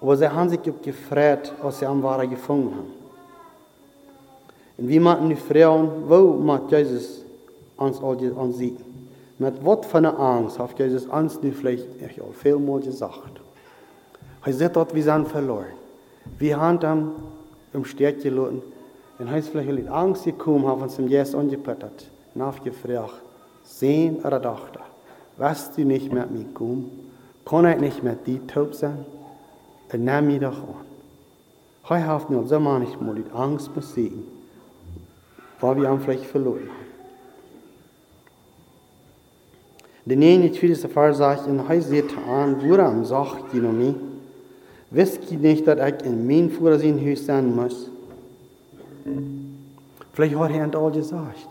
Aber 0.00 0.16
sie 0.16 0.28
haben 0.28 0.48
sich 0.48 0.60
gefreut, 0.62 1.52
als 1.62 1.78
sie 1.78 1.86
am 1.86 2.02
Wahre 2.02 2.26
gefunden 2.26 2.74
haben. 2.74 2.92
Und 4.78 4.88
wie 4.88 5.00
machen 5.00 5.28
die 5.28 5.36
Frauen, 5.36 6.08
wo 6.08 6.34
macht 6.34 6.70
Jesus 6.70 7.24
uns 7.80 8.00
all 8.02 8.16
ansehen? 8.38 8.76
Mit 9.38 9.64
was 9.64 9.86
für 9.86 9.98
einer 9.98 10.18
Angst 10.18 10.58
hat 10.58 10.78
Jesus 10.78 11.06
uns 11.06 11.42
nicht 11.42 11.56
vielleicht 11.56 11.86
ich 12.00 12.20
auch 12.20 12.34
vielmal 12.34 12.80
gesagt. 12.80 13.40
Er 14.44 14.52
sagt 14.52 14.76
dort, 14.76 14.94
wir 14.94 15.02
sind 15.02 15.28
verloren. 15.28 15.72
Wir 16.38 16.60
haben 16.60 16.78
dann 16.78 17.12
im 17.72 17.84
Steg 17.84 18.22
gelassen. 18.22 18.62
Und 19.18 19.26
er 19.28 19.38
ist 19.38 19.48
vielleicht 19.48 19.70
mit 19.70 19.88
Angst 19.88 20.24
gekommen, 20.24 20.66
haben 20.66 20.82
uns 20.82 20.98
im 20.98 21.08
Jesus 21.08 21.34
angepattet 21.34 22.10
und 22.34 22.42
aufgefragt, 22.42 23.22
sehen 23.62 24.16
oder 24.16 24.40
dachte, 24.40 24.80
wirst 25.38 25.76
du 25.76 25.84
nicht 25.84 26.12
mit 26.12 26.30
mir 26.30 26.44
kommen? 26.52 27.10
Kann 27.46 27.66
ich 27.66 27.80
nicht 27.80 28.02
mit 28.02 28.26
dir 28.26 28.46
taub 28.46 28.74
sein? 28.74 29.06
Und 29.92 30.04
nimm 30.04 30.26
mich 30.26 30.40
doch 30.40 30.58
an. 30.58 30.86
Heute 31.88 32.06
haben 32.06 32.34
wir 32.34 32.46
so 32.46 32.60
manchmal 32.60 33.14
die 33.16 33.30
Angst 33.32 33.74
besiegen, 33.74 34.24
weil 35.60 35.76
wir 35.76 35.88
haben 35.88 36.00
vielleicht 36.00 36.26
verloren 36.26 36.70
haben. 40.10 40.20
29. 40.20 40.90
Vers 40.90 41.18
sagt, 41.18 41.46
und 41.46 41.68
heute 41.68 41.82
seht 41.82 42.16
an, 42.28 42.56
woran 42.62 43.04
sagt 43.04 43.54
mich? 43.54 43.94
Wisst 44.90 45.30
ihr 45.30 45.38
nicht, 45.38 45.66
dass 45.66 45.78
ich 45.78 46.04
in 46.04 46.26
mein 46.26 46.50
Vorsinnhaus 46.50 47.26
sein 47.26 47.54
muss? 47.54 47.90
Vielleicht 50.12 50.36
hat 50.36 50.74
er 50.74 50.80
all 50.80 50.90
gesagt. 50.90 51.48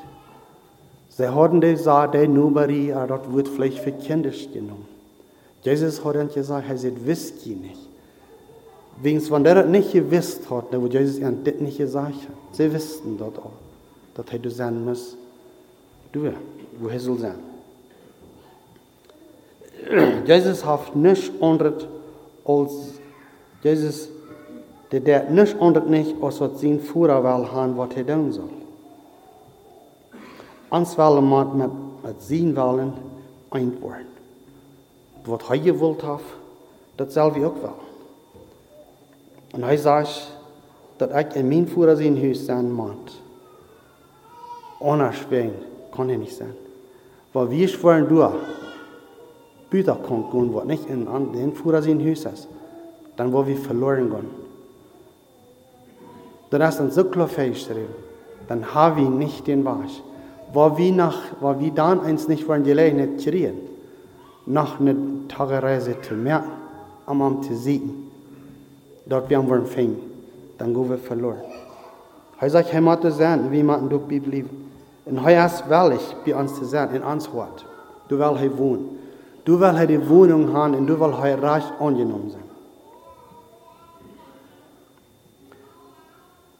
Sie 1.09 1.27
hatten 1.27 1.61
gesagt, 1.61 2.13
der 2.13 2.27
Nobody, 2.27 2.93
aber 2.93 3.17
das 3.17 3.33
wird 3.33 3.47
vielleicht 3.47 3.79
für 3.79 3.91
Kinder 3.91 4.31
genommen. 4.53 4.85
Jesus 5.61 6.03
hat 6.03 6.15
ihnen 6.15 6.31
gesagt, 6.33 6.69
er 6.69 6.77
sagt, 6.77 7.05
wisst 7.05 7.45
ihr 7.45 7.55
nicht. 7.55 7.79
Wegen, 9.01 9.31
wenn 9.31 9.43
der 9.43 9.55
das 9.55 9.67
nicht 9.67 9.93
gewusst 9.93 10.49
hat, 10.49 10.71
wird 10.71 10.93
Jesus 10.93 11.19
ihnen 11.19 11.43
das 11.43 11.55
nicht 11.55 11.77
gesagt 11.77 12.13
hat. 12.13 12.55
Sie 12.55 12.73
wussten 12.73 13.17
dort 13.17 13.37
auch, 13.39 13.51
dass 14.15 14.25
er 14.31 14.51
sein 14.51 14.83
muss. 14.83 15.17
Du, 16.11 16.31
wo 16.79 16.87
er 16.87 16.99
soll 16.99 17.19
sein. 17.19 17.48
Jesus 20.25 20.65
hat 20.65 20.95
nicht 20.95 21.31
anderes 21.41 21.85
als 22.45 22.99
Jesus, 23.63 24.09
der 24.91 24.99
der 24.99 25.29
nicht 25.29 25.59
anders 25.59 25.85
nicht, 25.85 26.15
als 26.21 26.39
was 26.41 26.61
sein 26.61 26.79
Führer 26.79 27.23
will 27.23 27.51
haben, 27.51 27.77
was 27.77 27.89
er 27.95 28.07
tun 28.07 28.31
soll. 28.31 28.49
Uns 30.69 30.97
wollen 30.97 31.27
wir 31.29 31.45
mit, 31.45 31.71
mit 32.03 32.21
sein 32.21 32.55
Willen 32.55 32.93
antworten. 33.49 34.05
Was 35.25 35.49
er 35.49 35.57
gewollt 35.57 36.03
hat, 36.03 36.21
das 36.97 37.13
soll 37.13 37.35
wir 37.35 37.47
auch 37.47 37.55
wollen. 37.55 37.89
Und 39.53 39.63
er 39.63 39.77
sagt, 39.77 40.31
dass 40.97 41.25
ich 41.25 41.35
in 41.35 41.49
mein 41.49 41.67
Führer 41.67 41.95
sein 41.95 42.17
Haus 42.21 42.45
sein 42.45 42.71
muss. 42.71 43.21
Ohne 44.79 45.11
Schwingen 45.13 45.55
kann 45.91 46.09
er 46.09 46.17
nicht 46.17 46.35
sein. 46.35 46.53
Weil 47.33 47.49
wir 47.51 47.67
schwören, 47.67 48.07
gehen, 50.31 50.53
was 50.53 50.65
nicht 50.65 50.89
in 50.89 51.05
den 51.33 51.53
Führer 51.53 51.81
sein 51.81 51.99
Haus 52.05 52.25
ist 52.25 52.47
dann 53.19 53.33
wo 53.33 53.45
wir 53.45 53.57
verloren 53.57 54.09
gehen. 54.09 54.29
Dann 56.51 56.61
ist 56.61 57.11
klar 57.11 57.27
festgeschrieben, 57.27 57.93
dann 58.47 58.73
haben 58.73 58.95
wir 58.95 59.09
nicht 59.09 59.45
den 59.45 59.65
Wasch. 59.65 60.01
Wo 60.53 60.77
wir, 60.77 60.93
nach, 60.93 61.17
wo 61.41 61.59
wir 61.59 61.71
dann 61.71 61.99
eins 61.99 62.29
nicht 62.29 62.47
wollen, 62.47 62.63
die 62.63 62.69
Gelegenheit 62.69 63.21
kriegen, 63.21 63.57
nach 64.45 64.79
einer 64.79 64.95
Tagereise 65.27 65.99
zu 66.01 66.13
merken, 66.13 66.49
am 67.05 67.21
Abend 67.21 67.43
zu 67.43 67.55
siegen, 67.55 68.09
dort 69.05 69.29
wir 69.29 69.47
wollen 69.47 69.65
fängen, 69.65 69.99
dann 70.57 70.73
gehen 70.73 70.89
wir 70.89 70.97
verloren. 70.97 71.41
Er 72.39 72.49
sagt, 72.49 72.73
er 72.73 72.79
muss 72.79 72.99
sein, 73.17 73.51
wie 73.51 73.63
durch 73.89 74.07
die 74.07 74.19
Bibel 74.19 74.45
Und 75.05 75.17
er 75.25 75.45
ist 75.45 75.69
willig, 75.69 76.15
bei 76.25 76.35
uns 76.35 76.55
zu 76.55 76.63
sein, 76.63 76.95
in 76.95 77.03
Wort. 77.03 77.65
Du 78.07 78.17
willst 78.17 78.39
hier 78.39 78.57
wohnen. 78.57 78.98
Du 79.49 79.59
willst 79.59 79.89
die 79.89 80.07
Wohnung 80.07 80.53
haben 80.53 80.75
und 80.75 80.85
du 80.85 80.99
willst 80.99 81.41
reich 81.41 81.63
angenommen 81.79 82.29
sein. 82.29 82.43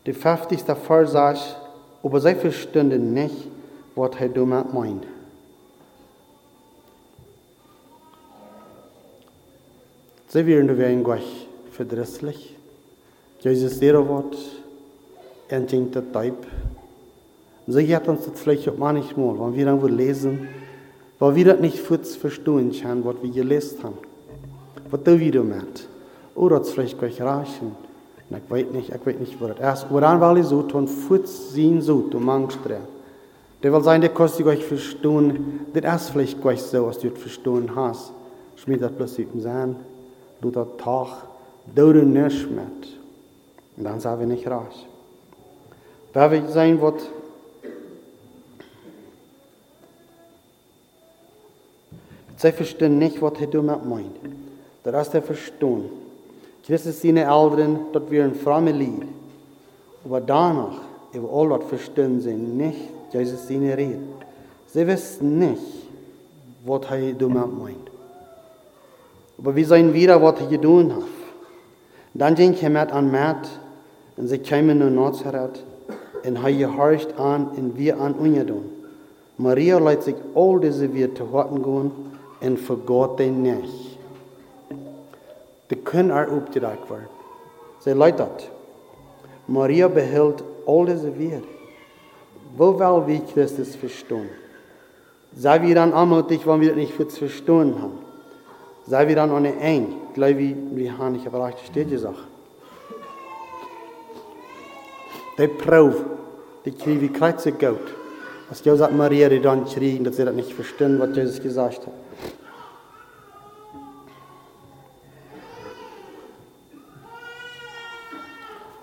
Die 0.07 0.13
50. 0.13 0.61
Vers 0.63 1.11
sagt, 1.11 1.55
aber 2.01 2.19
sie 2.19 2.33
verstanden 2.33 3.13
nicht, 3.13 3.47
was 3.93 4.15
er 4.19 4.29
damit 4.29 4.73
meint. 4.73 5.05
Sie 10.29 10.47
werden 10.47 10.75
werden 10.75 11.03
gleich 11.03 11.47
verdrießlich. 11.71 12.55
Jesus 13.41 13.79
ihre 13.83 14.07
Wort, 14.07 14.35
er 15.47 15.59
denkt 15.59 15.95
das 15.95 16.05
Teib. 16.11 16.43
Sie 17.67 17.95
hat 17.95 18.07
uns 18.07 18.25
das 18.25 18.39
vielleicht 18.39 18.67
auch 18.67 18.77
manchmal, 18.77 19.39
wenn 19.39 19.55
wir 19.55 19.65
dann 19.65 19.95
lesen, 19.95 20.47
weil 21.19 21.35
wir 21.35 21.45
das 21.45 21.59
nicht 21.59 21.87
kurz 21.87 22.15
verstehen 22.15 22.71
können, 22.71 23.05
was 23.05 23.15
wir 23.21 23.29
gelesen 23.31 23.83
haben. 23.83 23.97
Was 24.89 25.03
du 25.03 25.19
wieder 25.19 25.43
mit. 25.43 25.87
Oder 26.35 26.61
es 26.61 26.71
vielleicht 26.71 26.97
gleich 26.97 27.21
reichen 27.21 27.75
ich 28.29 28.41
weet 28.47 28.73
niet, 28.73 28.93
ik 28.93 29.03
weet 29.03 29.19
niet 29.19 29.37
wat 29.39 29.49
het 29.49 29.59
is. 29.59 29.85
Waaraan 29.89 30.19
wil 30.19 30.35
je 30.35 30.43
zo 30.43 30.65
tun, 30.65 30.87
voets 30.87 31.51
zien 31.51 31.81
zo, 31.81 32.07
du 32.09 32.19
mangst 32.19 32.63
drin. 32.63 32.81
Der 33.59 33.71
will 33.71 33.83
sein, 33.83 34.01
der 34.01 34.09
kostet 34.09 34.45
euch 34.45 34.63
verstehen, 34.63 35.65
das 35.73 36.01
ist 36.01 36.09
vielleicht 36.09 36.41
gleich 36.41 36.61
so, 36.61 36.87
als 36.87 36.99
du 36.99 37.07
es 37.07 37.21
verstehen 37.21 37.75
hast. 37.75 38.11
Schmied 38.55 38.81
das 38.81 38.91
bloß 38.91 39.17
üben 39.17 39.41
sein, 39.41 39.75
du 40.41 40.51
das 40.51 40.67
Tag, 40.77 41.07
du 41.75 41.93
du 41.93 42.05
nicht 42.05 42.49
mit. 42.49 42.99
Und 43.77 43.83
dann 43.83 43.99
sind 43.99 44.19
wir 44.19 44.27
nicht 44.27 44.47
reich. 44.47 44.87
Wer 46.13 46.31
wir 46.31 46.47
sein 46.47 46.79
sie 52.39 52.51
verstehen 52.51 52.97
nicht, 52.97 53.21
was 53.21 53.33
er 53.39 53.47
damit 53.47 53.85
meint. 53.85 54.15
Das 54.83 55.07
ist 55.07 55.13
der 55.13 55.21
Verstehen. 55.21 55.89
Christus 56.65 57.01
seine 57.01 57.21
Eltern, 57.21 57.79
dat 57.91 58.09
wir 58.09 58.23
ein 58.23 58.35
frommer 58.35 58.71
Lied. 58.71 59.03
Aber 60.05 60.21
danach, 60.21 60.81
über 61.13 61.29
all 61.31 61.49
das 61.49 61.67
verstehen 61.67 62.21
sie 62.21 62.33
nicht, 62.33 62.77
Jesus 63.11 63.47
seine 63.47 63.75
Rede. 63.75 63.99
Sie 64.67 64.87
wissen 64.87 65.39
nicht, 65.39 65.61
was 66.65 66.81
er 66.91 67.13
damit 67.13 67.59
meint. 67.59 67.89
Aber 69.37 69.55
wir 69.55 69.65
sehen 69.65 69.93
wieder, 69.93 70.21
was 70.21 70.39
er 70.39 70.47
getan 70.47 70.95
hat. 70.95 71.03
Dann 72.13 72.35
ging 72.35 72.55
er 72.61 72.69
mit 72.69 72.91
an 72.91 73.11
Matt 73.11 73.49
und 74.15 74.27
sie 74.27 74.39
kamen 74.39 74.79
nach 74.79 74.89
Nazareth 74.89 75.63
und 76.25 76.35
er 76.35 76.53
gehorcht 76.53 77.17
an 77.19 77.47
und 77.49 77.77
wir 77.77 77.99
an 77.99 78.13
ungedun. 78.13 78.65
Maria 79.37 79.79
lässt 79.79 80.03
sich 80.03 80.15
all 80.35 80.59
diese 80.59 80.93
Werte 80.93 81.15
zu 81.15 81.31
horten 81.31 81.63
gehen 81.63 81.91
und 82.41 82.59
vergott 82.59 83.19
den 83.19 83.41
nicht. 83.41 83.97
De 85.69 85.75
können 85.77 86.09
er 86.09 86.31
opgedacht 86.31 86.89
worden. 86.89 87.07
Zij 87.79 87.93
leidt 87.93 88.17
dat. 88.17 88.49
Maria 89.45 89.87
behält 89.87 90.43
all 90.65 90.85
diese 90.85 91.11
Werte. 91.17 91.47
Wo 92.57 92.77
will 92.77 93.07
wir 93.07 93.21
Christus 93.33 93.75
verstehen? 93.75 94.29
Sei 95.35 95.61
wir 95.61 95.75
dann 95.75 95.93
anmutig, 95.93 96.45
wenn 96.45 96.61
wir 96.61 96.69
das 96.69 96.77
nicht 96.77 96.93
für 96.93 97.09
verstehen 97.09 97.79
haben. 97.81 97.99
Sei 98.87 99.07
wir 99.07 99.15
dann 99.15 99.31
ohne 99.31 99.55
eng, 99.59 99.95
glaube 100.13 100.41
ich, 100.41 100.55
wir 100.71 100.97
haben 100.97 101.13
nicht 101.13 101.27
aber 101.27 101.45
recht 101.45 101.59
steht 101.65 101.89
gesagt. 101.89 102.17
Die 105.37 105.47
Probe, 105.47 106.05
die 106.65 106.71
kriegen 106.71 107.01
wie 107.01 107.09
Kreuze 107.09 107.51
Gott. 107.51 107.95
Was 108.49 108.65
Jesus 108.65 108.89
Maria, 108.91 109.29
die 109.29 109.39
dann 109.39 109.67
schrieben, 109.67 110.03
dass 110.03 110.15
sie 110.15 110.25
das 110.25 110.33
nicht 110.33 110.53
verstehen, 110.53 110.99
was 110.99 111.15
Jesus 111.15 111.39
gesagt 111.39 111.85
hat. 111.85 111.93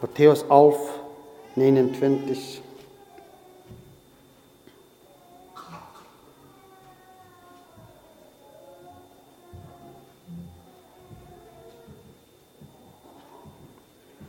Matthäus 0.01 0.45
11, 0.49 1.01
29. 1.55 2.61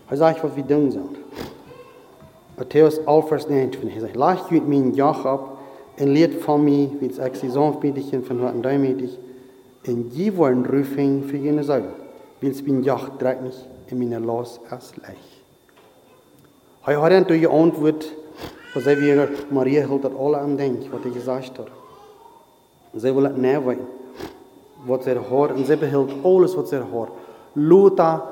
Hij 0.06 0.18
zegt 0.18 0.42
wat 0.42 0.54
we 0.54 0.66
doen 0.66 0.92
zijn. 0.92 1.16
Matthäus 2.56 3.04
11, 3.06 3.28
vers 3.28 3.48
29. 3.48 3.92
Hij 3.92 4.00
zegt, 4.00 4.16
laat 4.16 4.50
je 4.50 4.62
mijn 4.62 4.94
jach 4.94 5.34
op 5.34 5.58
en 5.96 6.08
leert 6.10 6.42
van 6.44 6.64
mij, 6.64 6.90
wie 7.00 7.08
het 7.08 7.18
exisonfmedigen 7.18 8.26
van 8.26 8.40
wat 8.40 8.64
duimedig, 8.64 9.12
en 9.82 10.10
je 10.12 10.34
worden 10.34 10.66
roeping 10.66 11.30
voor 11.30 11.40
je 11.40 11.64
zuil. 11.64 11.90
Wils 12.40 12.62
mijn 12.62 12.82
jach 12.82 13.12
draait 13.18 13.42
niet 13.42 13.68
en 13.86 13.98
mijn 13.98 14.26
los 14.26 14.60
als 14.70 14.92
leicht. 15.02 15.37
Hij 16.88 16.96
had 16.96 17.12
een 17.12 17.40
je 17.40 17.48
antwoord, 17.48 18.14
was 18.74 18.84
hij 18.84 18.98
weer, 18.98 19.30
Maria 19.50 19.86
hield 19.86 20.02
dat 20.02 20.18
alle 20.18 20.38
aan 20.38 20.56
denkt, 20.56 20.90
wat 20.90 21.04
hij 21.04 21.12
gezegd 21.12 21.58
had. 21.58 21.68
Zij 22.96 23.14
wil 23.14 23.24
het 23.24 23.38
neerweten, 23.38 23.88
wat 24.86 25.04
zij 25.04 25.16
hoort, 25.16 25.56
en 25.56 25.66
zij 25.66 25.78
behield 25.78 26.12
alles 26.24 26.56
wat 26.56 26.68
zij 26.68 26.80
hoort. 26.92 27.10
Lothar, 27.54 28.24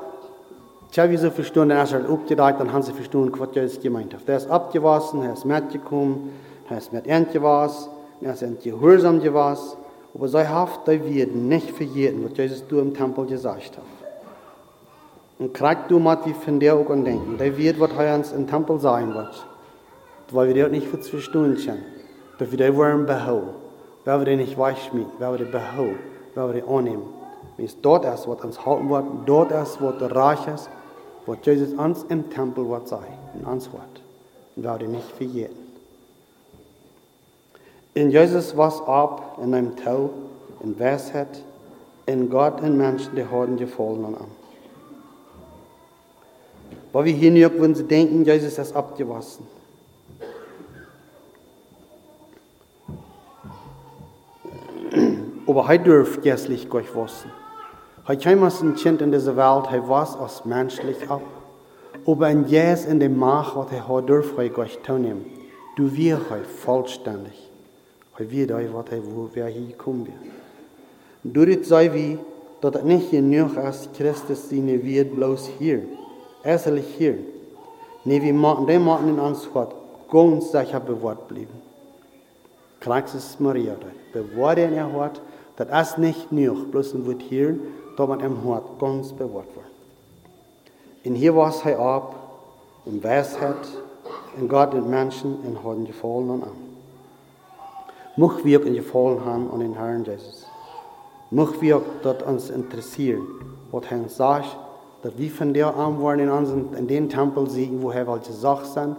tja, 0.90 1.08
wie 1.08 1.18
ze 1.18 1.30
verstaan, 1.30 1.70
en 1.70 1.78
als 1.78 1.92
er 1.92 2.10
opgedacht, 2.10 2.58
dan 2.58 2.66
hebben 2.66 2.84
ze 2.84 2.94
verstaan 2.94 3.36
wat 3.36 3.54
Jezus 3.54 3.78
gemeint 3.80 4.12
heeft. 4.12 4.26
Hij 4.26 4.36
is 4.36 4.48
abgewassen, 4.48 5.20
hij 5.20 5.32
is 5.32 5.44
metgekommen, 5.44 6.30
hij 6.64 6.76
is 6.76 6.90
met 6.90 7.06
entgewassen, 7.06 7.90
er 8.20 8.32
ist 8.32 8.42
entgehorsam 8.42 9.20
gewassen, 9.20 9.78
aber 10.14 10.28
zij 10.28 10.44
heeft, 10.44 10.84
dat 10.84 10.98
wir 11.04 11.26
nicht 11.26 11.70
vergeten, 11.70 12.22
was 12.22 12.36
Jesus 12.36 12.62
du 12.66 12.78
im 12.78 12.94
Tempel 12.94 13.24
gesagt 13.24 13.76
hat. 13.76 13.95
Und 15.38 15.52
kriegt 15.52 15.90
du 15.90 15.98
mal 15.98 16.18
wie 16.24 16.32
von 16.32 16.58
der 16.60 16.74
auch 16.74 16.86
denken. 16.86 17.36
Der 17.38 17.56
wird, 17.56 17.78
was 17.78 17.90
er 17.92 18.14
uns 18.14 18.32
im 18.32 18.46
Tempel 18.46 18.80
sein 18.80 19.14
wird. 19.14 19.46
Weil 20.30 20.54
wir 20.54 20.64
das 20.64 20.72
nicht 20.72 20.88
für 20.88 20.98
zwei 21.00 21.18
Stunden 21.18 21.56
können. 21.56 21.84
Dass 22.38 22.50
wir 22.50 22.58
das 22.58 22.74
wollen 22.74 23.06
behalten. 23.06 23.50
Weil 24.04 24.20
wir 24.20 24.26
das 24.26 24.36
nicht 24.36 24.58
weichschmieden. 24.58 25.12
Weil 25.18 25.32
wir 25.32 25.44
das 25.44 25.52
behalten. 25.52 25.98
Weil 26.34 26.54
wir 26.54 26.60
das 26.62 26.70
annehmen. 26.70 27.02
Wenn 27.56 27.68
dort 27.82 28.04
ist, 28.06 28.28
was 28.28 28.44
uns 28.44 28.64
halten 28.64 28.88
wird. 28.88 29.04
Dort 29.26 29.52
ist, 29.52 29.80
was 29.82 29.98
der 29.98 30.14
Reich 30.14 30.48
ist. 30.48 30.70
Was 31.26 31.38
Jesus 31.42 31.74
uns 31.74 32.04
im 32.04 32.30
Tempel 32.30 32.68
wird 32.68 32.88
sein. 32.88 33.04
In 33.38 33.44
uns 33.44 33.70
wird. 33.72 33.82
Und 34.56 34.62
wir 34.62 34.78
das 34.78 34.88
nicht 34.88 35.10
vergessen. 35.12 35.66
In 37.96 38.10
Jesus 38.10 38.54
was 38.54 38.82
ab 38.86 39.38
in 39.42 39.54
einem 39.54 39.74
Tau, 39.74 40.10
in 40.62 40.78
Weisheit, 40.78 41.42
in 42.04 42.28
Gott 42.28 42.60
und 42.60 42.76
Menschen, 42.76 43.16
die 43.16 43.24
haben 43.24 43.56
gefallen 43.56 44.04
an. 44.04 44.35
Weil 46.96 47.04
wir 47.04 47.12
hier 47.12 47.60
wenn 47.60 47.74
sie 47.74 47.84
denken, 47.84 48.24
Jesus 48.24 48.56
ist 48.56 48.74
abgewaschen. 48.74 49.46
Aber 55.46 55.66
er 55.68 55.76
dürft 55.76 56.22
gestlich 56.22 56.66
Gott 56.70 56.96
waschen. 56.96 57.30
Er 58.08 58.16
kam 58.16 58.42
als 58.44 58.62
ein 58.62 58.74
Kind 58.76 59.02
in 59.02 59.12
dieser 59.12 59.36
Welt, 59.36 59.66
er 59.70 59.86
was 59.86 60.16
als 60.16 60.46
menschlich 60.46 60.96
ab. 61.10 61.20
Aber 62.06 62.26
ein 62.28 62.48
Jes 62.48 62.86
in 62.86 62.98
dem 62.98 63.18
Mach, 63.18 63.54
was 63.56 63.72
er 63.72 63.86
hat, 63.86 64.08
dürft 64.08 64.38
er 64.38 64.48
Gott 64.48 64.82
tun. 64.82 65.26
Du 65.76 65.94
wirst 65.94 66.30
er 66.30 66.44
vollständig. 66.44 67.50
Er 68.16 68.30
wird 68.30 68.50
er, 68.52 68.72
was 68.72 68.86
er, 68.90 69.04
wo 69.04 69.28
wer 69.34 69.48
hier 69.48 69.76
kommen 69.76 70.06
wird. 70.06 70.16
Durch 71.24 71.58
das 71.58 71.68
sei 71.68 71.92
wie, 71.92 72.18
dass 72.62 72.74
es 72.74 72.84
nicht 72.84 73.10
genug 73.10 73.54
ist, 73.58 73.92
Christus 73.92 74.48
seine 74.48 74.82
wird 74.82 75.14
bloß 75.14 75.50
hier. 75.58 75.82
Erstlich 76.46 76.86
hier. 76.96 77.18
In 78.04 79.18
uns 79.18 79.48
Gott 79.52 79.74
ganz 80.08 80.52
sicher 80.52 80.78
bewahrt 80.78 81.26
bleiben. 81.26 81.60
Kraxis 82.78 83.40
Maria, 83.40 83.74
bewahrt 84.12 84.58
in 84.58 84.74
ihr 84.74 84.92
Hort, 84.92 85.20
das 85.56 85.90
ist 85.90 85.98
nicht 85.98 86.30
nur 86.30 86.66
bloß 86.66 86.94
ein 86.94 87.04
Wort 87.04 87.20
hier, 87.20 87.58
da 87.96 88.06
man 88.06 88.20
im 88.20 88.44
Hort 88.44 88.78
ganz 88.78 89.12
bewahrt 89.12 89.48
wird. 89.56 89.66
Und 91.04 91.16
hier 91.16 91.34
war 91.34 91.48
es 91.48 91.64
er 91.64 91.80
ab, 91.80 92.14
in 92.84 93.02
Weisheit, 93.02 93.66
in 94.38 94.46
Gott 94.46 94.72
und 94.72 94.88
Menschen, 94.88 95.44
in 95.44 95.64
haben 95.64 95.84
gefallen 95.84 96.30
und 96.30 96.44
an. 96.44 96.52
Mocht 98.16 98.44
wir 98.44 98.60
auch 98.60 98.64
in 98.64 98.74
gefallen 98.74 99.24
haben 99.24 99.50
an 99.50 99.58
den 99.58 99.74
Herrn 99.74 100.04
Jesus. 100.04 100.46
Mocht 101.32 101.60
wir 101.60 101.78
auch 101.78 101.82
dort 102.04 102.22
uns 102.22 102.50
interessieren, 102.50 103.26
was 103.72 103.90
er 103.90 104.08
sagt, 104.08 104.56
dass 105.06 105.16
wir 105.16 105.30
von 105.30 105.54
der 105.54 105.76
an 105.76 106.00
wollen 106.00 106.28
in, 106.76 106.88
den 106.88 107.08
Tempel 107.08 107.48
sehen, 107.48 107.80
wo 107.80 107.92
er 107.92 108.08
welche 108.08 108.32
Sachen 108.32 108.66
sind, 108.66 108.96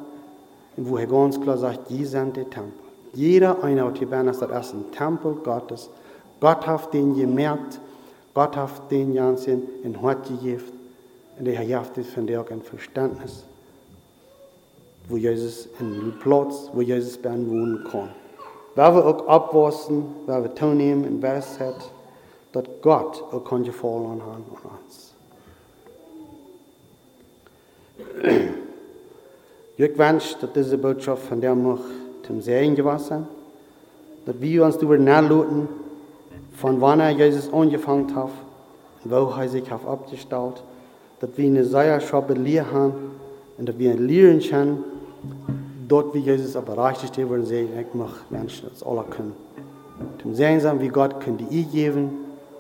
und 0.77 0.89
wo 0.89 0.95
er 0.95 1.05
ganz 1.05 1.37
klar 1.41 1.57
sagt, 1.57 1.89
die 1.89 2.05
sind 2.05 2.37
der 2.37 2.49
Tempel. 2.49 2.79
Jeder 3.11 3.61
eine 3.61 3.83
hat 3.83 3.97
hier 3.97 4.09
ist 4.29 4.41
das 4.41 4.73
ein 4.73 4.89
Tempel 4.93 5.35
Gottes. 5.43 5.89
Gott 6.39 6.65
hat 6.65 6.93
den 6.93 7.13
gemerkt, 7.13 7.81
Gott 8.33 8.55
hat 8.55 8.89
den 8.89 9.15
ganzen 9.15 9.63
in 9.83 10.01
Hort 10.01 10.29
gegeben, 10.29 10.63
und 11.39 11.45
er 11.45 11.77
hat 11.77 11.97
von 11.97 12.25
der 12.25 12.39
auch 12.39 12.51
ein 12.51 12.61
Verständnis, 12.61 13.43
wo 15.09 15.17
Jesus 15.17 15.67
in 15.81 16.13
Platz, 16.21 16.69
wo 16.71 16.79
Jesus 16.79 17.17
bei 17.17 17.31
wohnen 17.31 17.83
kann. 17.91 18.11
Weil 18.75 18.95
wir 18.95 19.05
auch 19.05 19.27
abwaschen, 19.27 20.05
weil 20.25 20.43
wir 20.43 20.55
tun 20.55 20.77
nehmen 20.77 21.03
in 21.03 21.21
Weisheit, 21.21 21.91
dass 22.53 22.63
Gott 22.81 23.25
auch 23.29 23.43
gefallen 23.43 24.21
haben 24.21 24.45
an 24.63 24.79
uns. 24.85 25.06
Ich 29.79 29.95
wünsche, 29.95 30.35
dass 30.41 30.51
diese 30.53 30.77
Botschaft 30.77 31.27
von 31.27 31.39
der 31.39 31.53
mich 31.53 31.79
zum 32.23 32.41
Sehen 32.41 32.75
gewesen 32.75 33.27
dass 34.27 34.41
wir 34.41 34.65
uns 34.65 34.77
darüber 34.77 34.97
nachluten, 34.97 35.69
von 36.51 36.81
wann 36.81 36.99
er 36.99 37.11
Jesus 37.11 37.51
angefangen 37.53 38.13
hat 38.13 38.29
und 39.03 39.11
wo 39.11 39.31
er 39.39 39.47
sich 39.47 39.71
hat 39.71 39.85
abgestellt, 39.85 40.63
dass 41.21 41.29
wir 41.37 41.45
eine 41.45 41.63
Seierschaft 41.63 42.29
lernen 42.37 42.93
und 43.57 43.69
dass 43.69 43.79
wir 43.79 43.95
lernen 43.95 44.41
können, 44.41 44.83
dort 45.87 46.13
wie 46.13 46.19
Jesus 46.19 46.57
aber 46.57 46.73
erreicht 46.73 47.05
ist, 47.05 47.29
wollen 47.29 47.45
sehen, 47.45 47.69
ich 47.79 47.93
möchte 47.93 48.17
Menschen, 48.29 48.67
das 48.69 48.83
alle 48.83 49.03
können. 49.03 49.33
Zum 50.21 50.35
Sehen 50.35 50.59
sein, 50.59 50.81
wie 50.81 50.89
Gott 50.89 51.21
können 51.21 51.37
die 51.37 51.63
geben, 51.63 52.09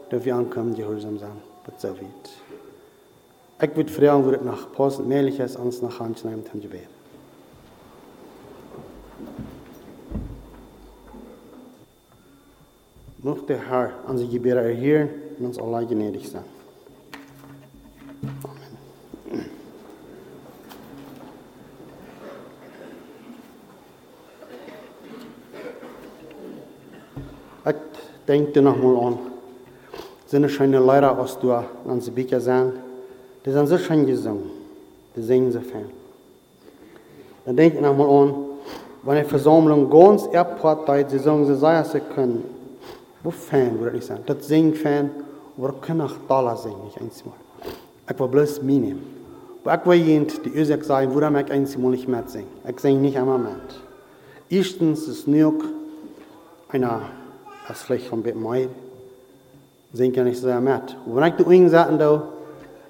dass 0.09 0.23
wir 0.23 0.35
ankommen, 0.37 0.73
gehorsam 0.73 1.19
sein, 1.19 1.31
was 1.65 1.81
so 1.81 1.89
wird. 1.89 2.46
Passend 4.75 5.07
meelig 5.07 5.39
is, 5.39 5.55
anders 5.55 5.81
nog 5.81 5.97
handje 5.97 6.27
neemt 6.27 6.49
en 6.49 6.61
gebed. 6.61 6.87
Mocht 13.15 13.47
de 13.47 13.53
Herr 13.53 13.93
zijn 14.15 14.29
gebeden 14.29 14.63
erheren 14.63 15.09
en 15.37 15.45
ons 15.45 15.57
Allah 15.57 15.89
gnädig 15.89 16.25
zijn. 16.25 16.43
Amen. 18.41 19.45
Ik 27.65 27.75
denk 28.25 28.55
er 28.55 28.61
nog 28.61 28.81
mal 28.81 29.05
aan. 29.05 29.17
Zijn 30.25 30.49
schöne 30.49 30.85
Leute, 30.85 31.07
als 31.07 31.39
du 31.39 31.53
sie 31.99 32.11
Bücher 32.11 32.41
zijn, 32.41 32.71
die 33.47 33.53
sind 33.53 33.67
so 33.67 33.77
schön 33.77 34.05
gesungen. 34.05 34.51
Die 35.15 35.21
singen 35.21 35.53
so 35.53 35.61
fern. 35.61 35.89
Dann 37.45 37.55
denk 37.55 37.75
ich 37.75 37.81
noch 37.81 37.95
mal 37.95 38.09
an, 38.09 38.35
wenn 39.03 39.15
eine 39.15 39.25
Versammlung 39.25 39.89
ganz 39.89 40.27
erparteit, 40.27 41.09
sie 41.09 41.17
sagen, 41.17 41.45
sie 41.45 41.55
sei 41.55 41.81
sie 41.81 42.01
können. 42.01 42.43
Wo 43.23 43.31
fan 43.31 43.79
würde 43.79 43.97
ich 43.97 44.05
sagen? 44.05 44.23
Das 44.25 44.45
singen 44.45 44.73
fan, 44.73 45.11
wir 45.55 45.71
können 45.79 46.01
auch 46.01 46.11
Dollar 46.27 46.57
singen, 46.57 46.83
nicht 46.83 46.99
einmal. 46.99 47.37
Ich 48.09 48.19
will 48.19 48.27
bloß 48.27 48.61
mitnehmen. 48.63 49.01
Aber 49.63 49.95
ich 49.95 50.01
will 50.01 50.07
jemand, 50.07 50.45
die 50.45 50.51
Ursache 50.51 50.83
sagen, 50.83 51.13
wo 51.13 51.19
ich 51.19 51.25
einmal 51.25 51.45
nicht 51.91 52.07
mehr 52.07 52.23
singen. 52.27 52.49
Ich 52.67 52.79
singe 52.81 52.99
nicht 52.99 53.17
einmal 53.17 53.39
mit. 53.39 53.79
Erstens 54.49 55.07
ist 55.07 55.25
York 55.25 55.63
einer, 56.67 57.01
das 57.65 57.81
vielleicht 57.81 58.07
von 58.07 58.21
mehr, 58.21 58.67
singe 59.93 60.17
ich 60.17 60.23
nicht 60.23 60.41
sehr 60.41 60.59
mit. 60.59 60.97
Und 61.05 61.15
wenn 61.15 61.23
ich 61.29 61.35
die 61.35 61.43
Ungen 61.43 61.69
sagen, 61.69 61.97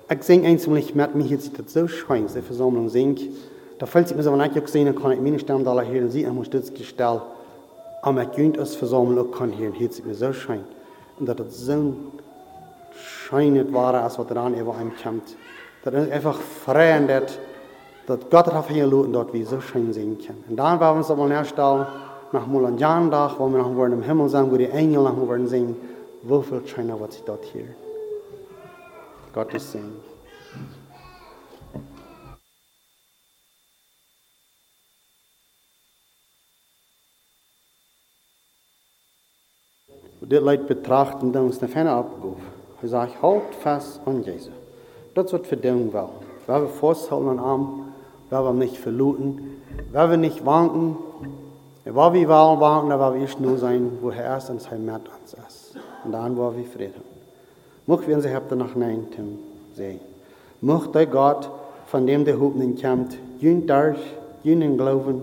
ich 0.10 0.24
singe 0.24 0.47
einmal 0.47 0.76
nicht 0.76 0.95
mit, 0.95 1.16
mir 1.16 1.24
hier 1.24 1.38
das 1.38 1.74
so 1.74 1.88
schön, 1.88 2.28
die 2.28 2.41
Versammlung 2.41 2.89
singt, 2.89 3.22
da 3.80 3.86
fällt 3.86 4.16
mir 4.16 4.24
so, 4.24 4.34
ich 4.36 4.64
auch 4.64 4.68
sehen 4.68 4.95
kann, 4.95 5.12
ich 5.12 5.20
meine 5.20 5.39
Stimme 5.39 5.64
da 5.64 5.80
hier 5.82 6.01
und 6.01 6.12
sieht, 6.12 6.26
ich 6.26 6.34
muss 6.34 6.49
das 6.49 6.74
gestellt, 6.74 7.22
aber 8.01 8.22
ich 8.24 8.32
könnte 8.32 8.62
es 8.62 8.76
Versammlung 8.76 9.28
auch 9.28 9.38
kann 9.38 9.51
hier, 9.51 9.72
hier 9.72 9.89
mir 10.05 10.16
so 10.16 10.34
schön. 10.34 10.64
Und 11.20 11.28
dass 11.28 11.36
das 11.36 11.58
so 11.58 11.93
schön 13.28 13.74
war, 13.74 13.93
als 13.95 14.18
was 14.18 14.28
daran 14.28 14.55
über 14.55 14.76
einem 14.76 14.93
kommt. 15.01 15.36
Das 15.84 15.93
ist 15.93 16.12
einfach 16.12 16.39
frei 16.39 16.97
und 16.99 17.08
das, 17.08 17.38
dass 18.08 18.20
Gott 18.30 18.47
darauf 18.47 18.68
hingelot 18.70 19.14
dort 19.14 19.34
wir 19.34 19.45
so 19.45 19.60
schön 19.60 19.91
singen 19.93 20.18
können. 20.18 20.43
Und 20.49 20.55
dann 20.55 20.80
werden 20.80 20.95
wir 20.95 20.97
uns 20.99 21.12
einmal 21.12 21.30
herstellen, 21.30 21.86
nach 22.32 22.47
mal 22.47 22.66
an 22.66 22.78
Jahndach, 22.78 23.39
wo 23.39 23.47
wir 23.47 23.60
noch 23.60 23.72
im 23.72 24.01
Himmel 24.01 24.30
sind, 24.30 24.51
wo 24.51 24.58
die 24.58 24.70
Engel 24.70 25.03
noch 25.03 25.47
singen, 25.47 25.76
wie 26.24 26.43
viel 26.43 26.66
schöner 26.66 26.99
wird 26.99 27.14
sich 27.14 27.24
dort 27.24 27.45
hier. 27.45 27.66
Gottes 29.38 29.72
Segen. 29.72 30.02
Dit 40.20 40.42
Leid 40.42 40.66
betrachten, 40.66 41.36
ons 41.36 41.58
fijne 41.58 41.98
opgave. 41.98 42.36
Hij 42.80 42.90
zegt, 42.90 43.14
houd 43.14 43.56
vast 43.60 44.00
aan 44.06 44.22
Jezus. 44.22 44.54
Dat 45.14 45.26
is 45.26 45.32
wat 45.32 45.50
we 45.50 45.60
doen 45.60 45.92
wel. 45.92 46.14
Waar 46.46 46.62
we 46.62 46.68
vasthouden 46.68 47.40
aan, 47.40 47.94
waar 48.28 48.46
we 48.46 48.54
niet 48.54 48.78
verluten, 48.78 49.62
waar 49.92 50.10
we 50.10 50.16
niet 50.16 50.42
wanken, 50.44 50.98
waar 51.84 52.12
we 52.12 52.26
wel 52.26 52.58
wanken, 52.58 52.98
waar 52.98 53.12
we 53.12 53.20
eerst 53.20 53.40
nur 53.40 53.58
zijn, 53.58 54.00
wo 54.00 54.10
er 54.10 54.24
erst 54.24 54.50
uns 54.50 54.70
hij 54.70 54.78
met 54.78 55.02
ons 55.22 55.34
is. 55.48 55.72
En 56.04 56.12
dan 56.12 56.36
waar 56.36 56.56
we 56.56 56.64
vrede. 56.64 57.16
Mocht 57.88 58.06
wir 58.08 58.16
uns 58.18 58.28
hebben 58.28 58.58
nog 58.58 58.76
nein 58.76 59.08
Tim 59.16 59.40
sehen. 59.74 60.02
Mocht 60.60 60.94
der 60.94 61.06
Gott, 61.06 61.50
von 61.86 62.06
dem 62.06 62.26
der 62.26 62.38
Hoffnung 62.38 62.76
kommt, 62.76 63.18
jün 63.40 63.66
durch, 63.66 63.98
jünen 64.44 64.78
Glauben, 64.78 65.22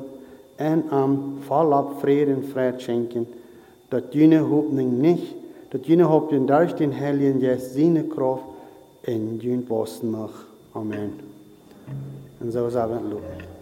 en 0.57 0.91
am 0.91 1.39
vollab 1.47 2.01
Frieden 2.01 2.37
und 2.37 2.47
Frieden 2.47 2.81
schenken, 2.81 3.27
dat 3.91 4.15
jene 4.15 4.49
Hoffnung 4.49 4.99
nicht, 4.99 5.35
dat 5.71 5.87
jene 5.87 6.09
Hoffnung 6.09 6.47
durch 6.47 6.75
den 6.75 6.99
Heiligen 6.99 7.41
Geist 7.41 7.75
seine 7.75 8.05
Kraft 8.05 8.45
in 9.03 9.39
jün 9.41 9.67
Bosten 9.67 10.13
noch. 10.13 10.33
Amen. 10.73 11.13
Und 12.41 12.51
so 12.51 12.71
sagen 12.71 13.11
wir 13.11 13.54